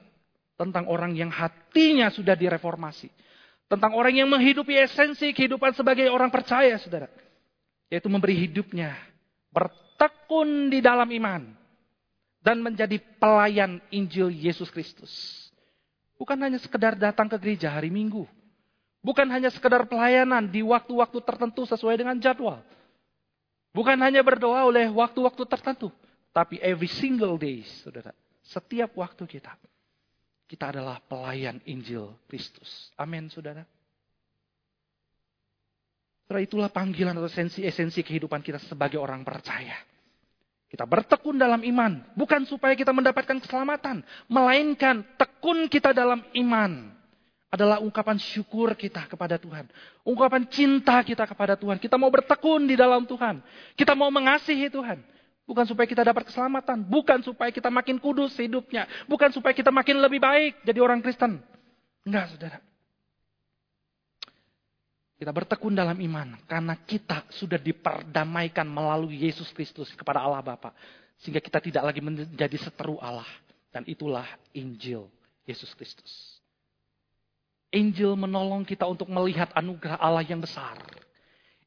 tentang 0.55 0.87
orang 0.87 1.19
yang 1.19 1.29
hatinya 1.35 2.07
sudah 2.07 2.39
direformasi 2.39 3.11
tentang 3.69 3.93
orang 3.93 4.17
yang 4.17 4.27
menghidupi 4.27 4.73
esensi 4.73 5.29
kehidupan 5.29 5.77
sebagai 5.77 6.09
orang 6.09 6.33
percaya, 6.33 6.75
saudara. 6.81 7.05
Yaitu 7.87 8.09
memberi 8.09 8.33
hidupnya. 8.49 8.97
Bertekun 9.53 10.73
di 10.73 10.81
dalam 10.81 11.05
iman. 11.05 11.53
Dan 12.41 12.65
menjadi 12.65 12.97
pelayan 13.21 13.77
Injil 13.93 14.33
Yesus 14.33 14.73
Kristus. 14.73 15.11
Bukan 16.17 16.35
hanya 16.41 16.57
sekedar 16.57 16.97
datang 16.97 17.29
ke 17.29 17.37
gereja 17.37 17.69
hari 17.69 17.93
Minggu. 17.93 18.25
Bukan 18.99 19.29
hanya 19.31 19.47
sekedar 19.53 19.87
pelayanan 19.87 20.49
di 20.49 20.59
waktu-waktu 20.65 21.23
tertentu 21.23 21.63
sesuai 21.63 21.95
dengan 21.95 22.17
jadwal. 22.19 22.59
Bukan 23.71 23.95
hanya 24.01 24.25
berdoa 24.25 24.65
oleh 24.65 24.89
waktu-waktu 24.91 25.45
tertentu. 25.45 25.93
Tapi 26.33 26.59
every 26.59 26.89
single 26.89 27.37
day, 27.39 27.63
saudara. 27.85 28.11
Setiap 28.43 28.97
waktu 28.97 29.23
kita 29.29 29.53
kita 30.49 30.73
adalah 30.73 30.97
pelayan 31.05 31.61
Injil 31.69 32.09
Kristus. 32.25 32.89
Amin, 32.97 33.29
saudara. 33.29 33.61
Setelah 36.25 36.41
itulah 36.41 36.69
panggilan 36.73 37.13
atau 37.13 37.29
esensi-esensi 37.29 38.01
kehidupan 38.01 38.41
kita 38.41 38.57
sebagai 38.65 38.97
orang 38.97 39.21
percaya. 39.21 39.77
Kita 40.69 40.85
bertekun 40.89 41.37
dalam 41.37 41.61
iman. 41.61 42.01
Bukan 42.17 42.49
supaya 42.49 42.73
kita 42.73 42.89
mendapatkan 42.93 43.41
keselamatan. 43.41 44.01
Melainkan 44.29 45.05
tekun 45.17 45.69
kita 45.69 45.93
dalam 45.93 46.21
iman. 46.33 46.93
Adalah 47.49 47.81
ungkapan 47.81 48.21
syukur 48.21 48.77
kita 48.77 49.09
kepada 49.09 49.41
Tuhan. 49.41 49.65
Ungkapan 50.05 50.45
cinta 50.49 51.01
kita 51.01 51.25
kepada 51.25 51.57
Tuhan. 51.57 51.81
Kita 51.81 51.97
mau 51.97 52.13
bertekun 52.13 52.69
di 52.69 52.77
dalam 52.77 53.09
Tuhan. 53.09 53.41
Kita 53.73 53.97
mau 53.97 54.13
mengasihi 54.13 54.69
Tuhan. 54.69 55.01
Bukan 55.49 55.65
supaya 55.65 55.89
kita 55.89 56.05
dapat 56.05 56.29
keselamatan. 56.29 56.85
Bukan 56.85 57.25
supaya 57.25 57.49
kita 57.49 57.73
makin 57.73 57.97
kudus 57.97 58.37
hidupnya. 58.37 58.85
Bukan 59.09 59.33
supaya 59.33 59.49
kita 59.49 59.73
makin 59.73 59.97
lebih 59.97 60.21
baik 60.21 60.61
jadi 60.61 60.77
orang 60.77 61.01
Kristen. 61.01 61.41
Enggak, 62.05 62.29
saudara. 62.29 62.61
Kita 65.17 65.33
bertekun 65.33 65.73
dalam 65.73 65.97
iman. 65.97 66.37
Karena 66.45 66.77
kita 66.77 67.25
sudah 67.33 67.57
diperdamaikan 67.57 68.69
melalui 68.69 69.25
Yesus 69.25 69.49
Kristus 69.49 69.89
kepada 69.97 70.21
Allah 70.21 70.45
Bapa, 70.45 70.69
Sehingga 71.17 71.41
kita 71.41 71.57
tidak 71.57 71.81
lagi 71.81 71.97
menjadi 71.97 72.57
seteru 72.61 73.01
Allah. 73.01 73.27
Dan 73.73 73.89
itulah 73.89 74.29
Injil 74.53 75.09
Yesus 75.49 75.73
Kristus. 75.73 76.37
Injil 77.73 78.13
menolong 78.13 78.61
kita 78.69 78.85
untuk 78.85 79.09
melihat 79.09 79.49
anugerah 79.57 79.97
Allah 79.97 80.21
yang 80.21 80.45
besar 80.45 80.77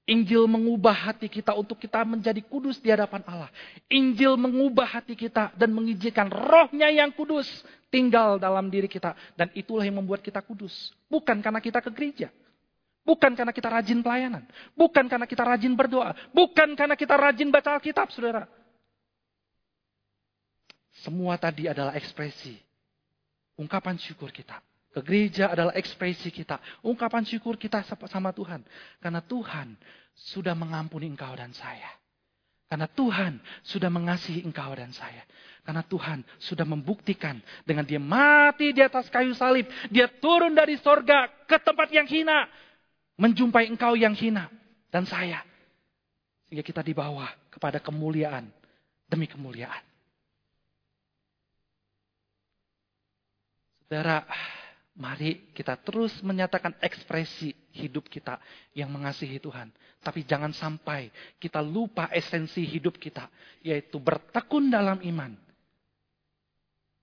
Injil 0.03 0.51
mengubah 0.51 0.91
hati 0.91 1.31
kita 1.31 1.55
untuk 1.55 1.79
kita 1.79 2.03
menjadi 2.03 2.43
kudus 2.43 2.83
di 2.83 2.91
hadapan 2.91 3.23
Allah. 3.23 3.51
Injil 3.87 4.35
mengubah 4.35 4.99
hati 4.99 5.15
kita 5.15 5.55
dan 5.55 5.71
mengizinkan 5.71 6.27
rohnya 6.27 6.91
yang 6.91 7.15
kudus 7.15 7.47
tinggal 7.87 8.35
dalam 8.35 8.67
diri 8.67 8.91
kita. 8.91 9.15
Dan 9.39 9.55
itulah 9.55 9.87
yang 9.87 10.03
membuat 10.03 10.19
kita 10.19 10.43
kudus. 10.43 10.91
Bukan 11.07 11.39
karena 11.39 11.63
kita 11.63 11.79
ke 11.79 11.91
gereja. 11.95 12.35
Bukan 13.07 13.35
karena 13.39 13.55
kita 13.55 13.71
rajin 13.71 14.03
pelayanan. 14.03 14.43
Bukan 14.75 15.07
karena 15.07 15.27
kita 15.27 15.43
rajin 15.47 15.75
berdoa. 15.79 16.15
Bukan 16.35 16.75
karena 16.75 16.99
kita 16.99 17.15
rajin 17.15 17.51
baca 17.55 17.79
Alkitab, 17.79 18.11
saudara. 18.11 18.51
Semua 21.03 21.39
tadi 21.39 21.71
adalah 21.71 21.95
ekspresi. 21.95 22.59
Ungkapan 23.55 23.99
syukur 24.03 24.35
kita. 24.35 24.59
Ke 24.93 25.01
gereja 25.01 25.49
adalah 25.49 25.73
ekspresi 25.73 26.29
kita. 26.29 26.61
Ungkapan 26.85 27.25
syukur 27.25 27.57
kita 27.57 27.81
sama 28.13 28.29
Tuhan. 28.37 28.61
Karena 29.01 29.25
Tuhan 29.25 29.73
sudah 30.13 30.53
mengampuni 30.53 31.09
engkau 31.09 31.33
dan 31.33 31.57
saya. 31.57 31.89
Karena 32.69 32.89
Tuhan 32.89 33.41
sudah 33.65 33.89
mengasihi 33.89 34.45
engkau 34.45 34.73
dan 34.77 34.93
saya. 34.93 35.25
Karena 35.65 35.81
Tuhan 35.81 36.21
sudah 36.37 36.69
membuktikan 36.69 37.41
dengan 37.65 37.89
dia 37.89 38.01
mati 38.01 38.77
di 38.77 38.85
atas 38.85 39.09
kayu 39.09 39.33
salib. 39.33 39.65
Dia 39.89 40.13
turun 40.13 40.53
dari 40.53 40.77
sorga 40.77 41.29
ke 41.49 41.57
tempat 41.57 41.89
yang 41.89 42.05
hina. 42.05 42.49
Menjumpai 43.17 43.73
engkau 43.73 43.97
yang 43.97 44.13
hina. 44.13 44.53
Dan 44.93 45.09
saya. 45.09 45.41
Sehingga 46.49 46.61
kita 46.61 46.85
dibawa 46.85 47.33
kepada 47.49 47.81
kemuliaan 47.81 48.45
demi 49.09 49.25
kemuliaan. 49.25 49.85
Saudara, 53.89 54.25
Mari 54.93 55.49
kita 55.57 55.81
terus 55.81 56.21
menyatakan 56.21 56.77
ekspresi 56.77 57.57
hidup 57.73 58.13
kita 58.13 58.37
yang 58.77 58.93
mengasihi 58.93 59.41
Tuhan. 59.41 59.73
Tapi 60.05 60.27
jangan 60.29 60.53
sampai 60.53 61.09
kita 61.41 61.65
lupa 61.65 62.13
esensi 62.13 62.61
hidup 62.67 63.01
kita, 63.01 63.31
yaitu 63.65 63.97
bertekun 63.97 64.69
dalam 64.69 65.01
iman 65.01 65.33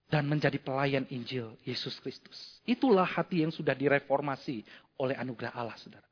dan 0.09 0.25
menjadi 0.25 0.57
pelayan 0.61 1.05
Injil 1.13 1.53
Yesus 1.65 1.97
Kristus. 2.01 2.61
Itulah 2.65 3.05
hati 3.05 3.45
yang 3.45 3.53
sudah 3.53 3.77
direformasi 3.77 4.65
oleh 5.01 5.15
anugerah 5.17 5.53
Allah, 5.53 5.77
saudara. 5.77 6.05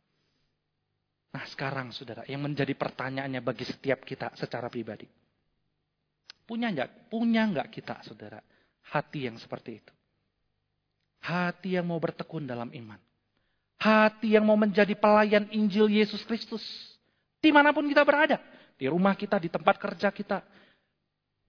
Nah 1.34 1.46
sekarang, 1.50 1.94
saudara, 1.94 2.24
yang 2.30 2.42
menjadi 2.46 2.72
pertanyaannya 2.78 3.42
bagi 3.42 3.66
setiap 3.66 4.06
kita 4.06 4.34
secara 4.38 4.70
pribadi. 4.70 5.10
Punya 6.48 6.72
nggak? 6.72 7.12
Punya 7.12 7.44
nggak 7.52 7.68
kita, 7.74 8.00
saudara, 8.06 8.40
hati 8.94 9.28
yang 9.28 9.36
seperti 9.36 9.84
itu? 9.84 9.94
Hati 11.22 11.76
yang 11.76 11.90
mau 11.90 12.00
bertekun 12.00 12.48
dalam 12.48 12.72
iman. 12.72 13.00
Hati 13.78 14.34
yang 14.34 14.46
mau 14.46 14.58
menjadi 14.58 14.94
pelayan 14.98 15.46
Injil 15.54 15.90
Yesus 15.92 16.26
Kristus. 16.26 16.64
Di 17.38 17.54
mana 17.54 17.70
pun 17.74 17.86
kita 17.86 18.02
berada. 18.02 18.42
Di 18.78 18.90
rumah 18.90 19.14
kita, 19.14 19.38
di 19.38 19.50
tempat 19.50 19.78
kerja 19.78 20.10
kita. 20.10 20.42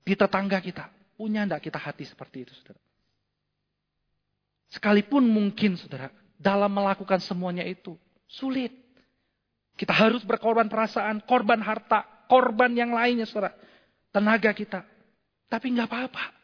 Di 0.05 0.13
tetangga 0.17 0.61
kita. 0.61 0.89
Punya 1.19 1.43
enggak 1.43 1.67
kita 1.67 1.81
hati 1.81 2.07
seperti 2.07 2.47
itu, 2.47 2.53
saudara? 2.55 2.79
Sekalipun 4.71 5.25
mungkin, 5.25 5.75
saudara, 5.81 6.13
dalam 6.37 6.71
melakukan 6.71 7.19
semuanya 7.25 7.65
itu, 7.65 7.97
sulit. 8.29 8.71
Kita 9.75 9.91
harus 9.91 10.23
berkorban 10.23 10.69
perasaan, 10.69 11.25
korban 11.25 11.59
harta, 11.65 12.05
korban 12.29 12.77
yang 12.77 12.95
lainnya, 12.95 13.27
saudara. 13.27 13.57
Tenaga 14.15 14.53
kita. 14.53 14.85
Tapi 15.49 15.67
nggak 15.75 15.89
apa-apa. 15.89 16.38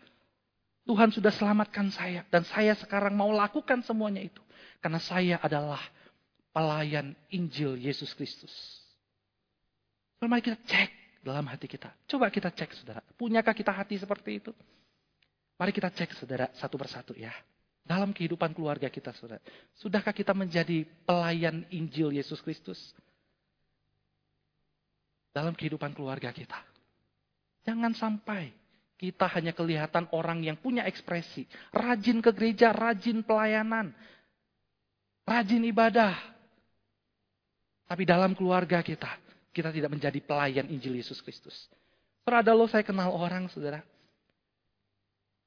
Tuhan 0.85 1.09
sudah 1.12 1.32
selamatkan 1.32 1.89
saya. 1.89 2.28
Dan 2.28 2.45
saya 2.45 2.76
sekarang 2.76 3.16
mau 3.16 3.32
lakukan 3.32 3.80
semuanya 3.85 4.20
itu. 4.20 4.41
Karena 4.85 5.01
saya 5.01 5.41
adalah 5.41 5.80
pelayan 6.53 7.16
Injil 7.32 7.80
Yesus 7.80 8.12
Kristus. 8.12 8.53
Mari 10.24 10.41
kita 10.41 10.57
cek 10.64 11.20
dalam 11.20 11.45
hati 11.49 11.68
kita. 11.68 11.93
Coba 12.09 12.32
kita 12.32 12.49
cek 12.53 12.72
saudara. 12.76 13.01
Punyakah 13.16 13.53
kita 13.53 13.72
hati 13.72 14.01
seperti 14.01 14.41
itu? 14.41 14.53
Mari 15.61 15.72
kita 15.72 15.93
cek 15.93 16.16
saudara 16.16 16.49
satu 16.57 16.80
persatu 16.80 17.12
ya. 17.16 17.32
Dalam 17.85 18.16
kehidupan 18.16 18.57
keluarga 18.57 18.89
kita 18.89 19.12
saudara. 19.12 19.45
Sudahkah 19.76 20.16
kita 20.16 20.32
menjadi 20.32 20.89
pelayan 21.05 21.68
Injil 21.68 22.16
Yesus 22.16 22.41
Kristus? 22.41 22.80
Dalam 25.37 25.53
kehidupan 25.53 25.93
keluarga 25.93 26.32
kita. 26.32 26.57
Jangan 27.68 27.93
sampai 27.93 28.63
kita 29.05 29.28
hanya 29.36 29.52
kelihatan 29.52 30.09
orang 30.16 30.40
yang 30.40 30.57
punya 30.57 30.88
ekspresi. 30.88 31.44
Rajin 31.68 32.24
ke 32.24 32.32
gereja, 32.32 32.72
rajin 32.72 33.20
pelayanan. 33.20 33.92
Rajin 35.28 35.61
ibadah. 35.68 36.16
Tapi 37.84 38.09
dalam 38.09 38.32
keluarga 38.32 38.80
kita, 38.80 39.12
kita 39.52 39.68
tidak 39.68 39.92
menjadi 39.92 40.16
pelayan 40.24 40.64
Injil 40.72 40.96
Yesus 40.96 41.20
Kristus. 41.20 41.68
Saudara, 42.24 42.57
lo 42.57 42.64
saya 42.64 42.80
kenal 42.80 43.12
orang, 43.12 43.52
saudara. 43.52 43.84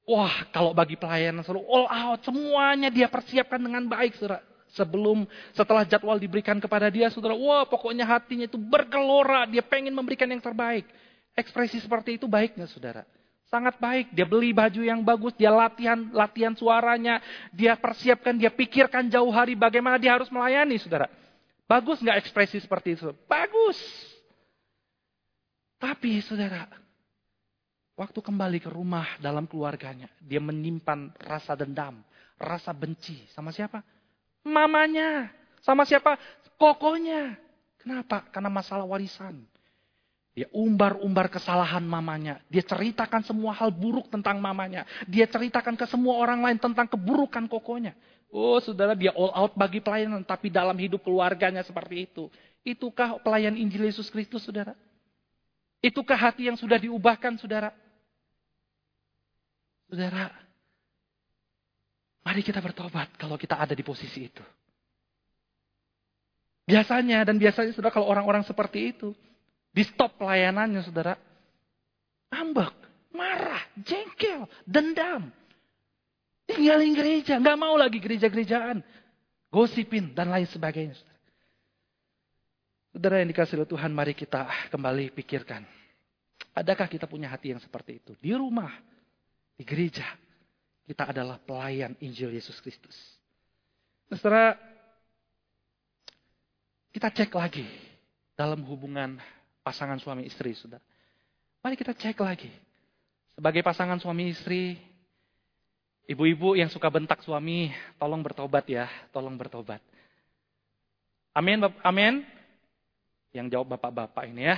Wah, 0.06 0.46
kalau 0.54 0.70
bagi 0.70 0.94
pelayanan 0.94 1.42
selalu 1.42 1.66
all 1.66 1.86
out, 1.90 2.22
semuanya 2.22 2.88
dia 2.88 3.10
persiapkan 3.10 3.58
dengan 3.58 3.84
baik, 3.90 4.14
saudara. 4.14 4.40
Sebelum, 4.72 5.26
setelah 5.50 5.82
jadwal 5.82 6.16
diberikan 6.22 6.62
kepada 6.62 6.86
dia, 6.88 7.10
saudara, 7.10 7.34
wah 7.34 7.66
pokoknya 7.66 8.06
hatinya 8.06 8.46
itu 8.46 8.56
bergelora, 8.56 9.50
dia 9.50 9.66
pengen 9.66 9.92
memberikan 9.92 10.30
yang 10.30 10.40
terbaik. 10.40 10.86
Ekspresi 11.34 11.82
seperti 11.82 12.22
itu 12.22 12.30
baik 12.30 12.54
nggak, 12.54 12.70
saudara? 12.70 13.02
Sangat 13.48 13.80
baik. 13.80 14.12
Dia 14.12 14.28
beli 14.28 14.52
baju 14.52 14.80
yang 14.84 15.00
bagus, 15.00 15.32
dia 15.32 15.48
latihan 15.48 16.12
latihan 16.12 16.52
suaranya, 16.52 17.20
dia 17.48 17.72
persiapkan, 17.80 18.36
dia 18.36 18.52
pikirkan 18.52 19.08
jauh 19.08 19.32
hari 19.32 19.56
bagaimana 19.56 19.96
dia 19.96 20.12
harus 20.12 20.28
melayani, 20.28 20.76
saudara. 20.76 21.08
Bagus 21.64 22.00
nggak 22.00 22.20
ekspresi 22.24 22.60
seperti 22.60 22.96
itu? 22.96 23.12
Bagus. 23.24 23.76
Tapi, 25.78 26.20
saudara, 26.24 26.68
waktu 27.96 28.18
kembali 28.20 28.58
ke 28.60 28.68
rumah 28.68 29.16
dalam 29.20 29.48
keluarganya, 29.48 30.10
dia 30.20 30.42
menyimpan 30.42 31.14
rasa 31.22 31.56
dendam, 31.56 32.04
rasa 32.36 32.74
benci. 32.76 33.24
Sama 33.32 33.54
siapa? 33.54 33.80
Mamanya. 34.44 35.30
Sama 35.64 35.88
siapa? 35.88 36.20
Kokonya. 36.60 37.36
Kenapa? 37.78 38.26
Karena 38.28 38.50
masalah 38.50 38.84
warisan. 38.84 39.44
Dia 40.38 40.46
umbar-umbar 40.54 41.26
kesalahan 41.34 41.82
mamanya. 41.82 42.38
Dia 42.46 42.62
ceritakan 42.62 43.26
semua 43.26 43.50
hal 43.58 43.74
buruk 43.74 44.06
tentang 44.06 44.38
mamanya. 44.38 44.86
Dia 45.10 45.26
ceritakan 45.26 45.74
ke 45.74 45.82
semua 45.90 46.14
orang 46.14 46.46
lain 46.46 46.62
tentang 46.62 46.86
keburukan 46.86 47.50
kokonya. 47.50 47.98
Oh 48.30 48.62
saudara 48.62 48.94
dia 48.94 49.10
all 49.18 49.34
out 49.34 49.58
bagi 49.58 49.82
pelayanan. 49.82 50.22
Tapi 50.22 50.46
dalam 50.46 50.78
hidup 50.78 51.02
keluarganya 51.02 51.66
seperti 51.66 52.06
itu. 52.06 52.30
Itukah 52.62 53.18
pelayan 53.18 53.58
Injil 53.58 53.90
Yesus 53.90 54.06
Kristus 54.14 54.46
saudara? 54.46 54.78
Itukah 55.82 56.14
hati 56.14 56.46
yang 56.46 56.54
sudah 56.54 56.78
diubahkan 56.78 57.34
saudara? 57.42 57.74
Saudara, 59.90 60.30
mari 62.22 62.46
kita 62.46 62.62
bertobat 62.62 63.10
kalau 63.18 63.34
kita 63.34 63.58
ada 63.58 63.74
di 63.74 63.82
posisi 63.82 64.30
itu. 64.30 64.46
Biasanya 66.62 67.26
dan 67.26 67.42
biasanya 67.42 67.74
sudah 67.74 67.90
kalau 67.90 68.06
orang-orang 68.06 68.46
seperti 68.46 68.94
itu, 68.94 69.18
di 69.78 69.86
stop 69.86 70.18
pelayanannya 70.18 70.82
saudara. 70.82 71.14
Ambek, 72.34 72.74
marah, 73.14 73.62
jengkel, 73.78 74.50
dendam. 74.66 75.30
Tinggalin 76.50 76.98
gereja, 76.98 77.38
nggak 77.38 77.54
mau 77.54 77.78
lagi 77.78 78.02
gereja-gerejaan. 78.02 78.82
Gosipin 79.54 80.10
dan 80.18 80.34
lain 80.34 80.50
sebagainya. 80.50 80.98
Saudara. 80.98 81.22
saudara 82.90 83.14
yang 83.22 83.30
dikasih 83.30 83.54
oleh 83.62 83.70
Tuhan, 83.70 83.94
mari 83.94 84.18
kita 84.18 84.50
kembali 84.74 85.14
pikirkan. 85.14 85.62
Adakah 86.58 86.90
kita 86.90 87.06
punya 87.06 87.30
hati 87.30 87.54
yang 87.54 87.62
seperti 87.62 88.02
itu? 88.02 88.18
Di 88.18 88.34
rumah, 88.34 88.74
di 89.54 89.62
gereja, 89.62 90.04
kita 90.90 91.14
adalah 91.14 91.38
pelayan 91.38 91.94
Injil 92.02 92.34
Yesus 92.34 92.58
Kristus. 92.58 92.98
Nah, 94.10 94.18
saudara, 94.18 94.58
kita 96.90 97.08
cek 97.14 97.30
lagi 97.30 97.64
dalam 98.34 98.60
hubungan 98.66 99.37
pasangan 99.68 100.00
suami 100.00 100.24
istri, 100.24 100.56
sudah. 100.56 100.80
Mari 101.60 101.76
kita 101.76 101.92
cek 101.92 102.16
lagi. 102.24 102.48
Sebagai 103.36 103.60
pasangan 103.60 104.00
suami 104.00 104.32
istri, 104.32 104.80
ibu-ibu 106.08 106.56
yang 106.56 106.72
suka 106.72 106.88
bentak 106.88 107.20
suami, 107.20 107.68
tolong 108.00 108.24
bertobat 108.24 108.64
ya, 108.64 108.88
tolong 109.12 109.36
bertobat. 109.36 109.84
Amin, 111.36 111.60
amin. 111.84 112.24
Yang 113.36 113.52
jawab 113.52 113.76
bapak-bapak 113.76 114.24
ini 114.32 114.48
ya. 114.48 114.56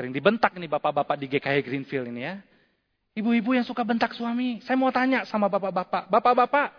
Sering 0.00 0.16
dibentak 0.16 0.56
nih 0.56 0.66
bapak-bapak 0.66 1.20
di 1.20 1.28
GKI 1.28 1.60
Greenfield 1.60 2.08
ini 2.08 2.24
ya. 2.24 2.40
Ibu-ibu 3.14 3.54
yang 3.54 3.62
suka 3.62 3.86
bentak 3.86 4.16
suami, 4.16 4.58
saya 4.64 4.74
mau 4.74 4.90
tanya 4.90 5.22
sama 5.28 5.46
bapak-bapak. 5.46 6.10
Bapak-bapak, 6.10 6.74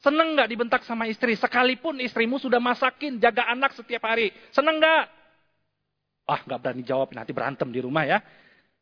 seneng 0.00 0.32
nggak 0.38 0.48
dibentak 0.48 0.80
sama 0.88 1.04
istri? 1.10 1.36
Sekalipun 1.36 2.00
istrimu 2.00 2.40
sudah 2.40 2.62
masakin, 2.62 3.20
jaga 3.20 3.44
anak 3.52 3.76
setiap 3.76 4.08
hari. 4.08 4.32
Seneng 4.54 4.80
nggak? 4.80 5.04
Ah, 6.24 6.40
nggak 6.40 6.60
berani 6.60 6.82
jawab, 6.84 7.12
nanti 7.12 7.36
berantem 7.36 7.68
di 7.68 7.84
rumah 7.84 8.08
ya. 8.08 8.18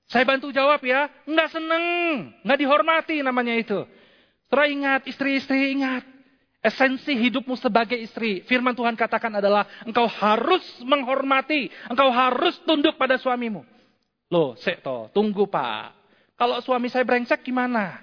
Saya 0.06 0.22
bantu 0.22 0.54
jawab 0.54 0.82
ya, 0.86 1.10
nggak 1.26 1.48
seneng, 1.50 1.84
nggak 2.46 2.58
dihormati 2.58 3.16
namanya 3.22 3.54
itu. 3.58 3.82
Terus 4.46 4.68
ingat, 4.68 5.00
istri-istri 5.08 5.72
ingat, 5.74 6.04
esensi 6.62 7.16
hidupmu 7.16 7.58
sebagai 7.58 7.98
istri. 7.98 8.44
Firman 8.46 8.76
Tuhan 8.76 8.94
katakan 8.94 9.32
adalah 9.42 9.66
engkau 9.82 10.06
harus 10.06 10.62
menghormati, 10.84 11.72
engkau 11.90 12.12
harus 12.12 12.60
tunduk 12.62 12.94
pada 12.94 13.18
suamimu. 13.18 13.66
Loh, 14.30 14.54
sekto, 14.60 15.10
tunggu 15.10 15.48
pak. 15.48 15.96
Kalau 16.38 16.60
suami 16.62 16.92
saya 16.92 17.02
brengsek 17.02 17.42
gimana? 17.42 18.00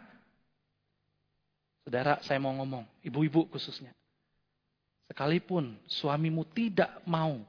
Saudara, 1.85 2.21
saya 2.21 2.37
mau 2.37 2.53
ngomong, 2.53 2.85
ibu-ibu 3.01 3.49
khususnya. 3.49 3.93
Sekalipun 5.09 5.73
suamimu 5.89 6.45
tidak 6.53 7.01
mau 7.09 7.41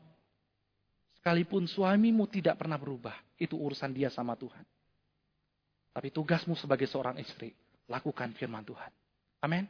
Sekalipun 1.21 1.69
suamimu 1.69 2.25
tidak 2.33 2.57
pernah 2.57 2.81
berubah, 2.81 3.13
itu 3.37 3.53
urusan 3.53 3.93
dia 3.93 4.09
sama 4.09 4.33
Tuhan. 4.41 4.65
Tapi 5.93 6.09
tugasmu 6.09 6.57
sebagai 6.57 6.89
seorang 6.89 7.21
istri, 7.21 7.53
lakukan 7.93 8.33
firman 8.41 8.65
Tuhan. 8.65 8.89
Amin. 9.45 9.69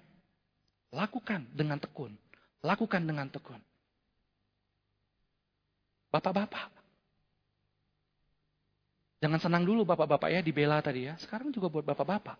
Lakukan 0.94 1.50
dengan 1.50 1.82
tekun. 1.82 2.14
Lakukan 2.62 3.02
dengan 3.02 3.26
tekun. 3.26 3.58
Bapak-bapak. 6.14 6.70
Jangan 9.18 9.42
senang 9.42 9.66
dulu 9.66 9.82
bapak-bapak 9.82 10.30
ya 10.30 10.40
dibela 10.46 10.78
tadi 10.78 11.10
ya. 11.10 11.18
Sekarang 11.18 11.50
juga 11.50 11.66
buat 11.66 11.82
bapak-bapak. 11.82 12.38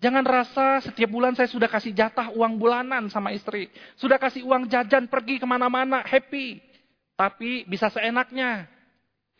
Jangan 0.00 0.24
rasa 0.24 0.80
setiap 0.82 1.12
bulan 1.12 1.36
saya 1.36 1.46
sudah 1.46 1.68
kasih 1.68 1.92
jatah 1.92 2.32
uang 2.32 2.56
bulanan 2.56 3.12
sama 3.12 3.36
istri. 3.36 3.68
Sudah 4.00 4.16
kasih 4.16 4.42
uang 4.48 4.66
jajan 4.66 5.06
pergi 5.06 5.38
ke 5.38 5.44
mana-mana, 5.44 6.02
happy. 6.02 6.71
Tapi 7.16 7.64
bisa 7.68 7.92
seenaknya. 7.92 8.66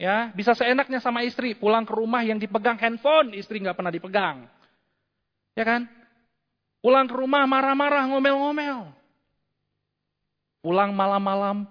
Ya, 0.01 0.35
bisa 0.35 0.57
seenaknya 0.57 0.99
sama 0.99 1.23
istri. 1.23 1.55
Pulang 1.55 1.87
ke 1.87 1.95
rumah 1.95 2.27
yang 2.27 2.41
dipegang 2.41 2.81
handphone, 2.81 3.39
istri 3.39 3.62
nggak 3.62 3.79
pernah 3.79 3.93
dipegang. 3.93 4.51
Ya 5.55 5.62
kan? 5.62 5.87
Pulang 6.83 7.07
ke 7.07 7.14
rumah 7.14 7.47
marah-marah, 7.47 8.11
ngomel-ngomel. 8.11 8.91
Pulang 10.59 10.91
malam-malam, 10.91 11.66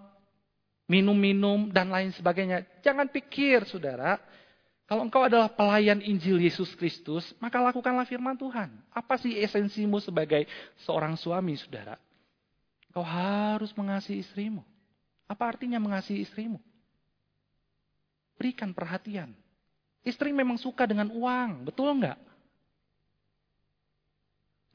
minum-minum, 0.87 1.67
dan 1.71 1.91
lain 1.91 2.15
sebagainya. 2.15 2.63
Jangan 2.79 3.11
pikir, 3.11 3.67
saudara, 3.67 4.15
kalau 4.87 5.07
engkau 5.07 5.23
adalah 5.23 5.47
pelayan 5.47 6.03
Injil 6.03 6.39
Yesus 6.39 6.75
Kristus, 6.75 7.23
maka 7.39 7.59
lakukanlah 7.63 8.03
firman 8.03 8.35
Tuhan. 8.35 8.75
Apa 8.91 9.15
sih 9.15 9.39
esensimu 9.39 10.03
sebagai 10.03 10.43
seorang 10.83 11.15
suami, 11.15 11.55
saudara? 11.55 11.95
Engkau 12.91 13.03
harus 13.03 13.71
mengasihi 13.71 14.19
istrimu. 14.19 14.63
Apa 15.31 15.55
artinya 15.55 15.79
mengasihi 15.79 16.27
istrimu? 16.27 16.59
Berikan 18.35 18.75
perhatian. 18.75 19.31
Istri 20.03 20.35
memang 20.35 20.59
suka 20.59 20.83
dengan 20.83 21.07
uang, 21.07 21.71
betul 21.71 21.95
enggak? 21.95 22.19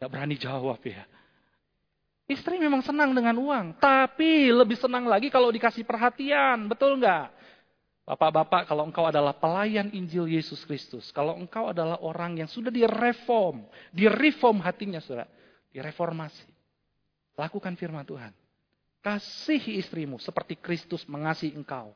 Gak 0.01 0.09
berani 0.09 0.41
jawab 0.41 0.81
ya. 0.81 1.05
Istri 2.25 2.57
memang 2.57 2.81
senang 2.81 3.13
dengan 3.13 3.37
uang, 3.37 3.77
tapi 3.77 4.49
lebih 4.49 4.81
senang 4.81 5.05
lagi 5.05 5.29
kalau 5.29 5.53
dikasih 5.53 5.85
perhatian, 5.85 6.73
betul 6.73 6.97
enggak? 6.97 7.37
Bapak-bapak, 8.07 8.71
kalau 8.71 8.87
engkau 8.87 9.05
adalah 9.11 9.35
pelayan 9.35 9.91
Injil 9.91 10.31
Yesus 10.31 10.63
Kristus, 10.63 11.11
kalau 11.11 11.37
engkau 11.37 11.69
adalah 11.75 11.99
orang 12.01 12.39
yang 12.39 12.49
sudah 12.49 12.71
direform, 12.71 13.67
direform 13.91 14.63
hatinya, 14.63 15.03
saudara, 15.03 15.27
direformasi. 15.75 16.49
Lakukan 17.35 17.75
firman 17.75 18.07
Tuhan. 18.07 18.46
Kasihi 19.07 19.79
istrimu 19.79 20.19
seperti 20.19 20.59
Kristus 20.59 21.07
mengasihi 21.07 21.55
engkau. 21.55 21.95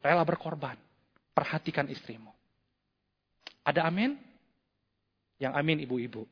Rela 0.00 0.24
berkorban. 0.24 0.80
Perhatikan 1.36 1.84
istrimu. 1.92 2.32
Ada 3.60 3.84
amin? 3.84 4.16
Yang 5.36 5.52
amin 5.52 5.78
ibu-ibu. 5.84 6.24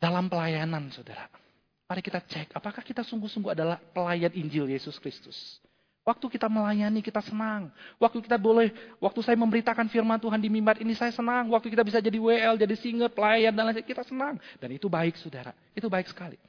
Dalam 0.00 0.32
pelayanan, 0.32 0.88
saudara. 0.88 1.28
Mari 1.92 2.00
kita 2.00 2.24
cek, 2.24 2.56
apakah 2.56 2.80
kita 2.80 3.04
sungguh-sungguh 3.04 3.52
adalah 3.52 3.76
pelayan 3.92 4.32
Injil 4.32 4.72
Yesus 4.72 4.96
Kristus. 4.96 5.60
Waktu 6.08 6.24
kita 6.40 6.48
melayani 6.48 7.04
kita 7.04 7.20
senang. 7.20 7.68
Waktu 8.00 8.24
kita 8.24 8.40
boleh, 8.40 8.72
waktu 8.96 9.20
saya 9.20 9.36
memberitakan 9.36 9.92
firman 9.92 10.16
Tuhan 10.16 10.40
di 10.40 10.48
mimbar 10.48 10.80
ini 10.80 10.96
saya 10.96 11.12
senang. 11.12 11.52
Waktu 11.52 11.68
kita 11.68 11.84
bisa 11.84 12.00
jadi 12.00 12.16
WL, 12.16 12.56
jadi 12.56 12.72
singer, 12.80 13.12
pelayan 13.12 13.52
dan 13.52 13.68
lain-lain 13.68 13.84
kita 13.84 14.08
senang. 14.08 14.40
Dan 14.56 14.72
itu 14.72 14.88
baik 14.88 15.20
saudara, 15.20 15.52
itu 15.76 15.84
baik 15.84 16.08
sekali. 16.08 16.40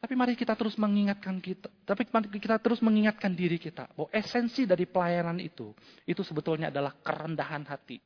Tapi 0.00 0.16
mari 0.16 0.32
kita 0.32 0.56
terus 0.56 0.80
mengingatkan 0.80 1.36
kita, 1.44 1.68
tapi 1.84 2.08
kita 2.40 2.56
terus 2.56 2.80
mengingatkan 2.80 3.36
diri 3.36 3.60
kita 3.60 3.84
bahwa 3.92 4.08
esensi 4.16 4.64
dari 4.64 4.88
pelayanan 4.88 5.36
itu, 5.36 5.76
itu 6.08 6.24
sebetulnya 6.24 6.72
adalah 6.72 6.96
kerendahan 7.04 7.68
hati. 7.68 8.00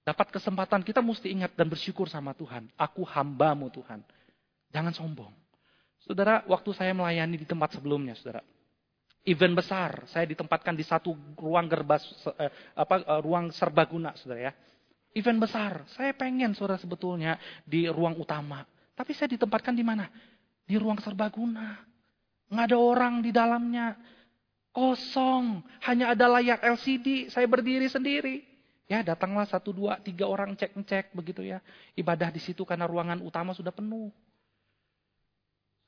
Dapat 0.00 0.32
kesempatan 0.32 0.80
kita 0.80 1.04
mesti 1.04 1.28
ingat 1.28 1.52
dan 1.52 1.68
bersyukur 1.68 2.08
sama 2.08 2.32
Tuhan. 2.32 2.72
Aku 2.80 3.04
hambamu 3.04 3.68
Tuhan. 3.68 4.00
Jangan 4.72 4.96
sombong. 4.96 5.36
Saudara, 6.00 6.40
waktu 6.48 6.72
saya 6.72 6.96
melayani 6.96 7.36
di 7.36 7.44
tempat 7.44 7.76
sebelumnya, 7.76 8.16
saudara, 8.16 8.40
event 9.28 9.52
besar. 9.52 10.08
Saya 10.08 10.24
ditempatkan 10.32 10.72
di 10.72 10.84
satu 10.86 11.12
ruang 11.36 11.68
gerbas 11.68 12.00
eh, 12.40 12.48
apa 12.72 13.04
eh, 13.04 13.20
ruang 13.20 13.52
serbaguna, 13.52 14.16
Saudara 14.16 14.48
ya. 14.48 14.52
Event 15.12 15.44
besar. 15.44 15.84
Saya 15.92 16.16
pengen 16.16 16.56
Saudara 16.56 16.80
sebetulnya 16.80 17.36
di 17.68 17.84
ruang 17.84 18.16
utama. 18.16 18.64
Tapi 18.96 19.12
saya 19.12 19.28
ditempatkan 19.36 19.76
di 19.76 19.84
mana? 19.84 20.08
Di 20.70 20.78
ruang 20.78 21.02
serbaguna. 21.02 21.82
Nggak 22.46 22.66
ada 22.70 22.78
orang 22.78 23.14
di 23.18 23.34
dalamnya. 23.34 23.98
Kosong. 24.70 25.66
Hanya 25.82 26.14
ada 26.14 26.30
layar 26.30 26.62
LCD. 26.62 27.26
Saya 27.26 27.50
berdiri 27.50 27.90
sendiri. 27.90 28.46
Ya 28.86 29.02
datanglah 29.06 29.46
satu, 29.46 29.70
dua, 29.70 30.02
tiga 30.02 30.26
orang 30.30 30.54
cek-cek 30.54 31.10
begitu 31.14 31.42
ya. 31.42 31.58
Ibadah 31.98 32.30
di 32.30 32.38
situ 32.42 32.62
karena 32.62 32.86
ruangan 32.86 33.18
utama 33.22 33.50
sudah 33.50 33.74
penuh. 33.74 34.10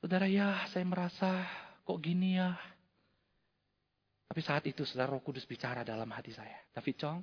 Saudara 0.03 0.27
ya 0.27 0.67
saya 0.67 0.83
merasa 0.83 1.47
kok 1.83 1.99
gini 1.99 2.39
ya. 2.39 2.55
Tapi 4.27 4.39
saat 4.39 4.63
itu 4.67 4.87
saudara 4.87 5.11
roh 5.11 5.23
kudus 5.23 5.43
bicara 5.43 5.83
dalam 5.83 6.07
hati 6.15 6.31
saya. 6.31 6.63
David 6.71 6.95
Chong, 6.95 7.19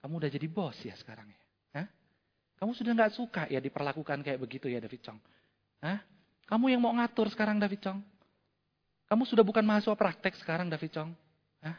kamu 0.00 0.12
udah 0.24 0.30
jadi 0.32 0.48
bos 0.48 0.76
ya 0.82 0.96
sekarang 0.96 1.28
ya? 1.28 1.40
Hah? 1.76 1.86
Kamu 2.60 2.72
sudah 2.72 2.92
nggak 2.96 3.12
suka 3.12 3.42
ya 3.52 3.60
diperlakukan 3.60 4.24
kayak 4.24 4.40
begitu 4.40 4.72
ya 4.72 4.80
David 4.80 5.04
Chong? 5.04 5.20
Hah? 5.84 6.00
Kamu 6.46 6.70
yang 6.70 6.78
mau 6.78 6.94
ngatur 6.94 7.26
sekarang 7.34 7.58
David 7.58 7.82
Chong? 7.82 8.00
Kamu 9.06 9.22
sudah 9.26 9.42
bukan 9.42 9.66
mahasiswa 9.66 9.98
praktek 9.98 10.38
sekarang 10.38 10.70
David 10.70 10.94
Chong? 10.94 11.10
Hah? 11.62 11.76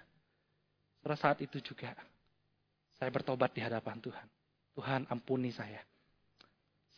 Setelah 0.99 1.20
saat 1.20 1.39
itu 1.39 1.59
juga 1.63 1.95
saya 2.99 3.09
bertobat 3.13 3.55
di 3.55 3.63
hadapan 3.63 3.99
Tuhan. 4.03 4.28
Tuhan 4.76 5.01
ampuni 5.07 5.55
saya. 5.55 5.80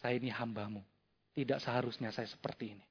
Saya 0.01 0.17
ini 0.17 0.33
hambamu. 0.33 0.81
Tidak 1.35 1.61
seharusnya 1.61 2.09
saya 2.09 2.27
seperti 2.27 2.73
ini. 2.73 2.85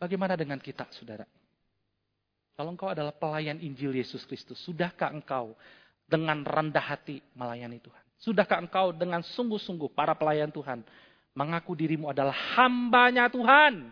Bagaimana 0.00 0.32
dengan 0.32 0.56
kita 0.56 0.88
saudara? 0.96 1.28
Kalau 2.56 2.72
engkau 2.72 2.88
adalah 2.88 3.12
pelayan 3.12 3.60
Injil 3.60 3.92
Yesus 4.00 4.24
Kristus, 4.24 4.56
sudahkah 4.64 5.12
engkau 5.12 5.52
dengan 6.08 6.40
rendah 6.40 6.82
hati 6.82 7.20
melayani 7.36 7.78
Tuhan? 7.84 8.04
Sudahkah 8.20 8.58
engkau 8.60 8.92
dengan 8.96 9.20
sungguh-sungguh 9.24 9.92
para 9.92 10.16
pelayan 10.16 10.48
Tuhan 10.48 10.84
mengaku 11.40 11.72
dirimu 11.72 12.12
adalah 12.12 12.36
hambanya 12.60 13.32
Tuhan? 13.32 13.88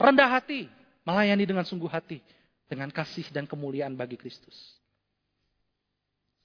Rendah 0.00 0.40
hati, 0.40 0.64
melayani 1.04 1.44
dengan 1.44 1.68
sungguh 1.68 1.92
hati, 1.92 2.24
dengan 2.64 2.88
kasih 2.88 3.28
dan 3.28 3.44
kemuliaan 3.44 3.92
bagi 3.92 4.16
Kristus. 4.16 4.80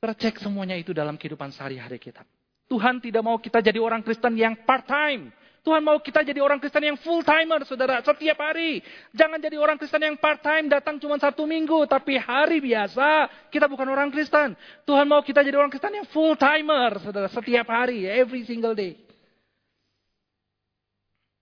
Tercek 0.04 0.44
semuanya 0.44 0.76
itu 0.76 0.92
dalam 0.92 1.16
kehidupan 1.16 1.56
sehari-hari 1.56 1.96
kita. 1.96 2.28
Tuhan 2.68 3.00
tidak 3.00 3.24
mau 3.24 3.40
kita 3.40 3.64
jadi 3.64 3.80
orang 3.80 4.04
Kristen 4.04 4.36
yang 4.36 4.60
part-time. 4.68 5.32
Tuhan 5.66 5.82
mau 5.82 5.98
kita 5.98 6.22
jadi 6.22 6.46
orang 6.46 6.62
Kristen 6.62 6.86
yang 6.86 6.98
full 7.02 7.26
timer, 7.26 7.66
saudara, 7.66 7.98
setiap 8.06 8.38
hari. 8.38 8.86
Jangan 9.18 9.42
jadi 9.42 9.58
orang 9.58 9.82
Kristen 9.82 9.98
yang 9.98 10.14
part 10.14 10.38
time, 10.46 10.70
datang 10.70 11.02
cuma 11.02 11.18
satu 11.18 11.50
minggu, 11.50 11.90
tapi 11.90 12.22
hari 12.22 12.62
biasa 12.62 13.26
kita 13.50 13.66
bukan 13.66 13.90
orang 13.90 14.14
Kristen. 14.14 14.54
Tuhan 14.86 15.10
mau 15.10 15.26
kita 15.26 15.42
jadi 15.42 15.58
orang 15.58 15.74
Kristen 15.74 15.98
yang 15.98 16.06
full 16.14 16.38
timer, 16.38 17.02
saudara, 17.02 17.26
setiap 17.34 17.66
hari, 17.66 18.06
every 18.06 18.46
single 18.46 18.78
day. 18.78 18.94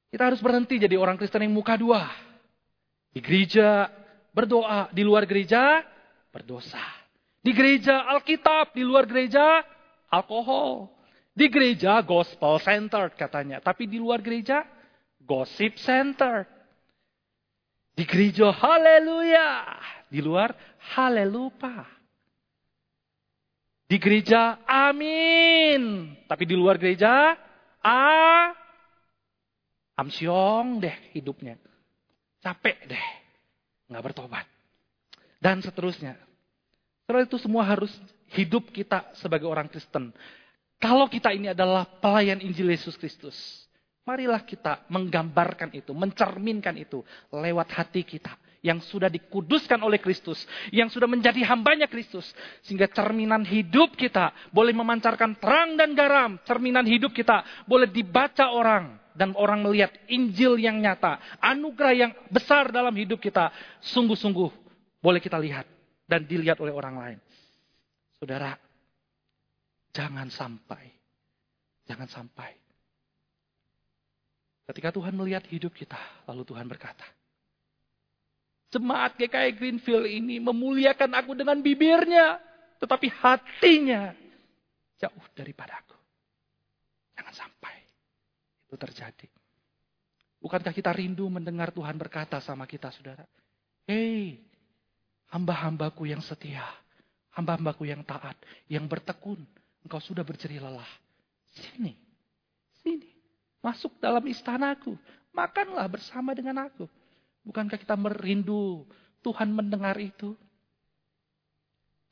Kita 0.07 0.31
harus 0.31 0.39
berhenti 0.39 0.79
jadi 0.79 0.95
orang 0.95 1.19
Kristen 1.19 1.43
yang 1.43 1.51
muka 1.51 1.75
dua. 1.75 2.07
Di 3.11 3.19
gereja 3.19 3.91
berdoa, 4.31 4.87
di 4.95 5.03
luar 5.03 5.27
gereja 5.27 5.83
berdosa. 6.31 6.79
Di 7.43 7.51
gereja 7.51 8.07
Alkitab, 8.07 8.71
di 8.71 8.87
luar 8.87 9.03
gereja 9.03 9.59
alkohol. 10.07 10.87
Di 11.33 11.49
gereja 11.49 11.97
gospel 12.05 12.61
centered 12.61 13.17
katanya. 13.17 13.57
Tapi 13.57 13.89
di 13.89 13.97
luar 13.97 14.21
gereja 14.21 14.61
gossip 15.17 15.81
centered. 15.81 16.45
Di 17.97 18.05
gereja 18.05 18.53
haleluya. 18.53 19.49
Di 20.13 20.21
luar 20.21 20.53
halelupa. 20.93 21.89
Di 23.89 23.97
gereja 23.97 24.61
amin. 24.61 26.13
Tapi 26.29 26.43
di 26.45 26.53
luar 26.53 26.77
gereja 26.77 27.33
a 27.81 28.01
amsyong 29.97 30.77
deh 30.85 31.17
hidupnya. 31.17 31.57
Capek 32.45 32.77
deh. 32.85 33.05
Nggak 33.89 34.05
bertobat. 34.05 34.45
Dan 35.41 35.65
seterusnya. 35.65 36.13
Setelah 37.03 37.25
itu 37.25 37.41
semua 37.41 37.65
harus 37.65 37.91
hidup 38.37 38.69
kita 38.69 39.11
sebagai 39.17 39.49
orang 39.49 39.65
Kristen 39.65 40.13
kalau 40.83 41.07
kita 41.07 41.31
ini 41.31 41.55
adalah 41.55 41.87
pelayan 41.87 42.43
Injil 42.43 42.67
Yesus 42.75 42.99
Kristus, 42.99 43.39
marilah 44.03 44.43
kita 44.43 44.83
menggambarkan 44.91 45.71
itu, 45.71 45.95
mencerminkan 45.95 46.75
itu 46.75 46.99
lewat 47.31 47.71
hati 47.71 48.03
kita 48.03 48.35
yang 48.59 48.83
sudah 48.83 49.07
dikuduskan 49.07 49.79
oleh 49.79 50.03
Kristus, 50.03 50.43
yang 50.75 50.91
sudah 50.91 51.07
menjadi 51.07 51.39
hambanya 51.47 51.87
Kristus, 51.87 52.27
sehingga 52.67 52.91
cerminan 52.91 53.47
hidup 53.47 53.95
kita 53.95 54.35
boleh 54.51 54.75
memancarkan 54.75 55.39
terang 55.39 55.79
dan 55.79 55.95
garam, 55.95 56.35
cerminan 56.43 56.83
hidup 56.83 57.15
kita 57.15 57.47
boleh 57.63 57.87
dibaca 57.87 58.51
orang 58.51 58.99
dan 59.15 59.31
orang 59.39 59.63
melihat 59.63 59.91
Injil 60.11 60.59
yang 60.59 60.83
nyata, 60.83 61.39
anugerah 61.39 61.95
yang 61.95 62.11
besar 62.27 62.75
dalam 62.75 62.91
hidup 62.91 63.23
kita, 63.23 63.55
sungguh-sungguh 63.87 64.51
boleh 64.99 65.23
kita 65.23 65.39
lihat 65.39 65.63
dan 66.07 66.27
dilihat 66.27 66.59
oleh 66.59 66.75
orang 66.75 66.95
lain. 66.99 67.17
Saudara, 68.19 68.55
Jangan 69.93 70.27
sampai. 70.33 70.89
Jangan 71.85 72.09
sampai. 72.09 72.51
Ketika 74.63 74.89
Tuhan 74.95 75.13
melihat 75.13 75.43
hidup 75.51 75.75
kita, 75.75 75.99
lalu 76.25 76.47
Tuhan 76.47 76.65
berkata, 76.65 77.05
Jemaat 78.73 79.21
GKI 79.21 79.53
Greenfield 79.53 80.09
ini 80.09 80.41
memuliakan 80.41 81.13
aku 81.13 81.37
dengan 81.37 81.61
bibirnya. 81.61 82.41
Tetapi 82.81 83.05
hatinya 83.21 84.09
jauh 84.97 85.25
daripadaku. 85.37 85.93
Jangan 87.13 87.33
sampai 87.37 87.75
itu 88.65 88.75
terjadi. 88.75 89.27
Bukankah 90.41 90.73
kita 90.73 90.89
rindu 90.89 91.29
mendengar 91.29 91.69
Tuhan 91.69 91.95
berkata 92.01 92.41
sama 92.41 92.65
kita 92.65 92.89
saudara. 92.89 93.29
Hei 93.85 94.41
hamba-hambaku 95.29 96.09
yang 96.09 96.25
setia. 96.25 96.65
Hamba-hambaku 97.37 97.85
yang 97.85 98.01
taat. 98.01 98.35
Yang 98.65 98.89
bertekun. 98.89 99.45
Engkau 99.83 99.99
sudah 99.99 100.23
berjeri 100.23 100.57
lelah. 100.57 100.87
Sini. 101.53 101.93
Sini. 102.81 103.09
Masuk 103.59 103.99
dalam 103.99 104.23
istanaku. 104.27 104.95
Makanlah 105.35 105.87
bersama 105.91 106.31
dengan 106.31 106.63
aku. 106.67 106.87
Bukankah 107.43 107.75
kita 107.75 107.99
merindu 107.99 108.87
Tuhan 109.23 109.51
mendengar 109.51 109.95
itu? 109.99 110.35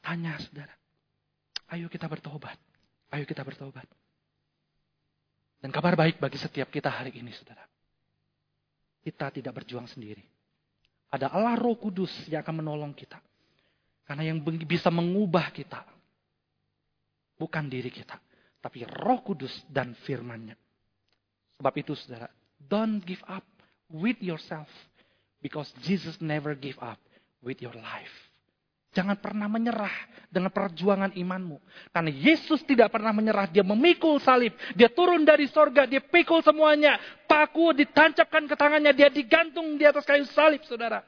Tanya 0.04 0.36
saudara. 0.42 0.76
Ayo 1.72 1.88
kita 1.88 2.08
bertobat. 2.12 2.60
Ayo 3.16 3.24
kita 3.24 3.44
bertobat. 3.48 3.88
Dan 5.62 5.70
kabar 5.70 5.94
baik 5.94 6.18
bagi 6.18 6.42
setiap 6.42 6.74
kita 6.74 6.90
hari 6.90 7.14
ini 7.16 7.32
saudara. 7.32 7.64
Kita 9.02 9.30
tidak 9.30 9.62
berjuang 9.62 9.86
sendiri. 9.86 10.26
Ada 11.12 11.32
Allah 11.32 11.60
roh 11.60 11.78
kudus 11.78 12.12
yang 12.28 12.42
akan 12.42 12.66
menolong 12.66 12.92
kita. 12.98 13.22
Karena 14.04 14.28
yang 14.34 14.42
bisa 14.66 14.90
mengubah 14.90 15.54
kita. 15.54 15.86
Bukan 17.42 17.66
diri 17.66 17.90
kita. 17.90 18.22
Tapi 18.62 18.86
roh 18.86 19.26
kudus 19.26 19.66
dan 19.66 19.98
firmannya. 20.06 20.54
Sebab 21.58 21.74
itu 21.82 21.98
saudara. 21.98 22.30
Don't 22.62 23.02
give 23.02 23.26
up 23.26 23.42
with 23.90 24.22
yourself. 24.22 24.70
Because 25.42 25.74
Jesus 25.82 26.22
never 26.22 26.54
give 26.54 26.78
up 26.78 27.02
with 27.42 27.58
your 27.66 27.74
life. 27.74 28.14
Jangan 28.94 29.18
pernah 29.18 29.50
menyerah 29.50 29.96
dengan 30.30 30.54
perjuangan 30.54 31.18
imanmu. 31.18 31.58
Karena 31.90 32.12
Yesus 32.14 32.62
tidak 32.68 32.94
pernah 32.94 33.10
menyerah. 33.10 33.50
Dia 33.50 33.66
memikul 33.66 34.22
salib. 34.22 34.54
Dia 34.78 34.94
turun 34.94 35.26
dari 35.26 35.50
sorga. 35.50 35.90
Dia 35.90 36.04
pikul 36.04 36.46
semuanya. 36.46 37.02
Paku 37.26 37.74
ditancapkan 37.74 38.46
ke 38.46 38.54
tangannya. 38.54 38.94
Dia 38.94 39.10
digantung 39.10 39.82
di 39.82 39.88
atas 39.88 40.06
kayu 40.06 40.30
salib, 40.30 40.62
saudara. 40.70 41.02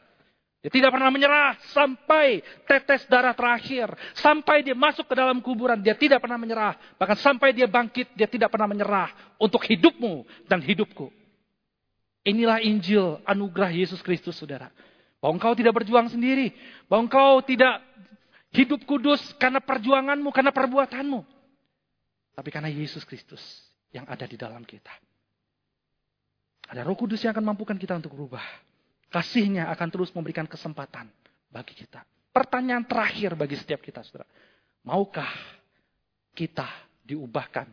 Dia 0.64 0.72
tidak 0.72 0.96
pernah 0.96 1.12
menyerah 1.12 1.60
sampai 1.76 2.40
tetes 2.64 3.04
darah 3.12 3.36
terakhir. 3.36 3.92
Sampai 4.16 4.64
dia 4.64 4.72
masuk 4.72 5.04
ke 5.04 5.16
dalam 5.20 5.44
kuburan. 5.44 5.84
Dia 5.84 5.92
tidak 5.92 6.24
pernah 6.24 6.40
menyerah. 6.40 6.80
Bahkan 6.96 7.20
sampai 7.20 7.52
dia 7.52 7.68
bangkit. 7.68 8.16
Dia 8.16 8.32
tidak 8.32 8.48
pernah 8.48 8.72
menyerah. 8.72 9.12
Untuk 9.36 9.60
hidupmu 9.68 10.24
dan 10.48 10.64
hidupku. 10.64 11.12
Inilah 12.24 12.64
Injil 12.64 13.20
anugerah 13.28 13.76
Yesus 13.76 14.00
Kristus, 14.00 14.40
saudara. 14.40 14.72
Bahwa 15.20 15.36
engkau 15.36 15.52
tidak 15.52 15.76
berjuang 15.84 16.08
sendiri. 16.08 16.56
Bahwa 16.88 17.12
engkau 17.12 17.44
tidak 17.44 17.84
hidup 18.56 18.88
kudus 18.88 19.20
karena 19.36 19.60
perjuanganmu, 19.60 20.32
karena 20.32 20.56
perbuatanmu. 20.56 21.28
Tapi 22.40 22.50
karena 22.56 22.72
Yesus 22.72 23.04
Kristus 23.04 23.44
yang 23.92 24.08
ada 24.08 24.24
di 24.24 24.40
dalam 24.40 24.64
kita. 24.64 24.96
Ada 26.72 26.88
roh 26.88 26.96
kudus 26.96 27.20
yang 27.20 27.36
akan 27.36 27.52
mampukan 27.52 27.76
kita 27.76 28.00
untuk 28.00 28.16
berubah. 28.16 28.72
Kasihnya 29.14 29.70
akan 29.70 29.88
terus 29.94 30.10
memberikan 30.10 30.50
kesempatan 30.50 31.06
bagi 31.54 31.78
kita. 31.78 32.02
Pertanyaan 32.34 32.82
terakhir 32.82 33.38
bagi 33.38 33.54
setiap 33.54 33.78
kita, 33.86 34.02
saudara. 34.02 34.26
Maukah 34.82 35.30
kita 36.34 36.66
diubahkan 37.06 37.70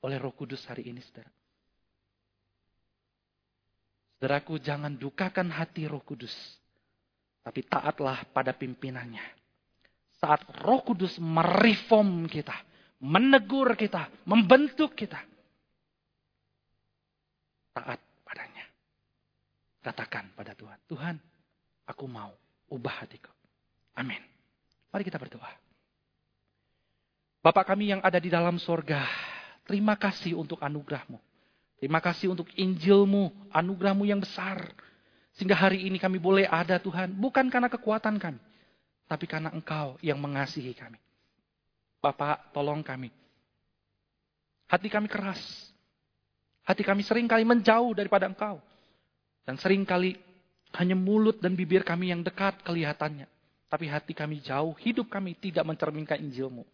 oleh 0.00 0.16
roh 0.16 0.32
kudus 0.32 0.64
hari 0.64 0.88
ini, 0.88 1.04
saudara? 1.04 1.28
Saudaraku, 4.16 4.56
jangan 4.56 4.96
dukakan 4.96 5.52
hati 5.52 5.84
roh 5.84 6.00
kudus. 6.00 6.32
Tapi 7.44 7.68
taatlah 7.68 8.24
pada 8.32 8.56
pimpinannya. 8.56 9.22
Saat 10.16 10.64
roh 10.64 10.80
kudus 10.80 11.20
mereform 11.20 12.24
kita. 12.32 12.56
Menegur 13.04 13.76
kita. 13.76 14.08
Membentuk 14.24 14.96
kita. 14.96 15.20
Taat. 17.76 18.07
Katakan 19.88 20.36
pada 20.36 20.52
Tuhan. 20.52 20.76
Tuhan, 20.84 21.16
aku 21.88 22.04
mau 22.04 22.36
ubah 22.68 23.00
hatiku. 23.00 23.32
Amin. 23.96 24.20
Mari 24.92 25.00
kita 25.00 25.16
berdoa. 25.16 25.48
Bapak 27.40 27.72
kami 27.72 27.96
yang 27.96 28.04
ada 28.04 28.20
di 28.20 28.28
dalam 28.28 28.60
sorga, 28.60 29.08
terima 29.64 29.96
kasih 29.96 30.36
untuk 30.36 30.60
anugerahmu. 30.60 31.16
Terima 31.80 32.04
kasih 32.04 32.36
untuk 32.36 32.52
Injilmu, 32.52 33.48
anugerahmu 33.48 34.04
yang 34.04 34.20
besar. 34.20 34.60
Sehingga 35.32 35.56
hari 35.56 35.88
ini 35.88 35.96
kami 35.96 36.20
boleh 36.20 36.44
ada 36.44 36.76
Tuhan. 36.76 37.16
Bukan 37.16 37.48
karena 37.48 37.72
kekuatan 37.72 38.20
kami. 38.20 38.42
Tapi 39.08 39.24
karena 39.24 39.48
Engkau 39.56 39.96
yang 40.04 40.20
mengasihi 40.20 40.76
kami. 40.76 41.00
Bapak 42.04 42.52
tolong 42.52 42.84
kami. 42.84 43.08
Hati 44.68 44.92
kami 44.92 45.08
keras. 45.08 45.40
Hati 46.68 46.84
kami 46.84 47.00
sering 47.00 47.24
kali 47.24 47.48
menjauh 47.48 47.96
daripada 47.96 48.28
Engkau. 48.28 48.67
Dan 49.48 49.56
sering 49.56 49.88
kali 49.88 50.12
hanya 50.76 50.92
mulut 50.92 51.40
dan 51.40 51.56
bibir 51.56 51.80
kami 51.80 52.12
yang 52.12 52.20
dekat 52.20 52.60
kelihatannya. 52.68 53.24
Tapi 53.72 53.88
hati 53.88 54.12
kami 54.12 54.44
jauh, 54.44 54.76
hidup 54.76 55.08
kami 55.08 55.32
tidak 55.40 55.64
mencerminkan 55.64 56.20
Injilmu. 56.20 56.68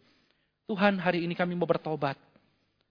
Tuhan 0.67 0.99
hari 0.99 1.23
ini 1.23 1.31
kami 1.39 1.55
mau 1.55 1.63
bertobat. 1.63 2.19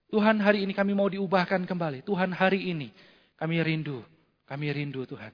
Tuhan 0.09 0.41
hari 0.41 0.65
ini 0.65 0.73
kami 0.73 0.97
mau 0.97 1.05
diubahkan 1.05 1.69
kembali. 1.69 2.01
Tuhan 2.01 2.33
hari 2.33 2.73
ini 2.73 2.89
kami 3.37 3.61
rindu. 3.61 4.01
Kami 4.49 4.73
rindu 4.73 5.05
Tuhan. 5.05 5.29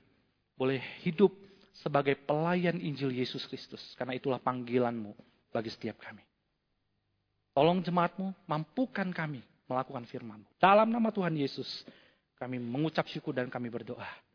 Boleh 0.59 0.83
hidup 1.07 1.31
sebagai 1.71 2.19
pelayan 2.19 2.75
Injil 2.75 3.15
Yesus 3.15 3.47
Kristus. 3.47 3.79
Karena 3.95 4.19
itulah 4.19 4.43
panggilanmu 4.43 5.15
bagi 5.47 5.71
setiap 5.71 5.95
kami. 6.03 6.27
Tolong 7.55 7.79
jemaatmu, 7.79 8.35
mampukan 8.51 9.07
kami 9.15 9.39
melakukan 9.71 10.03
firmanmu. 10.11 10.59
Dalam 10.59 10.91
nama 10.91 11.07
Tuhan 11.07 11.35
Yesus, 11.39 11.87
kami 12.35 12.59
mengucap 12.59 13.07
syukur 13.07 13.31
dan 13.31 13.47
kami 13.47 13.71
berdoa. 13.71 14.30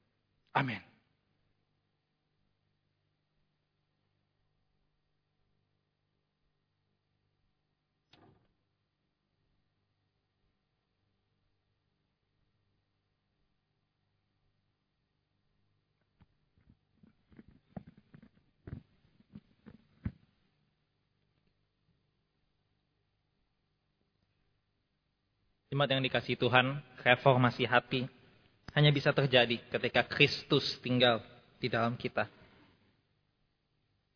Amin. 0.56 0.80
Jemaat 25.68 25.92
yang 25.92 26.00
dikasih 26.00 26.40
Tuhan, 26.40 26.80
reformasi 27.04 27.68
hati 27.68 28.15
hanya 28.76 28.92
bisa 28.92 29.08
terjadi 29.16 29.56
ketika 29.72 30.04
Kristus 30.04 30.76
tinggal 30.84 31.24
di 31.56 31.72
dalam 31.72 31.96
kita. 31.96 32.28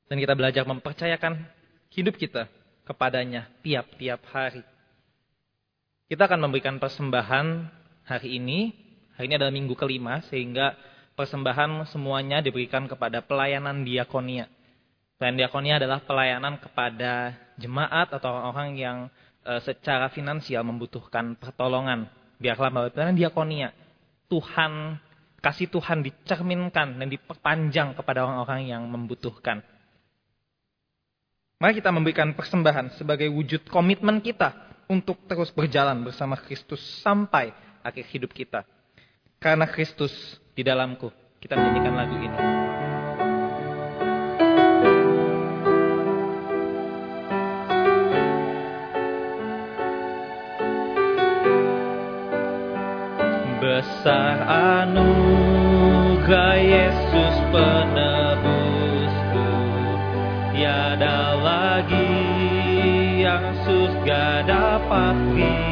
Dan 0.05 0.21
kita 0.21 0.37
belajar 0.37 0.69
mempercayakan 0.69 1.41
hidup 1.97 2.21
kita 2.21 2.45
kepadanya 2.85 3.49
tiap-tiap 3.65 4.21
hari. 4.29 4.61
Kita 6.13 6.29
akan 6.29 6.45
memberikan 6.45 6.77
persembahan 6.77 7.71
hari 8.05 8.37
ini. 8.37 8.75
Hari 9.17 9.31
ini 9.31 9.37
adalah 9.41 9.55
minggu 9.55 9.73
kelima 9.79 10.21
sehingga 10.29 10.77
persembahan 11.17 11.89
semuanya 11.89 12.45
diberikan 12.45 12.85
kepada 12.85 13.25
pelayanan 13.25 13.87
diakonia. 13.87 14.51
Pelayanan 15.17 15.39
diakonia 15.41 15.75
adalah 15.79 16.01
pelayanan 16.05 16.55
kepada 16.59 17.37
jemaat 17.61 18.11
atau 18.11 18.29
orang-orang 18.33 18.71
yang 18.75 18.99
e, 19.45 19.61
secara 19.63 20.09
finansial 20.11 20.65
membutuhkan 20.65 21.37
pertolongan. 21.37 22.09
Biarlah 22.41 22.73
melalui 22.73 22.93
pelayanan 22.97 23.21
diakonia, 23.21 23.69
Tuhan, 24.31 25.03
kasih 25.43 25.67
Tuhan 25.67 26.07
dicerminkan 26.07 27.03
dan 27.03 27.09
diperpanjang 27.11 27.99
kepada 27.99 28.25
orang-orang 28.25 28.71
yang 28.71 28.87
membutuhkan. 28.87 29.67
Mari 31.61 31.77
kita 31.77 31.93
memberikan 31.93 32.33
persembahan 32.33 32.97
sebagai 32.97 33.29
wujud 33.29 33.69
komitmen 33.69 34.23
kita 34.25 34.55
untuk 34.89 35.21
terus 35.29 35.53
berjalan 35.53 36.01
bersama 36.01 36.39
Kristus 36.41 36.81
sampai 37.05 37.53
akhir 37.85 38.09
hidup 38.17 38.33
kita. 38.33 38.65
Karena 39.37 39.69
Kristus 39.69 40.13
di 40.57 40.65
dalamku, 40.65 41.13
kita 41.43 41.61
menyanyikan 41.61 41.95
lagu 41.97 42.17
ini. 42.17 42.60
Besar 53.61 54.41
anugerah 54.89 56.57
Yesus 56.57 57.37
penebusku. 57.53 59.49
Tiada 60.57 61.37
lagi 61.37 62.09
yang 63.21 63.53
surga 63.69 64.49
dapati 64.49 65.70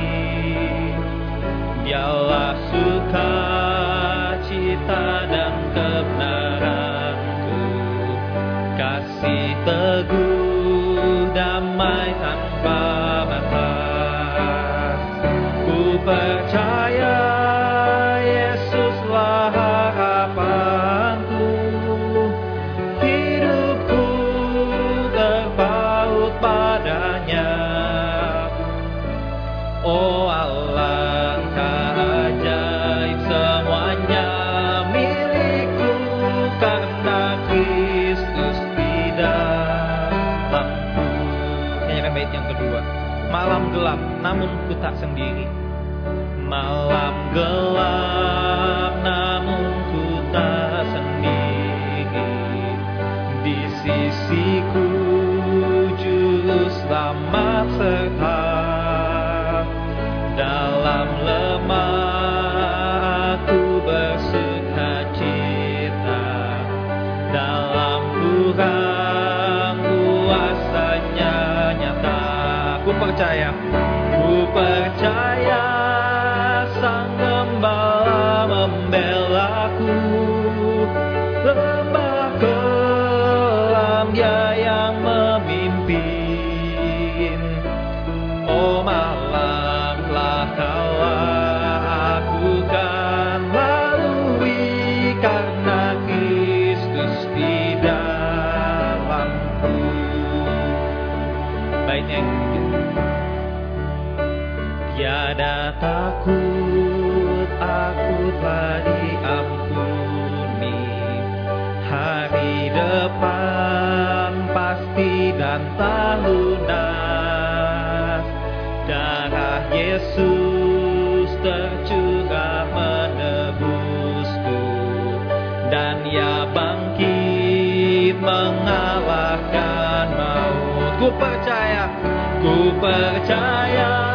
percaya. 132.80 134.07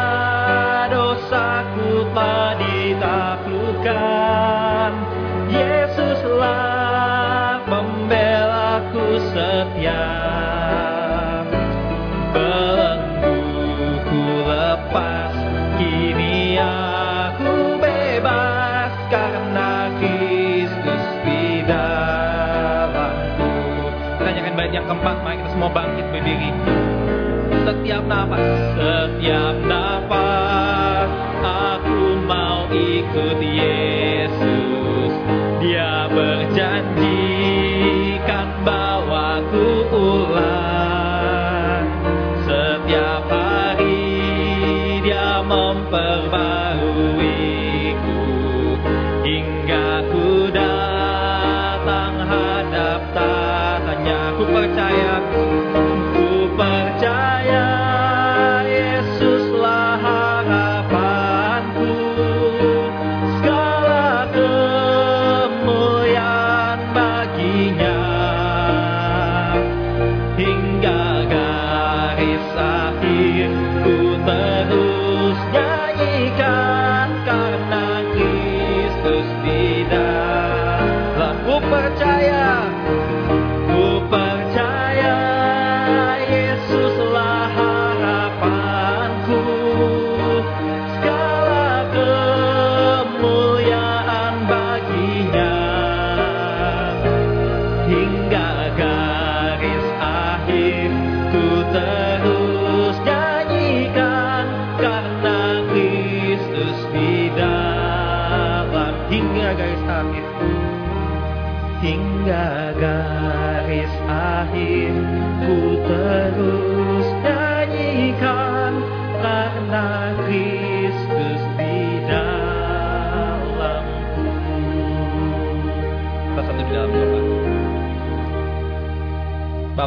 Tama. 28.14 28.73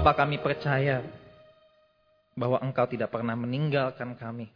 Bapak 0.07 0.23
kami 0.23 0.39
percaya 0.39 1.03
bahwa 2.39 2.63
Engkau 2.63 2.87
tidak 2.87 3.11
pernah 3.11 3.35
meninggalkan 3.35 4.15
kami. 4.15 4.47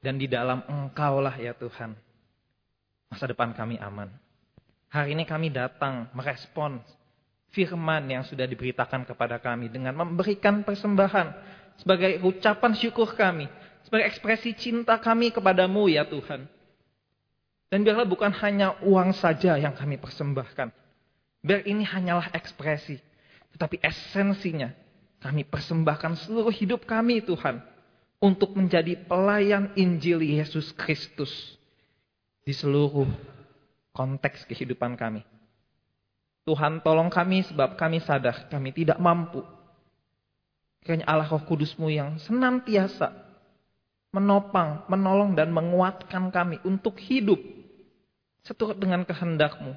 Dan 0.00 0.16
di 0.16 0.24
dalam 0.24 0.64
engkau 0.64 1.20
lah 1.20 1.36
ya 1.36 1.52
Tuhan, 1.52 1.92
masa 3.12 3.28
depan 3.28 3.52
kami 3.52 3.76
aman. 3.76 4.08
Hari 4.88 5.12
ini 5.12 5.28
kami 5.28 5.52
datang 5.52 6.08
merespons 6.16 6.80
firman 7.52 8.08
yang 8.08 8.24
sudah 8.24 8.48
diberitakan 8.48 9.04
kepada 9.04 9.36
kami 9.36 9.68
dengan 9.68 9.92
memberikan 9.92 10.64
persembahan 10.64 11.36
sebagai 11.76 12.24
ucapan 12.24 12.72
syukur 12.80 13.12
kami, 13.12 13.52
sebagai 13.84 14.08
ekspresi 14.08 14.56
cinta 14.56 14.96
kami 14.96 15.36
kepadamu 15.36 15.84
ya 15.92 16.08
Tuhan. 16.08 16.48
Dan 17.68 17.84
biarlah 17.84 18.08
bukan 18.08 18.32
hanya 18.40 18.80
uang 18.80 19.12
saja 19.20 19.60
yang 19.60 19.76
kami 19.76 20.00
persembahkan. 20.00 20.72
Biar 21.44 21.60
ini 21.68 21.84
hanyalah 21.84 22.32
ekspresi 22.32 23.04
tetapi 23.56 23.80
esensinya, 23.80 24.68
kami 25.16 25.48
persembahkan 25.48 26.28
seluruh 26.28 26.52
hidup 26.52 26.84
kami 26.84 27.24
Tuhan. 27.24 27.64
Untuk 28.20 28.52
menjadi 28.52 29.00
pelayan 29.08 29.72
Injil 29.80 30.20
Yesus 30.20 30.76
Kristus. 30.76 31.56
Di 32.44 32.52
seluruh 32.52 33.08
konteks 33.96 34.44
kehidupan 34.44 34.92
kami. 35.00 35.24
Tuhan 36.44 36.84
tolong 36.84 37.08
kami 37.08 37.48
sebab 37.48 37.80
kami 37.80 38.04
sadar 38.04 38.44
kami 38.52 38.76
tidak 38.76 39.00
mampu. 39.00 39.40
Kiranya 40.84 41.08
Allah 41.08 41.26
roh 41.26 41.40
kudusmu 41.40 41.88
yang 41.88 42.20
senantiasa 42.20 43.10
menopang, 44.12 44.84
menolong 44.86 45.32
dan 45.32 45.48
menguatkan 45.48 46.28
kami 46.28 46.60
untuk 46.62 47.00
hidup 47.00 47.40
seturut 48.44 48.78
dengan 48.78 49.02
kehendakmu 49.02 49.74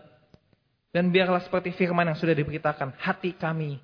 dan 0.90 1.14
biarlah 1.14 1.42
seperti 1.46 1.70
firman 1.78 2.10
yang 2.10 2.18
sudah 2.18 2.34
diberitakan, 2.34 2.98
hati 2.98 3.38
kami 3.38 3.78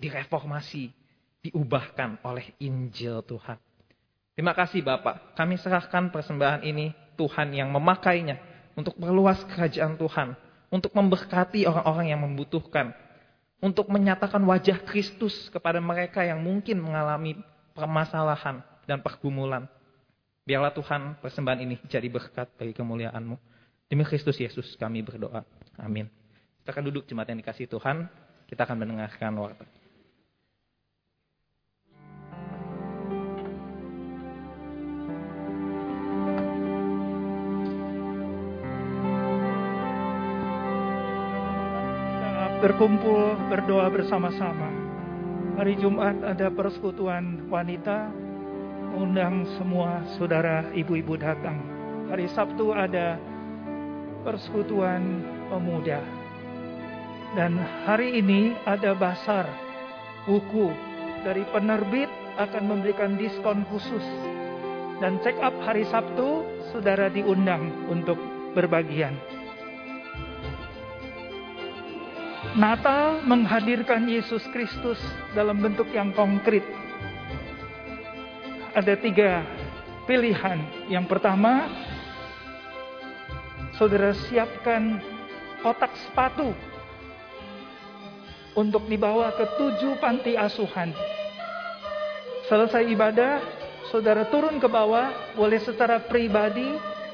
direformasi, 0.00 0.88
diubahkan 1.44 2.24
oleh 2.24 2.56
Injil 2.64 3.20
Tuhan. 3.28 3.60
Terima 4.36 4.52
kasih 4.52 4.84
Bapak, 4.84 5.36
kami 5.36 5.56
serahkan 5.56 6.12
persembahan 6.12 6.64
ini 6.64 6.92
Tuhan 7.16 7.56
yang 7.56 7.72
memakainya 7.72 8.36
untuk 8.76 8.96
perluas 8.96 9.40
kerajaan 9.48 9.96
Tuhan, 9.96 10.36
untuk 10.68 10.92
memberkati 10.92 11.64
orang-orang 11.64 12.12
yang 12.12 12.20
membutuhkan, 12.20 12.92
untuk 13.60 13.88
menyatakan 13.88 14.44
wajah 14.44 14.84
Kristus 14.84 15.48
kepada 15.48 15.80
mereka 15.80 16.20
yang 16.20 16.44
mungkin 16.44 16.84
mengalami 16.84 17.40
permasalahan 17.72 18.60
dan 18.84 19.00
pergumulan. 19.00 19.64
Biarlah 20.44 20.72
Tuhan 20.76 21.20
persembahan 21.20 21.60
ini 21.64 21.76
jadi 21.88 22.08
berkat 22.12 22.52
bagi 22.60 22.76
kemuliaan-Mu. 22.76 23.36
Demi 23.88 24.04
Kristus 24.04 24.36
Yesus 24.36 24.76
kami 24.76 25.00
berdoa. 25.00 25.42
Amin. 25.80 26.25
Kita 26.66 26.74
akan 26.74 26.90
duduk 26.90 27.06
jemaat 27.06 27.30
yang 27.30 27.38
dikasih 27.38 27.70
Tuhan. 27.70 28.10
Kita 28.50 28.66
akan 28.66 28.82
mendengarkan 28.82 29.38
warta. 29.38 29.62
berkumpul 42.58 43.38
berdoa 43.46 43.86
bersama-sama. 43.86 44.66
Hari 45.54 45.78
Jumat 45.78 46.18
ada 46.26 46.50
persekutuan 46.50 47.46
wanita, 47.46 48.10
undang 48.98 49.46
semua 49.54 50.02
saudara 50.18 50.66
ibu-ibu 50.74 51.14
datang. 51.14 51.62
Hari 52.10 52.26
Sabtu 52.34 52.74
ada 52.74 53.22
persekutuan 54.26 55.22
pemuda. 55.46 56.15
Dan 57.34 57.58
hari 57.88 58.22
ini 58.22 58.54
ada 58.62 58.94
basar 58.94 59.50
buku 60.28 60.70
dari 61.26 61.42
penerbit 61.50 62.06
akan 62.38 62.70
memberikan 62.70 63.18
diskon 63.18 63.66
khusus. 63.72 64.04
Dan 65.02 65.18
check 65.20 65.36
up 65.42 65.52
hari 65.66 65.82
Sabtu, 65.88 66.46
saudara 66.70 67.10
diundang 67.10 67.68
untuk 67.90 68.16
berbagian. 68.54 69.16
Natal 72.56 73.20
menghadirkan 73.28 74.08
Yesus 74.08 74.40
Kristus 74.48 74.96
dalam 75.36 75.60
bentuk 75.60 75.92
yang 75.92 76.08
konkret. 76.16 76.64
Ada 78.72 78.96
tiga 78.96 79.44
pilihan. 80.08 80.56
Yang 80.88 81.04
pertama, 81.04 81.68
saudara 83.76 84.16
siapkan 84.16 85.04
kotak 85.60 85.92
sepatu 86.00 86.56
untuk 88.56 88.88
dibawa 88.88 89.36
ke 89.36 89.44
tujuh 89.60 90.00
panti 90.00 90.34
asuhan. 90.34 90.96
Selesai 92.48 92.88
ibadah, 92.88 93.44
saudara 93.92 94.26
turun 94.32 94.56
ke 94.56 94.66
bawah, 94.66 95.36
boleh 95.36 95.60
secara 95.60 96.00
pribadi 96.02 96.66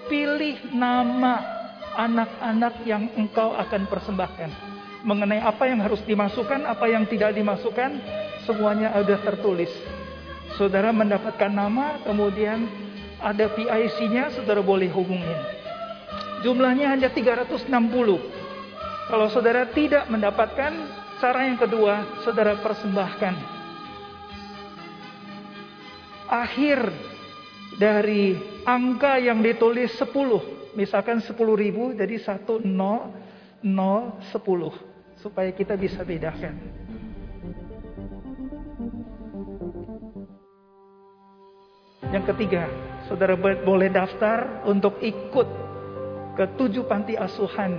pilih 0.07 0.72
nama 0.72 1.43
anak-anak 1.99 2.74
yang 2.86 3.11
engkau 3.18 3.53
akan 3.53 3.84
persembahkan 3.90 4.72
mengenai 5.03 5.43
apa 5.43 5.66
yang 5.66 5.82
harus 5.82 6.01
dimasukkan, 6.07 6.62
apa 6.62 6.86
yang 6.86 7.05
tidak 7.11 7.34
dimasukkan, 7.34 7.99
semuanya 8.47 8.95
ada 8.95 9.18
tertulis. 9.18 9.70
Saudara 10.55 10.95
mendapatkan 10.95 11.51
nama, 11.51 11.99
kemudian 12.07 12.70
ada 13.18 13.51
PIC-nya, 13.51 14.30
saudara 14.34 14.62
boleh 14.62 14.90
hubungin. 14.90 15.38
Jumlahnya 16.43 16.90
hanya 16.90 17.09
360. 17.11 17.70
Kalau 19.11 19.26
saudara 19.30 19.66
tidak 19.70 20.07
mendapatkan, 20.11 21.01
cara 21.22 21.46
yang 21.46 21.54
kedua, 21.54 22.18
saudara 22.26 22.58
persembahkan. 22.58 23.34
Akhir 26.26 26.90
dari 27.78 28.34
angka 28.66 29.22
yang 29.22 29.38
ditulis 29.38 29.94
10, 30.02 30.74
misalkan 30.74 31.22
10 31.22 31.38
ribu, 31.54 31.94
jadi 31.94 32.18
1, 32.18 32.66
0, 32.66 32.66
0, 32.66 34.18
10 34.34 35.22
supaya 35.22 35.54
kita 35.54 35.78
bisa 35.78 36.02
bedakan. 36.02 36.58
Yang 42.10 42.24
ketiga, 42.34 42.66
saudara 43.06 43.38
boleh 43.38 43.88
daftar 43.94 44.66
untuk 44.66 44.98
ikut 44.98 45.48
ke 46.34 46.44
tujuh 46.58 46.82
panti 46.90 47.14
asuhan 47.14 47.78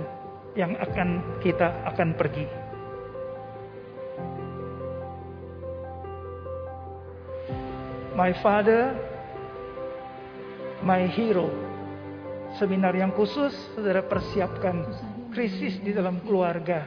yang 0.56 0.72
akan 0.80 1.38
kita 1.44 1.84
akan 1.92 2.16
pergi. 2.16 2.63
My 8.14 8.30
Father, 8.38 8.94
My 10.86 11.06
Hero. 11.10 11.50
Seminar 12.54 12.94
yang 12.94 13.10
khusus, 13.10 13.50
saudara 13.74 14.06
persiapkan 14.06 14.86
krisis 15.34 15.82
di 15.82 15.90
dalam 15.90 16.22
keluarga 16.22 16.86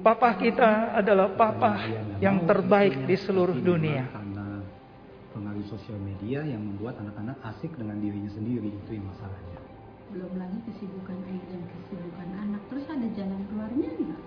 Papa 0.00 0.32
kita 0.40 0.96
adalah 0.96 1.36
papa 1.36 1.76
yang 2.24 2.48
terbaik 2.48 3.04
di 3.04 3.20
seluruh 3.20 3.52
dunia. 3.60 4.08
Karena 4.08 4.64
pengaruh 5.36 5.60
sosial 5.68 6.00
media 6.00 6.40
yang 6.40 6.64
membuat 6.64 6.96
anak-anak 7.04 7.36
asik 7.52 7.76
dengan 7.76 8.00
dirinya 8.00 8.32
sendiri 8.32 8.72
itu 8.72 8.96
yang 8.96 9.04
masalahnya. 9.12 9.60
Belum 10.08 10.32
lagi 10.40 10.56
kesibukan 10.72 11.20
ayah 11.28 11.44
dan 11.52 11.62
kesibukan 11.68 12.28
anak. 12.32 12.62
Terus 12.72 12.84
ada 12.88 13.08
jalan 13.12 13.40
keluarnya 13.52 13.88
enggak? 13.92 14.20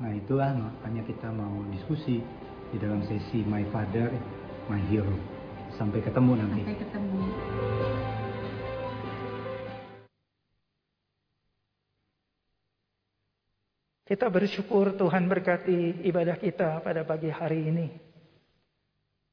Nah 0.00 0.12
itulah 0.16 0.50
makanya 0.56 1.02
kita 1.04 1.28
mau 1.28 1.60
diskusi 1.68 2.24
di 2.72 2.76
dalam 2.80 3.04
sesi 3.04 3.44
My 3.44 3.68
Father, 3.68 4.08
My 4.70 4.78
Hero. 4.86 5.16
Sampai 5.74 5.98
ketemu 6.04 6.38
nanti. 6.38 6.62
Sampai 6.62 6.78
ketemu. 6.78 7.22
Kita 14.06 14.26
bersyukur 14.28 14.92
Tuhan 14.94 15.24
berkati 15.24 16.04
ibadah 16.04 16.36
kita 16.36 16.84
pada 16.84 17.00
pagi 17.02 17.32
hari 17.32 17.64
ini. 17.72 17.88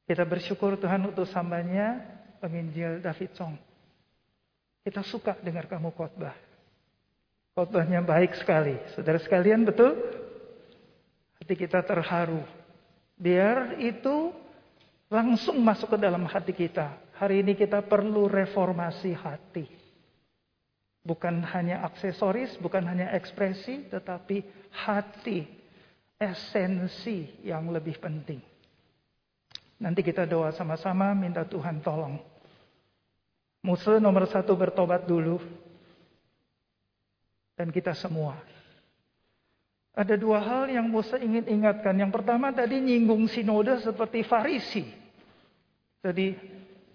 Kita 0.08 0.24
bersyukur 0.26 0.80
Tuhan 0.80 1.06
untuk 1.12 1.28
sambanya 1.28 2.00
penginjil 2.40 3.04
David 3.04 3.36
Song. 3.36 3.54
Kita 4.82 5.04
suka 5.04 5.38
dengar 5.44 5.68
kamu 5.68 5.92
khotbah. 5.94 6.34
Khotbahnya 7.54 8.02
baik 8.02 8.34
sekali. 8.40 8.80
Saudara 8.96 9.20
sekalian 9.20 9.68
betul? 9.68 10.00
Hati 11.38 11.54
kita 11.60 11.84
terharu. 11.84 12.42
Biar 13.20 13.78
itu 13.84 14.32
langsung 15.10 15.58
masuk 15.60 15.98
ke 15.98 15.98
dalam 15.98 16.24
hati 16.30 16.54
kita. 16.54 16.94
Hari 17.18 17.44
ini 17.44 17.58
kita 17.58 17.84
perlu 17.84 18.30
reformasi 18.30 19.12
hati. 19.12 19.66
Bukan 21.04 21.42
hanya 21.52 21.84
aksesoris, 21.84 22.56
bukan 22.62 22.86
hanya 22.86 23.12
ekspresi, 23.18 23.90
tetapi 23.90 24.46
hati, 24.72 25.44
esensi 26.16 27.42
yang 27.44 27.74
lebih 27.74 27.98
penting. 27.98 28.40
Nanti 29.82 30.06
kita 30.06 30.30
doa 30.30 30.54
sama-sama, 30.54 31.12
minta 31.18 31.44
Tuhan 31.44 31.82
tolong. 31.82 32.20
Musuh 33.66 34.00
nomor 34.00 34.28
satu 34.30 34.56
bertobat 34.56 35.04
dulu. 35.04 35.40
Dan 37.60 37.76
kita 37.76 37.92
semua. 37.92 38.40
Ada 39.92 40.16
dua 40.16 40.40
hal 40.40 40.72
yang 40.72 40.88
Musa 40.88 41.20
ingin 41.20 41.44
ingatkan. 41.44 41.92
Yang 42.00 42.12
pertama 42.16 42.56
tadi 42.56 42.80
nyinggung 42.80 43.28
sinode 43.28 43.84
seperti 43.84 44.24
farisi. 44.24 44.99
Jadi 46.00 46.32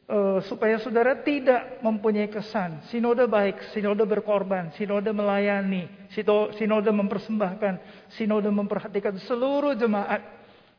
uh, 0.08 0.40
supaya 0.48 0.80
saudara 0.80 1.12
tidak 1.20 1.84
mempunyai 1.84 2.28
kesan 2.32 2.80
sinode 2.88 3.28
baik, 3.28 3.60
sinode 3.76 4.00
berkorban, 4.08 4.72
sinode 4.80 5.12
melayani, 5.12 6.08
sinode 6.56 6.88
mempersembahkan, 6.88 8.08
sinode 8.16 8.48
memperhatikan 8.48 9.20
seluruh 9.28 9.76
jemaat. 9.76 10.24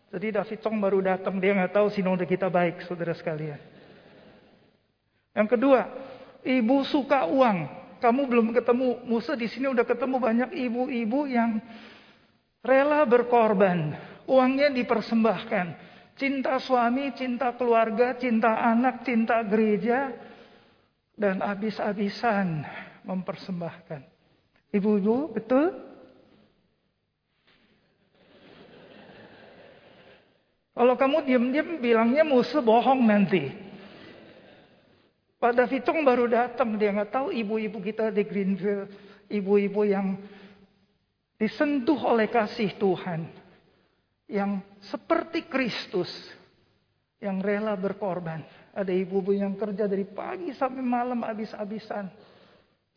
Jadi 0.09 0.41
David 0.41 0.59
Song 0.65 0.82
baru 0.82 1.05
datang 1.05 1.38
dia 1.38 1.53
nggak 1.53 1.76
tahu 1.76 1.88
sinode 1.93 2.26
kita 2.26 2.49
baik, 2.49 2.82
saudara 2.89 3.13
sekalian. 3.13 3.61
Yang 5.36 5.47
kedua, 5.53 5.86
ibu 6.41 6.82
suka 6.88 7.28
uang. 7.28 7.86
Kamu 7.99 8.21
belum 8.30 8.47
ketemu 8.53 9.01
Musa 9.05 9.34
di 9.34 9.49
sini 9.49 9.69
udah 9.69 9.86
ketemu 9.86 10.17
banyak 10.21 10.49
ibu-ibu 10.53 11.26
yang 11.26 11.57
rela 12.61 13.05
berkorban, 13.05 13.97
uangnya 14.30 14.71
dipersembahkan. 14.73 15.94
Cinta 16.16 16.55
suami, 16.63 17.11
cinta 17.11 17.51
keluarga, 17.59 18.16
cinta 18.16 18.55
anak, 18.55 19.03
cinta 19.03 19.43
gereja. 19.43 20.16
Dan 21.16 21.39
abis-abisan 21.39 22.63
mempersembahkan. 23.07 24.03
Ibu-ibu, 24.76 25.32
betul? 25.32 25.72
Kalau 30.76 30.95
kamu 30.99 31.24
diam-diam 31.24 31.80
bilangnya 31.80 32.28
musuh 32.28 32.59
bohong 32.59 33.07
nanti. 33.07 33.47
Pada 35.39 35.63
Vitung 35.72 36.03
baru 36.03 36.28
datang, 36.28 36.76
dia 36.76 36.91
nggak 36.91 37.16
tahu 37.16 37.32
ibu-ibu 37.32 37.80
kita 37.80 38.11
di 38.11 38.28
Greenville, 38.28 38.91
ibu-ibu 39.32 39.88
yang 39.88 40.20
disentuh 41.39 41.95
oleh 42.03 42.28
kasih 42.28 42.76
Tuhan 42.76 43.44
yang 44.26 44.61
seperti 44.82 45.45
Kristus, 45.45 46.09
yang 47.21 47.41
rela 47.41 47.78
berkorban. 47.78 48.41
Ada 48.76 48.91
ibu-ibu 48.91 49.32
yang 49.32 49.55
kerja 49.55 49.88
dari 49.88 50.03
pagi 50.03 50.51
sampai 50.51 50.84
malam 50.84 51.23
habis-habisan, 51.23 52.11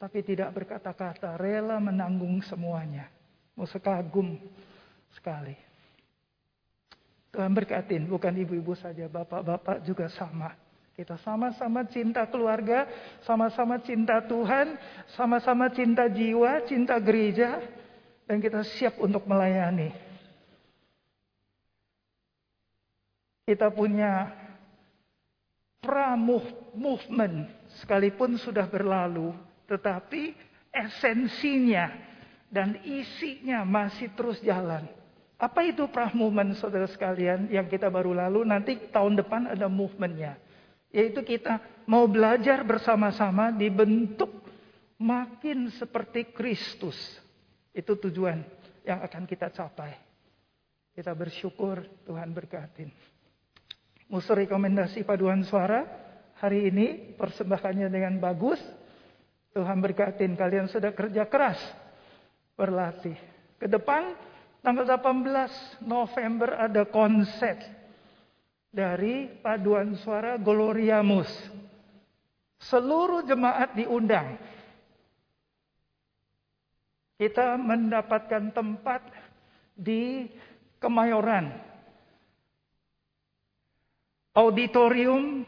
tapi 0.00 0.26
tidak 0.26 0.50
berkata-kata, 0.50 1.38
rela 1.38 1.78
menanggung 1.78 2.42
semuanya. 2.42 3.06
Mau 3.54 3.66
sekagum 3.66 4.38
sekali. 5.14 5.54
Tuhan 7.28 7.52
berkatin, 7.52 8.08
bukan 8.08 8.34
ibu-ibu 8.34 8.74
saja, 8.74 9.06
bapak-bapak 9.06 9.84
juga 9.84 10.08
sama. 10.10 10.56
Kita 10.98 11.14
sama-sama 11.22 11.86
cinta 11.86 12.26
keluarga, 12.26 12.90
sama-sama 13.22 13.78
cinta 13.78 14.18
Tuhan, 14.18 14.74
sama-sama 15.14 15.70
cinta 15.70 16.10
jiwa, 16.10 16.66
cinta 16.66 16.98
gereja, 16.98 17.62
dan 18.26 18.42
kita 18.42 18.66
siap 18.66 18.98
untuk 18.98 19.22
melayani. 19.30 20.07
Kita 23.48 23.72
punya 23.72 24.28
pramuh 25.80 26.44
movement, 26.76 27.48
sekalipun 27.80 28.36
sudah 28.36 28.68
berlalu, 28.68 29.32
tetapi 29.64 30.36
esensinya 30.68 31.88
dan 32.52 32.76
isinya 32.84 33.64
masih 33.64 34.12
terus 34.12 34.36
jalan. 34.44 34.84
Apa 35.40 35.64
itu 35.64 35.88
prah 35.88 36.12
movement 36.12 36.60
saudara 36.60 36.84
sekalian 36.92 37.48
yang 37.48 37.64
kita 37.72 37.88
baru 37.88 38.12
lalu 38.12 38.44
nanti 38.44 38.76
tahun 38.92 39.16
depan 39.16 39.56
ada 39.56 39.64
movementnya. 39.64 40.36
Yaitu 40.92 41.24
kita 41.24 41.56
mau 41.88 42.04
belajar 42.04 42.60
bersama-sama 42.68 43.48
dibentuk 43.48 44.44
makin 45.00 45.72
seperti 45.72 46.36
Kristus. 46.36 47.00
Itu 47.72 47.96
tujuan 47.96 48.44
yang 48.84 49.00
akan 49.00 49.24
kita 49.24 49.48
capai. 49.48 49.96
Kita 50.92 51.16
bersyukur 51.16 51.86
Tuhan 52.04 52.28
berkatin. 52.34 52.92
Musuh 54.08 54.40
rekomendasi 54.40 55.04
paduan 55.04 55.44
suara 55.44 55.84
hari 56.40 56.72
ini 56.72 57.16
persembahannya 57.16 57.92
dengan 57.92 58.16
bagus. 58.16 58.60
Tuhan 59.52 59.80
berkatin 59.84 60.32
kalian 60.36 60.68
sudah 60.68 60.92
kerja 60.96 61.28
keras 61.28 61.60
berlatih. 62.56 63.16
Ke 63.58 63.68
depan 63.68 64.16
Tanggal 64.58 64.84
18 64.98 65.86
November 65.86 66.58
ada 66.58 66.82
konser 66.82 67.54
dari 68.74 69.30
paduan 69.38 69.94
suara 70.02 70.34
Gloriamus. 70.34 71.30
Seluruh 72.58 73.22
jemaat 73.22 73.78
diundang. 73.78 74.34
Kita 77.18 77.54
mendapatkan 77.54 78.50
tempat 78.50 79.02
di 79.78 80.26
Kemayoran. 80.78 81.67
Auditorium 84.38 85.42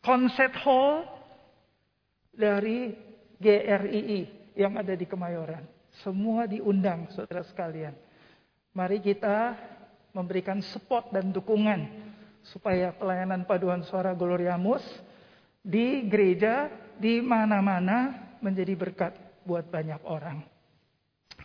Concert 0.00 0.56
Hall 0.64 1.04
dari 2.32 2.96
GRII 3.36 4.20
yang 4.56 4.80
ada 4.80 4.96
di 4.96 5.04
Kemayoran. 5.04 5.68
Semua 6.00 6.48
diundang 6.48 7.12
saudara 7.12 7.44
sekalian. 7.44 7.92
Mari 8.72 9.04
kita 9.04 9.52
memberikan 10.16 10.64
support 10.64 11.12
dan 11.12 11.28
dukungan 11.28 12.08
supaya 12.40 12.96
pelayanan 12.96 13.44
paduan 13.44 13.84
suara 13.84 14.16
Gloriamus 14.16 14.80
di 15.60 16.08
gereja 16.08 16.72
di 16.96 17.20
mana-mana 17.20 18.32
menjadi 18.40 18.72
berkat 18.72 19.12
buat 19.44 19.68
banyak 19.68 20.00
orang. 20.08 20.40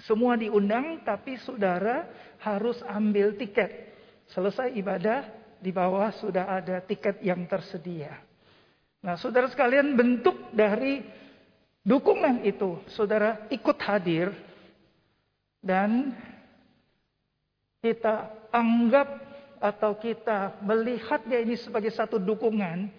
Semua 0.07 0.39
diundang 0.39 1.03
tapi 1.03 1.35
saudara 1.43 2.07
harus 2.39 2.79
ambil 2.87 3.35
tiket. 3.35 3.92
Selesai 4.34 4.73
ibadah 4.73 5.29
di 5.61 5.69
bawah 5.69 6.09
sudah 6.17 6.57
ada 6.57 6.81
tiket 6.81 7.21
yang 7.21 7.45
tersedia. 7.45 8.17
Nah, 9.05 9.13
saudara 9.13 9.45
sekalian 9.45 9.93
bentuk 9.93 10.49
dari 10.49 11.05
dukungan 11.86 12.41
itu, 12.41 12.81
saudara 12.89 13.45
ikut 13.53 13.77
hadir 13.86 14.34
dan 15.61 16.17
kita 17.84 18.31
anggap 18.49 19.07
atau 19.61 19.95
kita 20.01 20.59
melihatnya 20.65 21.39
ini 21.39 21.55
sebagai 21.55 21.93
satu 21.93 22.17
dukungan, 22.17 22.89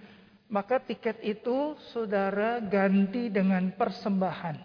maka 0.49 0.79
tiket 0.81 1.19
itu 1.21 1.75
saudara 1.91 2.63
ganti 2.63 3.27
dengan 3.27 3.75
persembahan. 3.75 4.57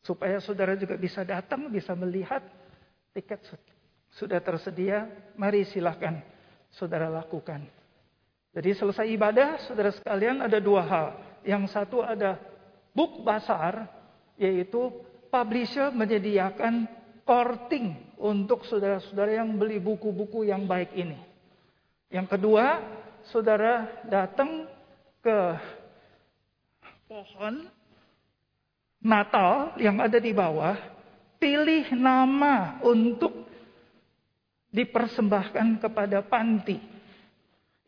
Supaya 0.00 0.40
saudara 0.40 0.78
juga 0.78 0.96
bisa 0.96 1.26
datang, 1.26 1.68
bisa 1.68 1.92
melihat 1.92 2.40
tiket 3.12 3.42
sudah 4.16 4.40
tersedia, 4.40 5.06
mari 5.36 5.68
silahkan 5.68 6.24
saudara 6.72 7.12
lakukan. 7.12 7.62
Jadi 8.56 8.72
selesai 8.72 9.04
ibadah, 9.12 9.60
saudara 9.68 9.92
sekalian 9.92 10.40
ada 10.40 10.56
dua 10.56 10.82
hal. 10.88 11.06
Yang 11.44 11.76
satu 11.76 12.00
ada 12.00 12.40
book 12.96 13.20
basar, 13.20 13.84
yaitu 14.40 14.88
publisher 15.28 15.92
menyediakan 15.92 16.88
korting 17.28 17.92
untuk 18.16 18.64
saudara-saudara 18.64 19.44
yang 19.44 19.60
beli 19.60 19.76
buku-buku 19.76 20.48
yang 20.48 20.64
baik 20.64 20.96
ini. 20.96 21.20
Yang 22.08 22.38
kedua, 22.38 22.80
saudara 23.28 24.00
datang 24.08 24.64
ke 25.20 25.38
pohon 27.04 27.68
Natal 29.04 29.76
yang 29.76 30.00
ada 30.00 30.16
di 30.16 30.32
bawah, 30.32 30.74
pilih 31.36 31.92
nama 31.92 32.80
untuk 32.80 33.46
dipersembahkan 34.76 35.80
kepada 35.80 36.20
panti. 36.20 36.76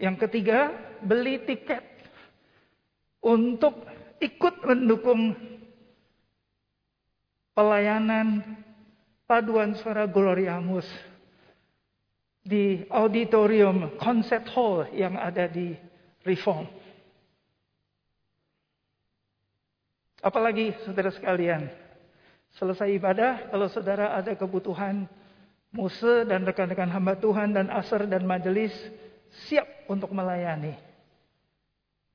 Yang 0.00 0.24
ketiga, 0.24 0.72
beli 1.04 1.44
tiket 1.44 1.84
untuk 3.20 3.84
ikut 4.16 4.64
mendukung 4.64 5.36
pelayanan 7.52 8.40
paduan 9.28 9.76
suara 9.76 10.08
Gloriamus 10.08 10.88
di 12.40 12.88
auditorium 12.88 14.00
Concert 14.00 14.48
Hall 14.56 14.88
yang 14.96 15.20
ada 15.20 15.44
di 15.44 15.76
Reform. 16.24 16.64
Apalagi 20.24 20.74
saudara 20.82 21.12
sekalian, 21.12 21.68
selesai 22.56 22.90
ibadah, 22.96 23.52
kalau 23.52 23.68
saudara 23.70 24.16
ada 24.18 24.34
kebutuhan, 24.34 25.06
Muse 25.68 26.24
dan 26.24 26.48
rekan-rekan 26.48 26.88
hamba 26.88 27.16
Tuhan 27.20 27.52
dan 27.52 27.68
Aser 27.68 28.08
dan 28.08 28.24
majelis 28.24 28.72
siap 29.48 29.68
untuk 29.88 30.08
melayani. 30.12 30.74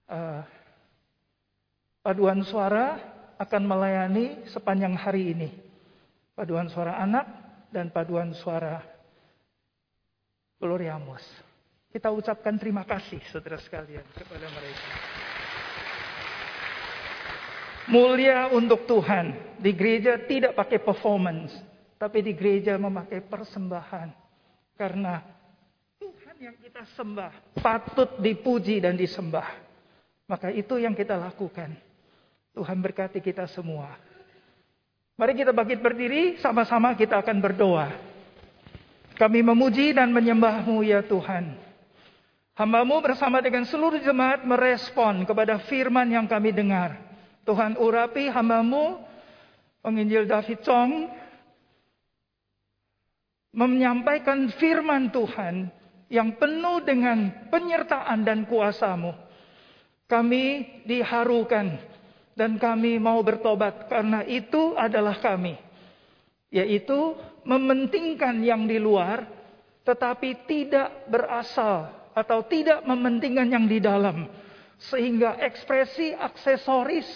Uh, 0.09 0.41
Paduan 2.03 2.43
suara 2.43 2.99
akan 3.39 3.63
melayani 3.63 4.43
sepanjang 4.51 4.91
hari 4.91 5.31
ini. 5.31 5.49
Paduan 6.35 6.67
suara 6.67 6.99
anak 6.99 7.23
dan 7.71 7.87
paduan 7.95 8.35
suara 8.35 8.83
Gloriamus. 10.59 11.23
Kita 11.87 12.11
ucapkan 12.11 12.59
terima 12.59 12.83
kasih 12.83 13.23
saudara 13.31 13.55
sekalian 13.55 14.03
kepada 14.19 14.51
mereka. 14.51 14.87
Mulia 17.87 18.51
untuk 18.51 18.83
Tuhan. 18.83 19.55
Di 19.63 19.71
gereja 19.71 20.19
tidak 20.27 20.59
pakai 20.59 20.83
performance. 20.83 21.55
Tapi 22.03 22.19
di 22.19 22.35
gereja 22.35 22.75
memakai 22.75 23.23
persembahan. 23.23 24.11
Karena 24.75 25.23
Tuhan 26.03 26.35
yang 26.35 26.59
kita 26.59 26.83
sembah 26.99 27.31
patut 27.63 28.19
dipuji 28.19 28.83
dan 28.83 28.99
disembah. 28.99 29.47
Maka 30.27 30.51
itu 30.51 30.75
yang 30.75 30.91
kita 30.91 31.15
lakukan. 31.15 31.71
Tuhan 32.51 32.83
berkati 32.83 33.23
kita 33.23 33.47
semua. 33.47 33.95
Mari 35.15 35.31
kita 35.31 35.55
bangkit 35.55 35.79
berdiri, 35.79 36.35
sama-sama 36.43 36.91
kita 36.91 37.23
akan 37.23 37.39
berdoa. 37.39 37.87
Kami 39.15 39.39
memuji 39.39 39.95
dan 39.95 40.11
menyembahmu 40.11 40.83
ya 40.83 40.99
Tuhan. 41.07 41.55
Hambamu 42.59 42.99
bersama 42.99 43.39
dengan 43.39 43.63
seluruh 43.63 44.03
jemaat 44.03 44.43
merespon 44.43 45.23
kepada 45.23 45.55
firman 45.71 46.11
yang 46.11 46.27
kami 46.27 46.51
dengar. 46.51 46.99
Tuhan 47.47 47.79
urapi 47.79 48.27
hambamu, 48.27 48.99
penginjil 49.79 50.27
David 50.27 50.59
Chong, 50.67 51.22
menyampaikan 53.53 54.49
firman 54.57 55.13
Tuhan 55.13 55.69
yang 56.09 56.35
penuh 56.41 56.81
dengan 56.81 57.49
penyertaan 57.53 58.25
dan 58.25 58.49
kuasamu. 58.49 59.13
Kami 60.09 60.45
diharukan 60.85 61.79
dan 62.33 62.57
kami 62.57 62.97
mau 62.97 63.21
bertobat 63.21 63.87
karena 63.87 64.25
itu 64.25 64.73
adalah 64.77 65.17
kami. 65.21 65.57
Yaitu 66.53 67.17
mementingkan 67.45 68.41
yang 68.45 68.69
di 68.69 68.77
luar 68.77 69.25
tetapi 69.83 70.47
tidak 70.47 71.11
berasal 71.11 71.91
atau 72.15 72.39
tidak 72.47 72.85
mementingkan 72.87 73.49
yang 73.51 73.65
di 73.67 73.83
dalam, 73.83 74.29
sehingga 74.79 75.35
ekspresi 75.43 76.15
aksesoris 76.15 77.09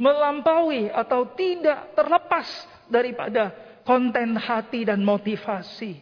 melampaui 0.00 0.90
atau 0.90 1.30
tidak 1.38 1.94
terlepas 1.94 2.48
daripada 2.90 3.54
konten 3.82 4.38
hati 4.38 4.86
dan 4.86 5.02
motivasi. 5.02 5.98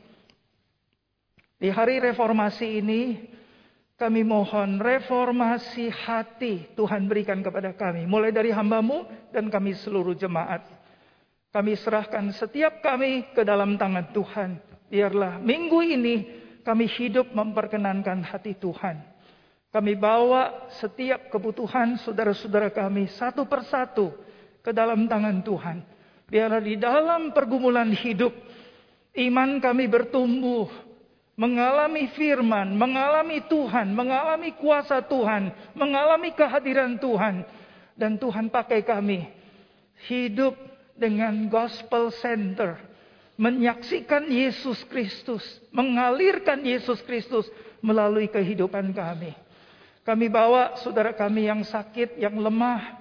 Di 1.60 1.68
hari 1.68 2.00
reformasi 2.00 2.80
ini, 2.80 3.20
kami 4.00 4.24
mohon 4.24 4.80
reformasi 4.80 5.92
hati 5.92 6.72
Tuhan 6.72 7.04
berikan 7.04 7.44
kepada 7.44 7.76
kami. 7.76 8.08
Mulai 8.08 8.32
dari 8.32 8.48
hambamu 8.48 9.04
dan 9.28 9.52
kami 9.52 9.76
seluruh 9.76 10.16
jemaat. 10.16 10.64
Kami 11.52 11.76
serahkan 11.76 12.32
setiap 12.32 12.80
kami 12.80 13.28
ke 13.36 13.44
dalam 13.44 13.76
tangan 13.76 14.08
Tuhan. 14.16 14.56
Biarlah 14.88 15.36
minggu 15.44 15.84
ini 15.84 16.16
kami 16.64 16.88
hidup 16.88 17.28
memperkenankan 17.36 18.24
hati 18.24 18.56
Tuhan. 18.56 19.04
Kami 19.70 19.92
bawa 19.94 20.72
setiap 20.80 21.30
kebutuhan 21.30 22.00
saudara-saudara 22.00 22.72
kami 22.72 23.06
satu 23.06 23.44
persatu 23.46 24.10
ke 24.64 24.72
dalam 24.72 25.06
tangan 25.06 25.44
Tuhan. 25.44 25.78
Biarlah 26.30 26.62
di 26.62 26.78
dalam 26.78 27.34
pergumulan 27.34 27.90
hidup 27.90 28.30
iman 29.18 29.58
kami 29.58 29.90
bertumbuh 29.90 30.70
mengalami 31.40 32.12
firman, 32.12 32.76
mengalami 32.76 33.40
Tuhan, 33.48 33.96
mengalami 33.96 34.52
kuasa 34.60 35.00
Tuhan, 35.00 35.48
mengalami 35.72 36.36
kehadiran 36.36 37.00
Tuhan. 37.00 37.48
Dan 37.96 38.20
Tuhan 38.20 38.52
pakai 38.52 38.84
kami 38.84 39.24
hidup 40.08 40.52
dengan 40.96 41.48
gospel 41.48 42.12
center. 42.20 42.76
Menyaksikan 43.40 44.28
Yesus 44.28 44.84
Kristus, 44.84 45.40
mengalirkan 45.72 46.60
Yesus 46.60 47.00
Kristus 47.08 47.48
melalui 47.80 48.28
kehidupan 48.28 48.92
kami. 48.92 49.32
Kami 50.04 50.28
bawa 50.28 50.76
saudara 50.84 51.16
kami 51.16 51.48
yang 51.48 51.64
sakit, 51.64 52.20
yang 52.20 52.36
lemah, 52.36 52.99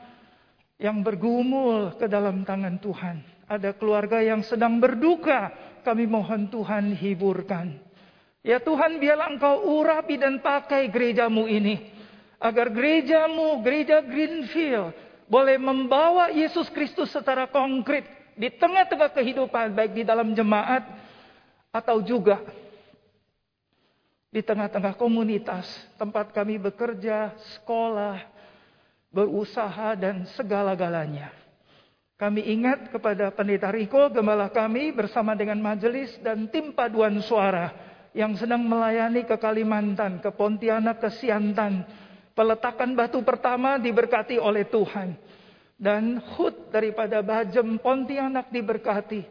yang 0.79 1.03
bergumul 1.03 1.93
ke 1.99 2.07
dalam 2.07 2.47
tangan 2.47 2.79
Tuhan. 2.79 3.19
Ada 3.45 3.75
keluarga 3.75 4.23
yang 4.23 4.39
sedang 4.47 4.79
berduka, 4.79 5.51
kami 5.83 6.07
mohon 6.07 6.47
Tuhan 6.47 6.95
hiburkan. 6.95 7.75
Ya 8.39 8.63
Tuhan 8.63 9.03
biarlah 9.03 9.35
engkau 9.35 9.67
urapi 9.67 10.15
dan 10.15 10.39
pakai 10.39 10.87
gerejamu 10.87 11.45
ini. 11.51 11.91
Agar 12.39 12.71
gerejamu, 12.71 13.59
gereja 13.59 13.99
Greenfield 13.99 14.95
boleh 15.27 15.59
membawa 15.59 16.31
Yesus 16.31 16.71
Kristus 16.71 17.11
secara 17.11 17.51
konkret 17.51 18.07
di 18.39 18.47
tengah-tengah 18.47 19.11
kehidupan 19.11 19.75
baik 19.75 19.91
di 19.91 20.07
dalam 20.07 20.31
jemaat 20.31 20.87
atau 21.75 21.99
juga 21.99 22.39
di 24.31 24.39
tengah-tengah 24.39 24.95
komunitas 24.95 25.67
tempat 25.99 26.31
kami 26.31 26.55
bekerja, 26.55 27.35
sekolah, 27.59 28.38
berusaha 29.09 29.97
dan 29.97 30.25
segala-galanya. 30.37 31.33
Kami 32.19 32.43
ingat 32.51 32.91
kepada 32.91 33.31
Pendeta 33.31 33.71
Riko, 33.71 34.11
gembala 34.11 34.51
kami 34.51 34.91
bersama 34.91 35.39
dengan 35.39 35.55
majelis 35.63 36.11
dan 36.19 36.51
tim 36.51 36.75
paduan 36.75 37.15
suara 37.23 37.71
yang 38.11 38.35
sedang 38.35 38.59
melayani 38.67 39.23
ke 39.23 39.39
Kalimantan, 39.39 40.19
ke 40.19 40.27
Pontianak, 40.35 40.99
ke 40.99 41.09
Siantan. 41.15 41.87
Peletakan 42.35 42.91
batu 42.95 43.23
pertama 43.23 43.79
diberkati 43.79 44.35
oleh 44.35 44.67
Tuhan. 44.67 45.15
Dan 45.79 46.19
hut 46.35 46.67
daripada 46.75 47.23
Bajem 47.23 47.79
Pontianak 47.79 48.51
diberkati. 48.51 49.23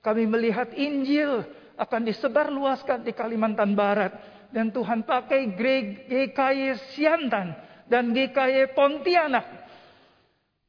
Kami 0.00 0.24
melihat 0.24 0.72
Injil 0.72 1.44
akan 1.76 2.08
disebarluaskan 2.08 3.04
di 3.04 3.12
Kalimantan 3.12 3.76
Barat. 3.76 4.16
Dan 4.48 4.72
Tuhan 4.72 5.04
pakai 5.04 5.52
GKY 5.52 6.72
Siantan 6.96 7.69
dan 7.90 8.14
GKY 8.14 8.70
Pontianak. 8.72 9.46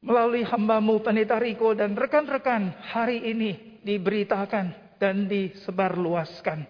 Melalui 0.02 0.42
hambamu 0.42 0.98
Pendeta 0.98 1.38
Riko 1.38 1.78
dan 1.78 1.94
rekan-rekan 1.94 2.74
hari 2.90 3.22
ini 3.22 3.78
diberitakan 3.86 4.98
dan 4.98 5.30
disebarluaskan. 5.30 6.66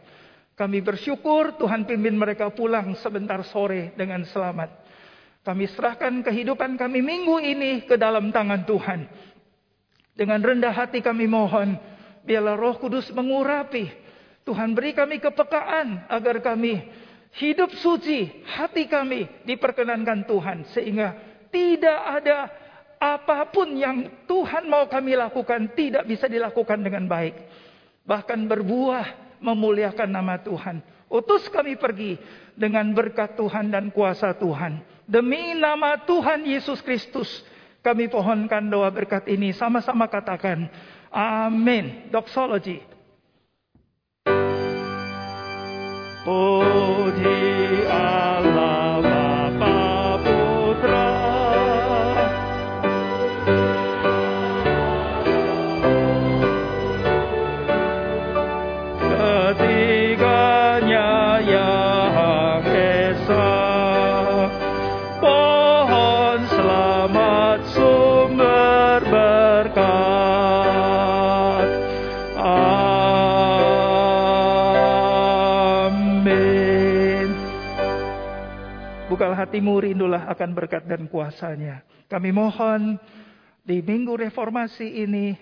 Kami 0.52 0.84
bersyukur 0.84 1.56
Tuhan 1.56 1.88
pimpin 1.88 2.12
mereka 2.12 2.52
pulang 2.52 2.92
sebentar 3.00 3.40
sore 3.48 3.96
dengan 3.96 4.20
selamat. 4.28 4.84
Kami 5.42 5.64
serahkan 5.64 6.20
kehidupan 6.20 6.76
kami 6.76 7.00
minggu 7.00 7.40
ini 7.40 7.88
ke 7.88 7.96
dalam 7.96 8.28
tangan 8.28 8.68
Tuhan. 8.68 9.00
Dengan 10.12 10.44
rendah 10.44 10.76
hati 10.76 11.00
kami 11.00 11.24
mohon, 11.24 11.80
biarlah 12.28 12.54
roh 12.54 12.76
kudus 12.76 13.08
mengurapi. 13.16 13.88
Tuhan 14.44 14.76
beri 14.76 14.92
kami 14.92 15.24
kepekaan 15.24 16.04
agar 16.12 16.44
kami 16.44 16.84
hidup 17.36 17.72
suci, 17.80 18.44
hati 18.44 18.88
kami 18.88 19.28
diperkenankan 19.48 20.28
Tuhan. 20.28 20.58
Sehingga 20.72 21.16
tidak 21.48 21.98
ada 21.98 22.48
apa 23.02 23.50
pun 23.50 23.74
yang 23.74 24.06
Tuhan 24.30 24.70
mau 24.70 24.86
kami 24.86 25.18
lakukan 25.18 25.74
tidak 25.74 26.06
bisa 26.06 26.30
dilakukan 26.30 26.78
dengan 26.80 27.10
baik. 27.10 27.34
Bahkan 28.06 28.46
berbuah 28.46 29.38
memuliakan 29.42 30.10
nama 30.10 30.38
Tuhan. 30.38 30.80
Utus 31.12 31.44
kami 31.52 31.76
pergi 31.76 32.16
dengan 32.56 32.88
berkat 32.96 33.36
Tuhan 33.36 33.68
dan 33.68 33.92
kuasa 33.92 34.32
Tuhan. 34.38 34.80
Demi 35.04 35.52
nama 35.52 36.00
Tuhan 36.00 36.46
Yesus 36.46 36.80
Kristus, 36.80 37.28
kami 37.84 38.08
pohonkan 38.08 38.64
doa 38.70 38.88
berkat 38.88 39.28
ini. 39.28 39.52
Sama-sama 39.52 40.08
katakan, 40.08 40.70
Amin. 41.12 42.08
Doxology. 42.08 42.80
Puji 46.24 47.84
Allah. 47.90 48.41
Hatimu 79.52 79.84
rindulah 79.84 80.32
akan 80.32 80.56
berkat 80.56 80.88
dan 80.88 81.04
kuasanya. 81.12 81.84
Kami 82.08 82.32
mohon 82.32 82.96
di 83.60 83.84
minggu 83.84 84.16
reformasi 84.16 85.04
ini, 85.04 85.36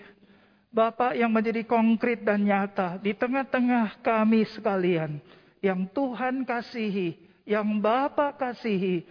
Bapak 0.67 1.15
yang 1.15 1.31
menjadi 1.31 1.63
konkret 1.63 2.19
dan 2.19 2.43
nyata 2.43 2.99
di 2.99 3.15
tengah-tengah 3.15 4.03
kami 4.03 4.43
sekalian, 4.51 5.23
yang 5.63 5.87
Tuhan 5.95 6.43
kasihi, 6.43 7.15
yang 7.47 7.79
Bapak 7.79 8.35
kasihi, 8.35 9.07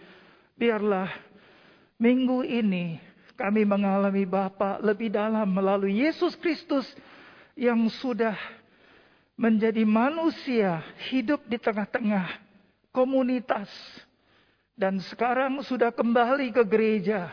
biarlah 0.53 1.09
minggu 1.97 2.45
ini 2.45 3.01
kami 3.33 3.65
mengalami 3.65 4.21
Bapak 4.29 4.85
lebih 4.85 5.09
dalam 5.09 5.49
melalui 5.49 5.97
Yesus 5.97 6.37
Kristus 6.37 6.85
yang 7.57 7.89
sudah 7.89 8.37
menjadi 9.33 9.81
manusia 9.81 10.85
hidup 11.09 11.41
di 11.49 11.57
tengah-tengah 11.57 12.37
komunitas 12.93 13.65
dan 14.81 14.97
sekarang 14.97 15.61
sudah 15.61 15.93
kembali 15.93 16.49
ke 16.49 16.65
gereja. 16.65 17.29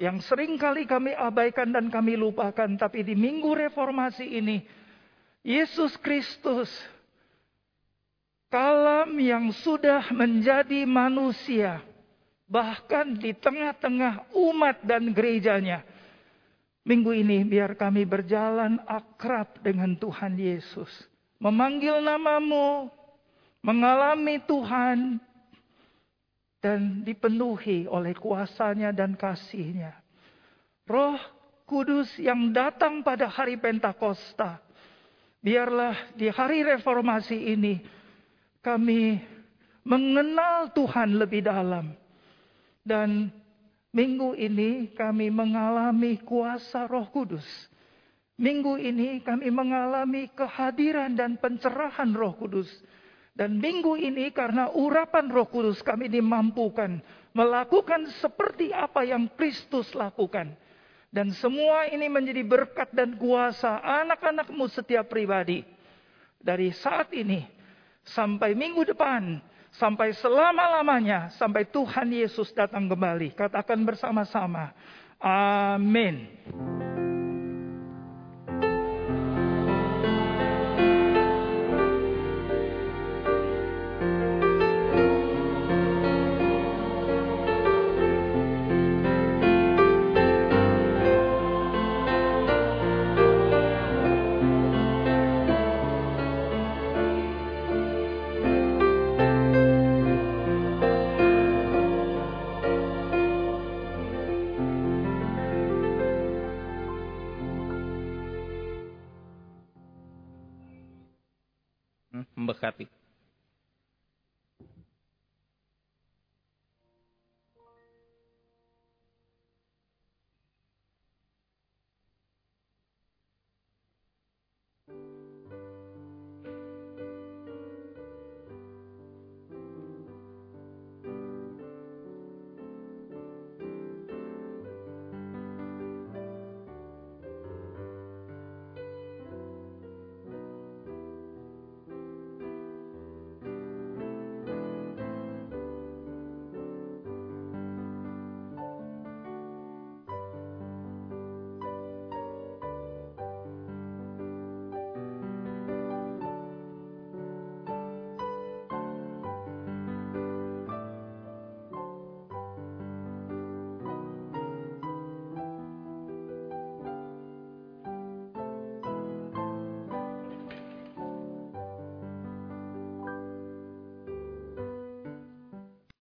Yang 0.00 0.24
sering 0.24 0.56
kali 0.56 0.88
kami 0.88 1.12
abaikan 1.12 1.68
dan 1.68 1.92
kami 1.92 2.16
lupakan. 2.16 2.80
Tapi 2.80 3.04
di 3.04 3.12
minggu 3.12 3.52
reformasi 3.52 4.24
ini. 4.24 4.64
Yesus 5.44 6.00
Kristus. 6.00 6.72
Kalam 8.48 9.20
yang 9.20 9.52
sudah 9.52 10.08
menjadi 10.16 10.88
manusia. 10.88 11.84
Bahkan 12.48 13.20
di 13.20 13.36
tengah-tengah 13.36 14.32
umat 14.32 14.80
dan 14.80 15.12
gerejanya. 15.12 15.84
Minggu 16.88 17.12
ini 17.12 17.44
biar 17.44 17.76
kami 17.76 18.08
berjalan 18.08 18.80
akrab 18.88 19.60
dengan 19.60 19.92
Tuhan 19.92 20.40
Yesus. 20.40 20.88
Memanggil 21.36 22.00
namamu. 22.00 22.88
Mengalami 23.60 24.40
Tuhan 24.42 25.20
dan 26.62 27.02
dipenuhi 27.02 27.90
oleh 27.90 28.14
kuasanya 28.14 28.94
dan 28.94 29.18
kasihnya. 29.18 29.98
Roh 30.86 31.18
Kudus 31.72 32.20
yang 32.20 32.52
datang 32.52 33.00
pada 33.00 33.32
hari 33.32 33.56
Pentakosta. 33.56 34.60
Biarlah 35.40 36.12
di 36.12 36.28
hari 36.28 36.60
reformasi 36.62 37.56
ini 37.56 37.80
kami 38.60 39.16
mengenal 39.80 40.68
Tuhan 40.76 41.16
lebih 41.16 41.48
dalam. 41.48 41.96
Dan 42.84 43.32
minggu 43.94 44.36
ini 44.36 44.92
kami 44.92 45.32
mengalami 45.32 46.20
kuasa 46.20 46.84
roh 46.84 47.08
kudus. 47.08 47.46
Minggu 48.36 48.76
ini 48.76 49.24
kami 49.24 49.48
mengalami 49.48 50.28
kehadiran 50.34 51.16
dan 51.16 51.40
pencerahan 51.40 52.12
roh 52.12 52.36
kudus. 52.36 52.68
Dan 53.32 53.56
minggu 53.56 53.96
ini 53.96 54.28
karena 54.28 54.68
urapan 54.76 55.32
roh 55.32 55.48
kudus 55.48 55.80
kami 55.80 56.12
dimampukan 56.12 57.00
melakukan 57.32 58.04
seperti 58.20 58.70
apa 58.76 59.08
yang 59.08 59.24
Kristus 59.34 59.88
lakukan. 59.96 60.52
Dan 61.12 61.32
semua 61.36 61.88
ini 61.92 62.08
menjadi 62.08 62.40
berkat 62.40 62.88
dan 62.92 63.16
kuasa 63.20 63.80
anak-anakmu 63.80 64.64
setiap 64.72 65.12
pribadi. 65.12 65.60
Dari 66.40 66.72
saat 66.72 67.12
ini 67.12 67.44
sampai 68.04 68.56
minggu 68.56 68.84
depan, 68.96 69.40
sampai 69.76 70.16
selama-lamanya, 70.16 71.32
sampai 71.36 71.68
Tuhan 71.68 72.08
Yesus 72.12 72.52
datang 72.56 72.88
kembali. 72.88 73.36
Katakan 73.36 73.80
bersama-sama, 73.84 74.72
amin. 75.20 76.32